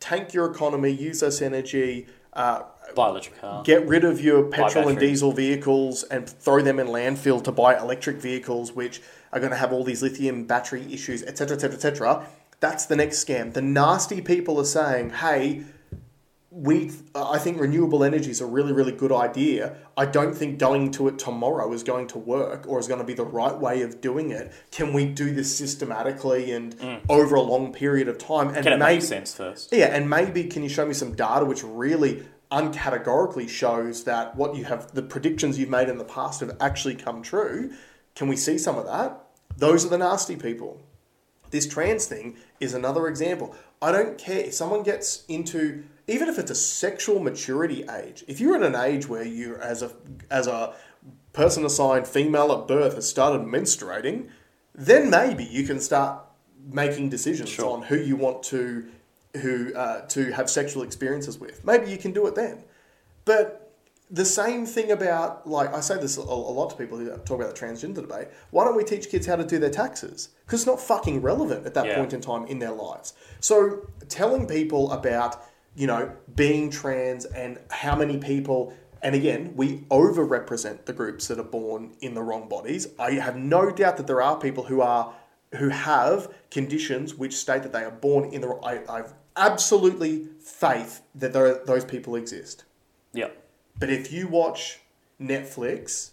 tank 0.00 0.32
your 0.32 0.50
economy, 0.50 0.90
use 0.90 1.22
less 1.22 1.42
energy, 1.42 2.06
uh, 2.32 2.62
Buy 2.94 3.10
electric 3.10 3.40
car. 3.40 3.62
get 3.62 3.86
rid 3.86 4.04
of 4.04 4.20
your 4.20 4.44
petrol 4.44 4.88
and 4.88 4.98
diesel 4.98 5.32
vehicles 5.32 6.02
and 6.04 6.28
throw 6.28 6.62
them 6.62 6.80
in 6.80 6.88
landfill 6.88 7.42
to 7.44 7.52
buy 7.52 7.78
electric 7.78 8.16
vehicles, 8.16 8.72
which 8.72 9.00
are 9.32 9.38
going 9.38 9.50
to 9.52 9.56
have 9.56 9.72
all 9.72 9.84
these 9.84 10.02
lithium 10.02 10.44
battery 10.44 10.92
issues, 10.92 11.22
etc., 11.22 11.54
etc., 11.56 11.74
etc. 11.74 12.26
That's 12.58 12.86
the 12.86 12.96
next 12.96 13.24
scam. 13.24 13.52
The 13.52 13.62
nasty 13.62 14.20
people 14.20 14.58
are 14.58 14.64
saying, 14.64 15.10
"Hey, 15.10 15.62
we, 16.52 16.90
I 17.14 17.38
think 17.38 17.60
renewable 17.60 18.02
energy 18.02 18.30
is 18.30 18.40
a 18.40 18.46
really, 18.46 18.72
really 18.72 18.90
good 18.90 19.12
idea. 19.12 19.76
I 19.96 20.04
don't 20.04 20.34
think 20.34 20.58
going 20.58 20.90
to 20.92 21.06
it 21.06 21.16
tomorrow 21.18 21.72
is 21.72 21.84
going 21.84 22.08
to 22.08 22.18
work 22.18 22.66
or 22.66 22.80
is 22.80 22.88
going 22.88 22.98
to 22.98 23.06
be 23.06 23.14
the 23.14 23.24
right 23.24 23.56
way 23.56 23.82
of 23.82 24.00
doing 24.00 24.30
it. 24.30 24.52
Can 24.72 24.92
we 24.92 25.06
do 25.06 25.32
this 25.32 25.56
systematically 25.56 26.50
and 26.50 26.74
over 27.08 27.36
a 27.36 27.40
long 27.40 27.72
period 27.72 28.08
of 28.08 28.18
time? 28.18 28.48
And 28.48 28.56
Mm. 28.58 28.62
Can 28.64 28.72
it 28.72 28.78
maybe, 28.78 28.94
make 28.96 29.02
sense 29.02 29.32
first? 29.34 29.72
yeah, 29.72 29.86
and 29.94 30.10
maybe 30.10 30.44
can 30.44 30.64
you 30.64 30.68
show 30.68 30.84
me 30.84 30.92
some 30.92 31.14
data 31.14 31.44
which 31.44 31.62
really 31.62 32.24
uncategorically 32.50 33.48
shows 33.48 34.02
that 34.04 34.34
what 34.34 34.56
you 34.56 34.64
have, 34.64 34.92
the 34.92 35.02
predictions 35.02 35.56
you've 35.56 35.68
made 35.70 35.88
in 35.88 35.98
the 35.98 36.04
past 36.04 36.40
have 36.40 36.56
actually 36.60 36.96
come 36.96 37.22
true? 37.22 37.72
Can 38.16 38.26
we 38.26 38.34
see 38.36 38.58
some 38.58 38.76
of 38.76 38.86
that? 38.86 39.24
Those 39.56 39.86
are 39.86 39.88
the 39.88 39.98
nasty 39.98 40.34
people. 40.34 40.82
This 41.50 41.66
trans 41.68 42.06
thing 42.06 42.36
is 42.60 42.74
another 42.74 43.06
example. 43.08 43.54
I 43.82 43.92
don't 43.92 44.18
care 44.18 44.40
if 44.40 44.54
someone 44.54 44.82
gets 44.82 45.24
into 45.26 45.84
even 46.10 46.28
if 46.28 46.38
it's 46.38 46.50
a 46.50 46.54
sexual 46.56 47.20
maturity 47.20 47.84
age. 47.88 48.24
If 48.26 48.40
you're 48.40 48.56
at 48.56 48.62
an 48.62 48.74
age 48.74 49.08
where 49.08 49.24
you 49.24 49.56
as 49.56 49.80
a 49.82 49.90
as 50.30 50.46
a 50.46 50.74
person 51.32 51.64
assigned 51.64 52.06
female 52.08 52.50
at 52.52 52.66
birth 52.66 52.94
has 52.96 53.08
started 53.08 53.42
menstruating, 53.46 54.28
then 54.74 55.08
maybe 55.08 55.44
you 55.44 55.64
can 55.64 55.78
start 55.80 56.24
making 56.72 57.08
decisions 57.08 57.48
Sure. 57.48 57.70
on 57.76 57.82
who 57.82 57.96
you 57.96 58.16
want 58.16 58.42
to 58.44 58.86
who 59.40 59.72
uh, 59.74 60.00
to 60.08 60.32
have 60.32 60.50
sexual 60.50 60.82
experiences 60.82 61.38
with. 61.38 61.64
Maybe 61.64 61.88
you 61.90 61.96
can 61.98 62.12
do 62.12 62.26
it 62.26 62.34
then. 62.34 62.64
But 63.24 63.72
the 64.10 64.24
same 64.24 64.66
thing 64.66 64.90
about 64.90 65.46
like 65.48 65.72
I 65.72 65.78
say 65.80 65.96
this 66.00 66.16
a, 66.16 66.22
a 66.22 66.52
lot 66.60 66.70
to 66.70 66.76
people 66.76 66.98
who 66.98 67.08
talk 67.18 67.40
about 67.40 67.54
the 67.54 67.60
transgender 67.66 68.02
debate. 68.06 68.28
Why 68.50 68.64
don't 68.64 68.76
we 68.76 68.82
teach 68.82 69.08
kids 69.08 69.26
how 69.28 69.36
to 69.36 69.44
do 69.44 69.60
their 69.60 69.70
taxes? 69.70 70.30
Because 70.44 70.60
it's 70.62 70.66
not 70.66 70.80
fucking 70.80 71.22
relevant 71.22 71.64
at 71.64 71.74
that 71.74 71.86
Yeah. 71.86 71.94
point 71.98 72.12
in 72.12 72.20
time 72.20 72.44
in 72.46 72.58
their 72.58 72.72
lives. 72.72 73.14
So 73.38 73.86
telling 74.08 74.48
people 74.48 74.90
about 74.90 75.32
you 75.74 75.86
know 75.86 76.12
being 76.34 76.70
trans 76.70 77.24
and 77.24 77.58
how 77.70 77.96
many 77.96 78.18
people. 78.18 78.74
And 79.02 79.14
again, 79.14 79.54
we 79.56 79.78
overrepresent 79.90 80.84
the 80.84 80.92
groups 80.92 81.28
that 81.28 81.38
are 81.38 81.42
born 81.42 81.92
in 82.02 82.12
the 82.12 82.22
wrong 82.22 82.48
bodies. 82.50 82.86
I 82.98 83.12
have 83.12 83.34
no 83.36 83.70
doubt 83.70 83.96
that 83.96 84.06
there 84.06 84.20
are 84.20 84.38
people 84.38 84.64
who 84.64 84.82
are 84.82 85.14
who 85.56 85.70
have 85.70 86.32
conditions 86.50 87.14
which 87.14 87.34
state 87.34 87.62
that 87.62 87.72
they 87.72 87.82
are 87.82 87.90
born 87.90 88.32
in 88.32 88.42
the. 88.42 88.48
I, 88.62 88.82
I've 88.98 89.14
absolutely 89.36 90.26
faith 90.40 91.00
that 91.14 91.32
there 91.32 91.46
are, 91.46 91.64
those 91.64 91.84
people 91.84 92.14
exist. 92.14 92.64
Yeah. 93.14 93.28
But 93.78 93.88
if 93.90 94.12
you 94.12 94.28
watch 94.28 94.80
Netflix, 95.20 96.10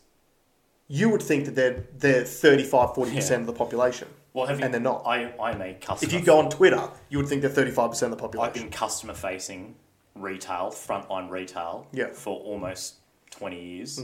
you 0.88 1.10
would 1.10 1.22
think 1.22 1.46
that 1.46 1.56
they're 1.56 1.84
they're 1.98 2.24
35 2.24 2.90
40% 2.92 3.30
Yeah. 3.30 3.36
of 3.36 3.46
the 3.48 3.54
population. 3.54 4.08
Well, 4.38 4.46
have 4.46 4.60
you, 4.60 4.66
and 4.66 4.72
they're 4.74 4.80
not. 4.80 5.02
I, 5.08 5.34
I'm 5.42 5.60
a 5.64 5.74
customer. 5.74 6.08
If 6.08 6.14
you 6.14 6.24
go 6.24 6.38
on 6.38 6.52
Twitter, 6.52 6.92
you 7.10 7.18
would 7.18 7.28
think 7.28 7.42
they're 7.42 7.50
35% 7.50 8.04
of 8.04 8.12
the 8.12 8.16
population. 8.18 8.22
I've 8.22 8.30
population. 8.30 8.70
been 8.70 8.72
customer 8.72 9.14
facing 9.16 9.76
retail, 10.14 10.70
frontline 10.70 11.32
retail, 11.32 11.88
Yeah. 11.92 12.06
Mm-hmm. 12.06 12.14
for 12.14 12.40
almost 12.42 12.98
20 13.32 13.60
years. 13.60 14.00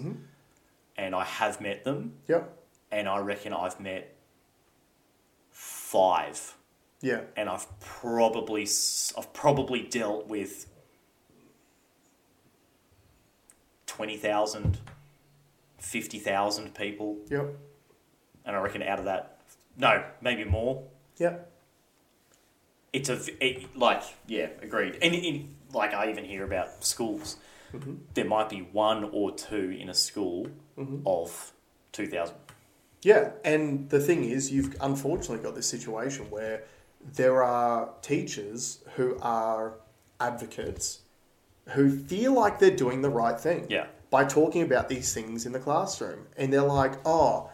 And 0.97 1.13
I 1.13 1.23
have 1.23 1.61
met 1.61 1.83
them, 1.83 2.13
Yeah. 2.27 2.45
and 2.91 3.07
I 3.07 3.19
reckon 3.19 3.53
I've 3.53 3.79
met 3.79 4.15
five. 5.51 6.55
Yeah. 7.01 7.21
And 7.37 7.47
I've 7.47 7.67
probably 7.79 8.63
s- 8.63 9.13
I've 9.15 9.31
probably 9.33 9.83
dealt 9.83 10.25
with 10.27 10.65
20,000, 13.85 14.79
50,000 15.77 16.73
people. 16.73 17.17
Yeah. 17.29 17.43
And 18.45 18.55
I 18.55 18.59
reckon 18.61 18.81
out 18.81 18.97
of 18.97 19.05
that, 19.05 19.32
no, 19.77 20.03
maybe 20.21 20.43
more. 20.45 20.83
Yeah. 21.17 21.37
it's 22.91 23.09
a 23.09 23.19
it, 23.45 23.75
like 23.77 24.03
yeah 24.27 24.47
agreed 24.61 24.97
and 25.01 25.13
in, 25.13 25.55
like 25.73 25.93
i 25.93 26.09
even 26.09 26.25
hear 26.25 26.43
about 26.43 26.83
schools 26.83 27.37
mm-hmm. 27.71 27.95
there 28.13 28.25
might 28.25 28.49
be 28.49 28.59
one 28.71 29.03
or 29.11 29.31
two 29.35 29.75
in 29.79 29.89
a 29.89 29.93
school 29.93 30.47
mm-hmm. 30.77 31.01
of 31.05 31.51
2000 31.91 32.35
Yeah, 33.03 33.31
and 33.43 33.89
the 33.89 33.99
thing 33.99 34.23
is, 34.23 34.51
you've 34.51 34.75
unfortunately 34.81 35.43
got 35.43 35.55
this 35.55 35.67
situation 35.67 36.29
where 36.29 36.63
there 37.15 37.43
are 37.43 37.89
teachers 38.01 38.79
who 38.95 39.17
are 39.21 39.73
advocates 40.19 41.01
who 41.75 41.99
feel 41.99 42.33
like 42.33 42.59
they're 42.59 42.75
doing 42.85 43.01
the 43.01 43.09
right 43.09 43.39
thing 43.39 43.65
Yeah. 43.69 43.87
by 44.09 44.23
talking 44.25 44.61
about 44.63 44.87
these 44.89 45.13
things 45.13 45.45
in 45.45 45.51
the 45.51 45.59
classroom, 45.59 46.27
and 46.37 46.51
they're 46.51 46.61
like, 46.81 46.93
"Oh, 47.05 47.49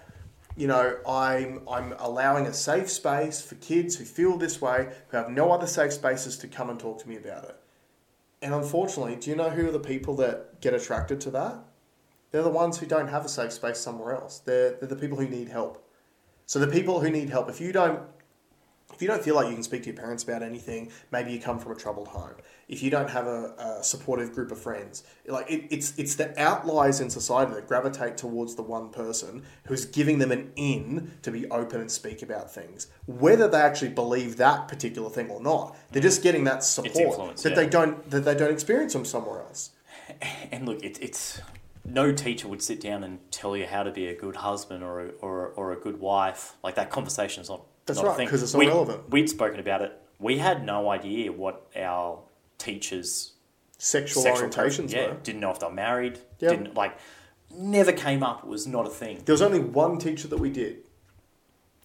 you 0.59 0.67
know, 0.67 0.97
I'm 1.07 1.61
I'm 1.69 1.93
allowing 1.99 2.45
a 2.45 2.53
safe 2.53 2.89
space 2.89 3.41
for 3.41 3.55
kids 3.55 3.95
who 3.95 4.03
feel 4.03 4.37
this 4.37 4.61
way, 4.61 4.93
who 5.07 5.17
have 5.17 5.29
no 5.29 5.51
other 5.51 5.65
safe 5.67 5.93
spaces 5.93 6.37
to 6.39 6.47
come 6.49 6.69
and 6.69 6.77
talk 6.77 7.01
to 7.01 7.07
me 7.07 7.15
about 7.15 7.45
it." 7.45 7.55
And 8.41 8.53
unfortunately, 8.53 9.15
do 9.15 9.29
you 9.29 9.37
know 9.37 9.49
who 9.49 9.69
are 9.69 9.71
the 9.71 9.79
people 9.79 10.15
that 10.17 10.59
get 10.59 10.73
attracted 10.73 11.21
to 11.21 11.31
that? 11.31 11.59
They're 12.31 12.43
the 12.43 12.49
ones 12.49 12.77
who 12.77 12.85
don't 12.85 13.07
have 13.07 13.23
a 13.23 13.29
safe 13.29 13.53
space 13.53 13.79
somewhere 13.79 14.13
else. 14.13 14.39
They're, 14.39 14.71
they're 14.71 14.89
the 14.89 14.97
people 14.97 15.17
who 15.17 15.29
need 15.29 15.47
help. 15.47 15.83
So 16.45 16.59
the 16.59 16.67
people 16.67 16.99
who 16.99 17.09
need 17.09 17.29
help, 17.29 17.49
if 17.49 17.61
you 17.61 17.71
don't 17.71 18.01
if 18.93 19.01
you 19.01 19.07
don't 19.07 19.23
feel 19.23 19.35
like 19.35 19.47
you 19.47 19.53
can 19.53 19.63
speak 19.63 19.83
to 19.83 19.87
your 19.87 19.95
parents 19.95 20.23
about 20.23 20.43
anything, 20.43 20.91
maybe 21.11 21.31
you 21.31 21.39
come 21.39 21.59
from 21.59 21.71
a 21.71 21.75
troubled 21.75 22.07
home. 22.07 22.35
If 22.67 22.83
you 22.83 22.89
don't 22.89 23.09
have 23.09 23.27
a, 23.27 23.79
a 23.79 23.83
supportive 23.83 24.33
group 24.33 24.51
of 24.51 24.59
friends, 24.59 25.03
like 25.25 25.49
it, 25.49 25.67
it's 25.71 25.97
it's 25.97 26.15
the 26.15 26.39
outliers 26.39 26.99
in 26.99 27.09
society 27.09 27.53
that 27.53 27.67
gravitate 27.67 28.17
towards 28.17 28.55
the 28.55 28.61
one 28.61 28.89
person 28.89 29.43
who's 29.65 29.85
giving 29.85 30.19
them 30.19 30.31
an 30.31 30.51
in 30.55 31.11
to 31.23 31.31
be 31.31 31.49
open 31.49 31.81
and 31.81 31.91
speak 31.91 32.21
about 32.21 32.53
things, 32.53 32.87
whether 33.07 33.47
they 33.47 33.59
actually 33.59 33.89
believe 33.89 34.37
that 34.37 34.67
particular 34.67 35.09
thing 35.09 35.29
or 35.29 35.41
not. 35.41 35.75
They're 35.91 36.01
just 36.01 36.21
getting 36.21 36.43
that 36.43 36.63
support 36.63 37.37
that 37.37 37.49
yeah. 37.49 37.55
they 37.55 37.67
don't 37.67 38.09
that 38.09 38.25
they 38.25 38.35
don't 38.35 38.51
experience 38.51 38.93
from 38.93 39.05
somewhere 39.05 39.41
else. 39.41 39.71
and 40.51 40.67
look 40.67 40.83
it, 40.83 41.01
it's 41.01 41.41
no 41.85 42.11
teacher 42.11 42.47
would 42.47 42.61
sit 42.61 42.81
down 42.81 43.03
and 43.03 43.19
tell 43.31 43.55
you 43.55 43.65
how 43.65 43.83
to 43.83 43.91
be 43.91 44.07
a 44.07 44.15
good 44.15 44.37
husband 44.37 44.83
or 44.83 45.01
a, 45.01 45.09
or, 45.21 45.47
or 45.49 45.71
a 45.71 45.75
good 45.75 45.99
wife 45.99 46.55
like 46.63 46.75
that 46.75 46.89
conversation 46.89 47.41
is 47.41 47.49
not 47.49 47.65
That's 47.95 48.03
not 48.03 48.07
right, 48.09 48.17
thing. 48.17 48.27
'cause 48.29 48.41
it's 48.43 48.53
We- 48.55 48.65
irrelevant. 48.67 49.09
we'd 49.09 49.29
spoken 49.29 49.59
about 49.59 49.81
it 49.81 49.91
we 50.19 50.37
had 50.39 50.65
no 50.65 50.89
idea 50.89 51.31
what 51.31 51.65
our 51.75 52.19
teachers 52.57 53.33
Sexual, 53.77 54.23
sexual 54.23 54.49
orientations 54.49 54.91
yeah 54.93 55.07
were. 55.09 55.13
didn't 55.23 55.39
know 55.41 55.51
if 55.51 55.59
they 55.59 55.65
were 55.67 55.71
married 55.73 56.19
Yeah. 56.39 56.49
didn't 56.49 56.75
like 56.75 56.97
never 57.55 57.91
came 57.93 58.21
up 58.23 58.43
it 58.43 58.49
was 58.49 58.67
not 58.67 58.85
a 58.85 58.89
thing 58.89 59.21
There 59.25 59.33
was 59.33 59.41
only 59.41 59.59
one 59.59 59.97
teacher 59.97 60.27
that 60.27 60.37
we 60.37 60.49
did. 60.49 60.83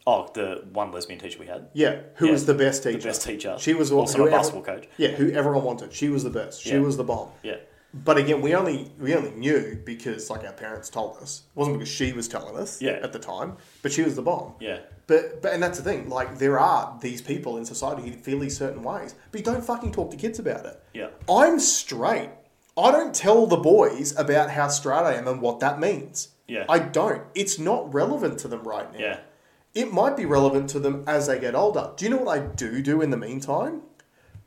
oh 0.06 0.28
the 0.34 0.64
one 0.72 0.90
lesbian 0.92 1.18
teacher 1.20 1.38
we 1.38 1.46
had 1.46 1.68
Yeah, 1.72 2.00
who 2.16 2.26
Yeah, 2.26 2.32
was 2.32 2.46
the 2.46 2.54
best 2.54 2.82
teacher? 2.82 2.98
the 2.98 3.04
best 3.08 3.22
teacher 3.22 3.56
She 3.58 3.72
was 3.74 3.90
also 3.92 4.26
a 4.26 4.30
basketball 4.30 4.62
coach 4.64 4.88
Yeah, 4.98 5.08
who 5.10 5.30
everyone 5.32 5.62
wanted. 5.64 5.92
She 5.92 6.08
was 6.08 6.24
the 6.24 6.30
best. 6.30 6.60
She 6.62 6.70
Yeah. 6.70 6.80
was 6.80 6.96
the 6.96 7.04
bomb. 7.04 7.28
yeah 7.42 7.56
But 8.04 8.18
again, 8.18 8.40
we 8.42 8.54
only 8.54 8.90
we 8.98 9.14
only 9.14 9.30
knew 9.30 9.78
because 9.84 10.28
like 10.30 10.44
our 10.44 10.52
parents 10.52 10.90
told 10.90 11.16
us. 11.18 11.42
It 11.54 11.58
wasn't 11.58 11.78
because 11.78 11.92
she 11.92 12.12
was 12.12 12.26
telling 12.28 12.56
us 12.56 12.82
Yeah. 12.82 12.98
at 13.02 13.12
the 13.12 13.18
time, 13.20 13.56
but 13.82 13.92
she 13.92 14.02
was 14.02 14.16
the 14.16 14.22
bomb. 14.22 14.54
yeah 14.58 14.80
But 15.06 15.40
but 15.42 15.52
and 15.52 15.62
that's 15.62 15.78
the 15.78 15.84
thing. 15.84 16.08
Like 16.08 16.38
there 16.38 16.58
are 16.58 16.98
these 17.00 17.22
people 17.22 17.56
in 17.56 17.64
society 17.64 18.02
who 18.10 18.16
feel 18.16 18.40
these 18.40 18.56
certain 18.56 18.82
ways, 18.82 19.14
but 19.30 19.38
you 19.40 19.44
don't 19.44 19.64
fucking 19.64 19.92
talk 19.92 20.10
to 20.10 20.16
kids 20.16 20.38
about 20.40 20.66
it. 20.66 20.82
yeah 20.92 21.08
I'm 21.28 21.60
straight. 21.60 22.30
I 22.76 22.90
don't 22.90 23.14
tell 23.14 23.46
the 23.46 23.56
boys 23.58 24.18
about 24.18 24.50
how 24.50 24.66
straight 24.66 25.04
I 25.12 25.14
am 25.14 25.28
and 25.28 25.40
what 25.40 25.60
that 25.60 25.78
means. 25.78 26.28
Yeah. 26.48 26.64
I 26.68 26.80
don't. 26.80 27.22
It's 27.34 27.58
not 27.58 27.94
relevant 27.94 28.38
to 28.40 28.48
them 28.48 28.64
right 28.64 28.92
now. 28.92 28.98
yeah 28.98 29.18
It 29.74 29.92
might 29.92 30.16
be 30.16 30.26
relevant 30.26 30.68
to 30.70 30.80
them 30.80 31.04
as 31.06 31.28
they 31.28 31.38
get 31.38 31.54
older. 31.54 31.92
Do 31.96 32.04
you 32.04 32.10
know 32.10 32.22
what 32.24 32.38
I 32.38 32.40
do 32.40 32.82
do 32.82 33.00
in 33.00 33.10
the 33.10 33.16
meantime? 33.16 33.82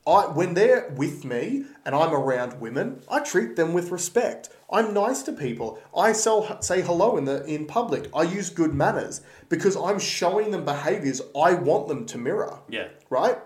I 0.07 0.27
when 0.27 0.53
they're 0.53 0.89
with 0.95 1.25
me 1.25 1.65
and 1.85 1.93
I'm 1.93 2.13
around 2.13 2.61
women, 2.61 3.01
I 3.11 3.19
treat 3.19 3.55
them 3.57 3.73
with 3.73 3.91
respect. 3.91 4.49
I'm 4.71 4.93
nice 4.93 5.21
to 5.23 5.33
people. 5.33 5.79
I 5.95 6.13
sell, 6.13 6.61
say 6.61 6.81
hello 6.81 7.17
in 7.17 7.25
the 7.25 7.43
in 7.45 7.65
public. 7.65 8.09
I 8.15 8.23
use 8.23 8.49
good 8.49 8.73
manners 8.73 9.21
because 9.49 9.75
I'm 9.75 9.99
showing 9.99 10.51
them 10.51 10.65
behaviors 10.65 11.21
I 11.39 11.53
want 11.53 11.87
them 11.89 12.05
to 12.07 12.17
mirror. 12.17 12.59
yeah 12.69 12.87
Right? 13.09 13.37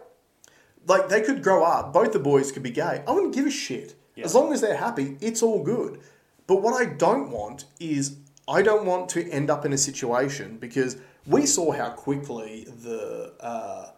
Like 0.88 1.10
they 1.10 1.22
could 1.22 1.44
grow 1.44 1.64
up, 1.64 1.94
both 1.94 2.12
the 2.14 2.20
boys 2.20 2.52
could 2.52 2.64
be 2.64 2.72
gay. 2.72 3.04
I 3.08 3.12
wouldn't 3.12 3.34
give 3.34 3.48
a 3.48 3.52
shit. 3.52 3.96
Yeah. 4.16 4.26
As 4.26 4.36
long 4.36 4.54
as 4.54 4.62
they're 4.62 4.78
happy, 4.78 5.18
it's 5.22 5.42
all 5.42 5.64
good. 5.64 6.00
But 6.48 6.62
what 6.62 6.74
I 6.80 6.86
don't 6.86 7.32
want 7.32 7.66
is 7.80 8.18
I 8.48 8.62
don't 8.62 8.86
want 8.86 9.10
to 9.10 9.30
end 9.30 9.50
up 9.50 9.66
in 9.66 9.74
a 9.74 9.78
situation 9.78 10.58
because 10.58 10.98
we 11.26 11.46
saw 11.46 11.72
how 11.72 11.92
quickly 11.92 12.68
the 12.84 13.34
uh, 13.40 13.92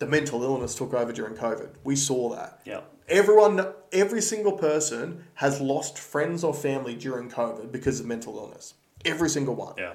the 0.00 0.06
mental 0.06 0.42
illness 0.42 0.74
took 0.74 0.92
over 0.92 1.12
during 1.12 1.34
COVID. 1.34 1.70
We 1.84 1.94
saw 1.96 2.34
that. 2.34 2.60
yeah 2.64 2.80
Everyone, 3.08 3.66
every 3.92 4.22
single 4.22 4.52
person 4.52 5.24
has 5.34 5.60
lost 5.60 5.98
friends 5.98 6.44
or 6.44 6.54
family 6.54 6.94
during 6.94 7.28
COVID 7.28 7.72
because 7.72 8.00
of 8.00 8.06
mental 8.06 8.36
illness. 8.36 8.74
Every 9.04 9.30
single 9.30 9.54
one 9.54 9.74
yeah 9.78 9.94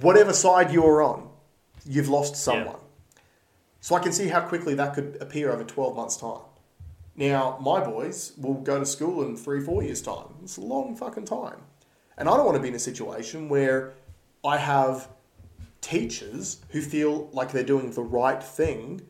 whatever 0.00 0.32
side 0.32 0.72
you're 0.72 1.02
on, 1.02 1.28
you've 1.86 2.08
lost 2.08 2.36
someone. 2.36 2.76
Yeah. 2.76 3.20
So 3.80 3.94
I 3.94 4.00
can 4.00 4.12
see 4.12 4.28
how 4.28 4.40
quickly 4.40 4.74
that 4.74 4.94
could 4.94 5.18
appear 5.20 5.52
over 5.52 5.64
12 5.64 5.94
months' 5.94 6.16
time. 6.16 6.40
Now, 7.16 7.58
my 7.60 7.84
boys 7.84 8.32
will 8.38 8.54
go 8.54 8.78
to 8.78 8.86
school 8.86 9.22
in 9.24 9.36
three, 9.36 9.60
four 9.60 9.82
years' 9.82 10.02
time. 10.02 10.34
It's 10.42 10.56
a 10.56 10.62
long 10.62 10.96
fucking 10.96 11.26
time. 11.26 11.58
And 12.16 12.28
I 12.28 12.36
don't 12.36 12.46
want 12.46 12.56
to 12.56 12.62
be 12.62 12.68
in 12.68 12.74
a 12.74 12.80
situation 12.80 13.48
where 13.48 13.92
I 14.44 14.56
have 14.56 15.08
teachers 15.80 16.58
who 16.70 16.80
feel 16.80 17.28
like 17.32 17.52
they're 17.52 17.62
doing 17.62 17.92
the 17.92 18.02
right 18.02 18.42
thing 18.42 19.02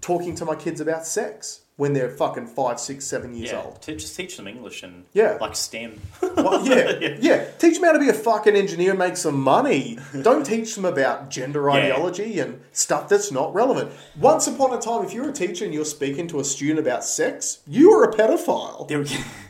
talking 0.00 0.34
to 0.36 0.44
my 0.44 0.54
kids 0.54 0.80
about 0.80 1.06
sex 1.06 1.62
when 1.76 1.92
they're 1.92 2.08
fucking 2.08 2.46
five, 2.46 2.80
six, 2.80 3.04
seven 3.04 3.34
years 3.34 3.50
yeah 3.50 3.62
old. 3.62 3.82
just 3.82 4.16
teach 4.16 4.36
them 4.38 4.46
english 4.48 4.82
and 4.82 5.04
Yeah. 5.12 5.36
like 5.40 5.54
stem 5.54 6.00
Well, 6.22 6.66
yeah, 6.68 7.16
yeah, 7.20 7.44
Teach 7.58 7.74
them 7.74 7.84
how 7.84 7.92
to 7.92 7.98
be 7.98 8.08
a 8.08 8.14
fucking 8.14 8.56
engineer 8.56 8.90
and 8.90 8.98
make 8.98 9.16
some 9.18 9.38
money. 9.40 9.98
Don't 10.22 10.44
teach 10.46 10.74
them 10.74 10.84
about 10.86 11.28
gender 11.30 11.66
Yeah. 11.68 11.74
ideology 11.74 12.40
and 12.40 12.60
stuff 12.72 13.08
that's 13.10 13.30
not 13.30 13.52
relevant. 13.54 13.90
Once 14.18 14.46
upon 14.46 14.72
a 14.72 14.80
time, 14.80 15.04
if 15.04 15.12
you're 15.12 15.28
a 15.28 15.32
teacher 15.32 15.64
and 15.66 15.74
you're 15.74 15.84
speaking 15.84 16.26
to 16.28 16.40
a 16.40 16.44
student 16.44 16.78
about 16.78 17.04
sex, 17.04 17.58
you 17.66 17.90
are 17.92 18.04
a 18.04 18.12
pedophile. 18.14 18.88
There, 18.88 19.00
we 19.00 19.08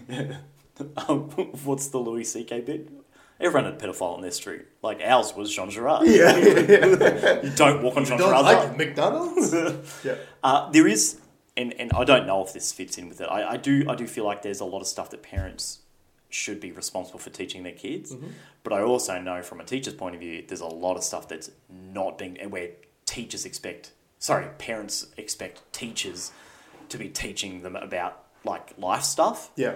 um, 1.09 1.21
what's 1.65 1.89
the 1.89 1.99
Louis 1.99 2.25
C.K. 2.25 2.61
bit? 2.63 2.89
Everyone 3.41 3.71
had 3.71 3.75
a 3.83 3.87
pedophile 3.87 4.15
on 4.15 4.23
their 4.23 4.31
street. 4.31 4.63
Like 4.83 5.01
ours 5.05 5.35
was 5.37 5.55
Jean 5.55 5.71
Girard. 5.71 6.07
Yeah, 6.07 6.37
You 7.43 7.51
don't 7.55 7.83
walk 7.83 7.97
on 7.97 8.05
Jean 8.05 8.19
don't 8.19 8.33
like. 8.45 8.77
McDonald's. 8.77 9.53
yeah, 10.05 10.15
Uh, 10.43 10.71
there 10.71 10.87
is, 10.87 11.21
and, 11.57 11.75
and 11.79 11.93
I 11.93 12.05
don't 12.05 12.27
know 12.27 12.43
if 12.45 12.53
this 12.53 12.73
fits 12.73 12.97
in 12.99 13.09
with 13.09 13.21
it. 13.21 13.27
I, 13.27 13.53
I 13.53 13.57
do 13.59 13.85
I 13.89 13.95
do 13.95 14.07
feel 14.07 14.25
like 14.25 14.43
there's 14.43 14.61
a 14.61 14.65
lot 14.65 14.81
of 14.81 14.87
stuff 14.87 15.11
that 15.11 15.23
parents 15.23 15.81
should 16.31 16.61
be 16.61 16.73
responsible 16.73 17.19
for 17.19 17.31
teaching 17.31 17.63
their 17.63 17.73
kids, 17.73 18.13
Mm-hmm. 18.13 18.29
but 18.65 18.73
I 18.73 18.83
also 18.83 19.19
know 19.21 19.43
from 19.43 19.61
a 19.61 19.65
teacher's 19.65 19.95
point 19.95 20.15
of 20.15 20.21
view, 20.21 20.43
there's 20.47 20.61
a 20.61 20.67
lot 20.67 20.97
of 20.97 21.05
stuff 21.05 21.29
that's 21.29 21.51
not 21.71 22.19
being 22.19 22.37
where 22.51 22.71
teachers 23.05 23.45
expect. 23.45 23.93
Sorry, 24.19 24.47
parents 24.59 25.07
expect 25.19 25.63
teachers 25.73 26.33
to 26.89 26.97
be 26.99 27.09
teaching 27.11 27.63
them 27.63 27.77
about 27.77 28.23
like 28.45 28.73
life 28.79 29.03
stuff. 29.03 29.51
Yeah. 29.57 29.75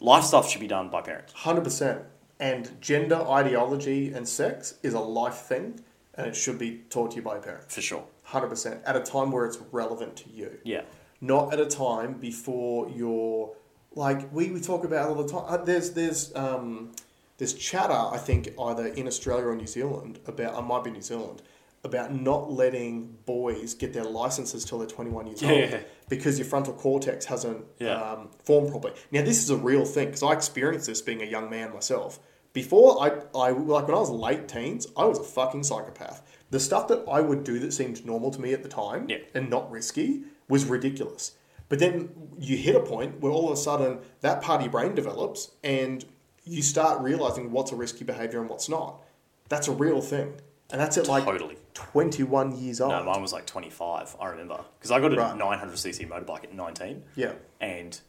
Life 0.00 0.24
stuff 0.24 0.48
should 0.50 0.60
be 0.60 0.66
done 0.68 0.88
by 0.88 1.00
parents. 1.02 1.32
Hundred 1.34 1.64
percent. 1.64 2.02
And 2.40 2.80
gender 2.80 3.16
ideology 3.16 4.12
and 4.12 4.26
sex 4.28 4.74
is 4.82 4.94
a 4.94 5.00
life 5.00 5.34
thing, 5.48 5.80
and 6.14 6.26
it 6.26 6.36
should 6.36 6.58
be 6.58 6.82
taught 6.90 7.10
to 7.12 7.16
you 7.16 7.22
by 7.22 7.36
a 7.36 7.40
parent. 7.40 7.70
For 7.70 7.80
sure. 7.80 8.04
Hundred 8.22 8.48
percent. 8.48 8.80
At 8.84 8.96
a 8.96 9.00
time 9.00 9.32
where 9.32 9.46
it's 9.46 9.58
relevant 9.72 10.16
to 10.18 10.30
you, 10.30 10.58
Yeah. 10.64 10.82
not 11.20 11.52
at 11.52 11.58
a 11.60 11.66
time 11.66 12.14
before 12.14 12.88
you're 12.90 13.54
like 13.94 14.32
we, 14.32 14.50
we 14.50 14.60
talk 14.60 14.84
about 14.84 15.08
all 15.08 15.14
the 15.22 15.28
time. 15.28 15.44
Uh, 15.48 15.56
there's 15.56 15.92
there's 15.92 16.34
um, 16.36 16.92
there's 17.38 17.54
chatter 17.54 17.92
I 17.94 18.18
think 18.18 18.50
either 18.60 18.86
in 18.86 19.06
Australia 19.06 19.46
or 19.46 19.56
New 19.56 19.66
Zealand 19.66 20.20
about 20.26 20.54
I 20.54 20.60
might 20.60 20.84
be 20.84 20.90
New 20.90 21.00
Zealand 21.02 21.42
about 21.88 22.14
not 22.14 22.50
letting 22.52 23.16
boys 23.26 23.74
get 23.74 23.92
their 23.92 24.04
licenses 24.04 24.64
till 24.64 24.78
they're 24.78 24.86
21 24.86 25.26
years 25.26 25.42
Yeah. 25.42 25.50
old 25.50 25.80
because 26.08 26.38
your 26.38 26.46
frontal 26.46 26.74
cortex 26.74 27.24
hasn't 27.26 27.64
Yeah. 27.78 28.00
um, 28.00 28.30
formed 28.44 28.70
properly. 28.70 28.94
Now 29.10 29.22
this 29.22 29.42
is 29.42 29.50
a 29.50 29.56
real 29.56 29.84
thing 29.84 30.06
because 30.06 30.22
I 30.22 30.32
experienced 30.32 30.86
this 30.86 31.02
being 31.02 31.22
a 31.22 31.26
young 31.26 31.50
man 31.50 31.72
myself. 31.72 32.20
Before 32.52 33.02
I, 33.02 33.08
I 33.38 33.50
like 33.50 33.86
when 33.86 33.96
I 33.96 34.00
was 34.00 34.10
late 34.10 34.48
teens, 34.48 34.86
I 34.96 35.04
was 35.04 35.18
a 35.18 35.22
fucking 35.24 35.64
psychopath. 35.64 36.22
The 36.50 36.60
stuff 36.60 36.88
that 36.88 37.04
I 37.10 37.20
would 37.20 37.44
do 37.44 37.58
that 37.58 37.72
seemed 37.72 38.04
normal 38.06 38.30
to 38.30 38.40
me 38.40 38.52
at 38.52 38.62
the 38.62 38.68
time 38.68 39.06
Yeah. 39.08 39.18
and 39.34 39.50
not 39.50 39.70
risky 39.70 40.22
was 40.48 40.64
ridiculous. 40.64 41.32
But 41.68 41.78
then 41.78 42.08
you 42.38 42.56
hit 42.56 42.74
a 42.74 42.80
point 42.80 43.20
where 43.20 43.30
all 43.32 43.46
of 43.46 43.52
a 43.52 43.56
sudden 43.56 43.98
that 44.22 44.40
part 44.40 44.60
of 44.60 44.64
your 44.64 44.72
brain 44.72 44.94
develops 44.94 45.50
and 45.62 46.04
you 46.44 46.62
start 46.62 47.02
realizing 47.02 47.52
what's 47.52 47.72
a 47.72 47.76
risky 47.76 48.04
behavior 48.04 48.40
and 48.40 48.48
what's 48.48 48.68
not. 48.70 49.02
That's 49.50 49.68
a 49.68 49.72
real 49.72 50.00
thing. 50.00 50.32
And 50.70 50.80
that's 50.80 50.96
at 50.96 51.06
like 51.08 51.24
Totally. 51.24 51.56
21 51.92 52.56
years 52.58 52.80
old. 52.80 52.92
No, 52.92 53.04
mine 53.04 53.22
was 53.22 53.32
like 53.32 53.46
25, 53.46 54.16
I 54.20 54.26
remember. 54.28 54.60
Because 54.78 54.90
I 54.90 55.00
got 55.00 55.12
a 55.12 55.16
Right. 55.16 55.34
900cc 55.38 56.08
motorbike 56.08 56.44
at 56.44 56.54
19. 56.54 57.04
yeah. 57.14 57.32
And 57.60 58.00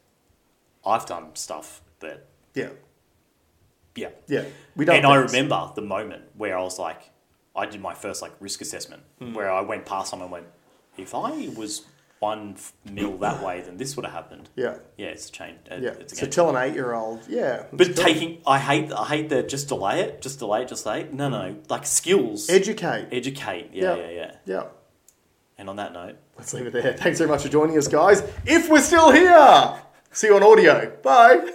I've 0.86 1.05
done 1.05 1.36
stuff 1.36 1.82
that, 1.99 2.26
Yeah. 2.53 2.70
yeah. 3.95 4.09
Yeah. 4.28 4.45
We 4.76 4.86
don't 4.86 4.97
And 4.97 5.05
I 5.05 5.15
remember 5.15 5.72
the 5.76 5.82
moment 5.82 6.24
where 6.36 6.57
I 6.57 6.61
was 6.61 6.80
like, 6.80 7.09
I 7.55 7.65
did 7.65 7.82
my 7.82 7.93
first 7.93 8.22
like 8.22 8.32
risk 8.39 8.61
assessment, 8.61 9.03
Hmm. 9.20 9.34
where 9.34 9.51
I 9.51 9.61
went 9.61 9.86
past 9.86 10.09
someone 10.11 10.26
and 10.28 10.32
went, 10.32 10.47
if 10.97 11.13
I 11.15 11.49
was 11.57 11.86
one 12.20 12.57
mil 12.89 13.17
that 13.20 13.41
way, 13.43 13.61
then 13.61 13.78
this 13.78 13.95
would 13.95 14.05
have 14.05 14.13
happened. 14.13 14.49
Yeah. 14.55 14.78
Yeah, 14.97 15.07
it's 15.07 15.30
a 15.30 15.32
change. 15.32 15.57
uh, 15.72 15.76
Yeah. 15.80 15.91
It's 15.91 16.13
a 16.13 16.17
So 16.17 16.26
tell 16.26 16.49
an 16.49 16.57
eight 16.61 16.74
year 16.76 16.93
old, 16.93 17.22
yeah. 17.30 17.63
but 17.72 17.95
taking, 17.95 18.41
I 18.45 18.59
hate, 18.59 18.91
I 18.91 19.05
hate 19.05 19.30
that. 19.30 19.47
Just 19.49 19.67
delay 19.70 20.01
it. 20.01 20.22
Just 20.22 20.39
delay 20.39 20.63
it. 20.63 20.67
Just 20.67 20.84
delay 20.84 21.01
it. 21.01 21.13
No, 21.13 21.30
no, 21.30 21.55
like 21.70 21.86
skills. 21.86 22.49
educate. 22.49 23.07
educate. 23.11 23.70
Yeah, 23.74 23.95
Yeah. 23.95 24.01
yeah, 24.01 24.09
yeah. 24.11 24.32
Yeah. 24.45 24.63
And 25.57 25.70
on 25.70 25.76
that 25.78 25.93
note, 25.93 26.15
Let's 26.38 26.53
leave 26.53 26.67
it 26.67 26.74
there. 26.74 26.93
Thanks 26.93 27.17
very 27.20 27.30
much 27.30 27.43
for 27.43 27.49
joining 27.49 27.78
us, 27.78 27.89
guys. 27.89 28.22
If 28.45 28.70
we're 28.70 28.82
still 28.82 29.11
here, 29.11 29.76
see 30.11 30.28
you 30.28 30.36
on 30.38 30.43
audio. 30.43 30.97
Bye. 31.03 31.51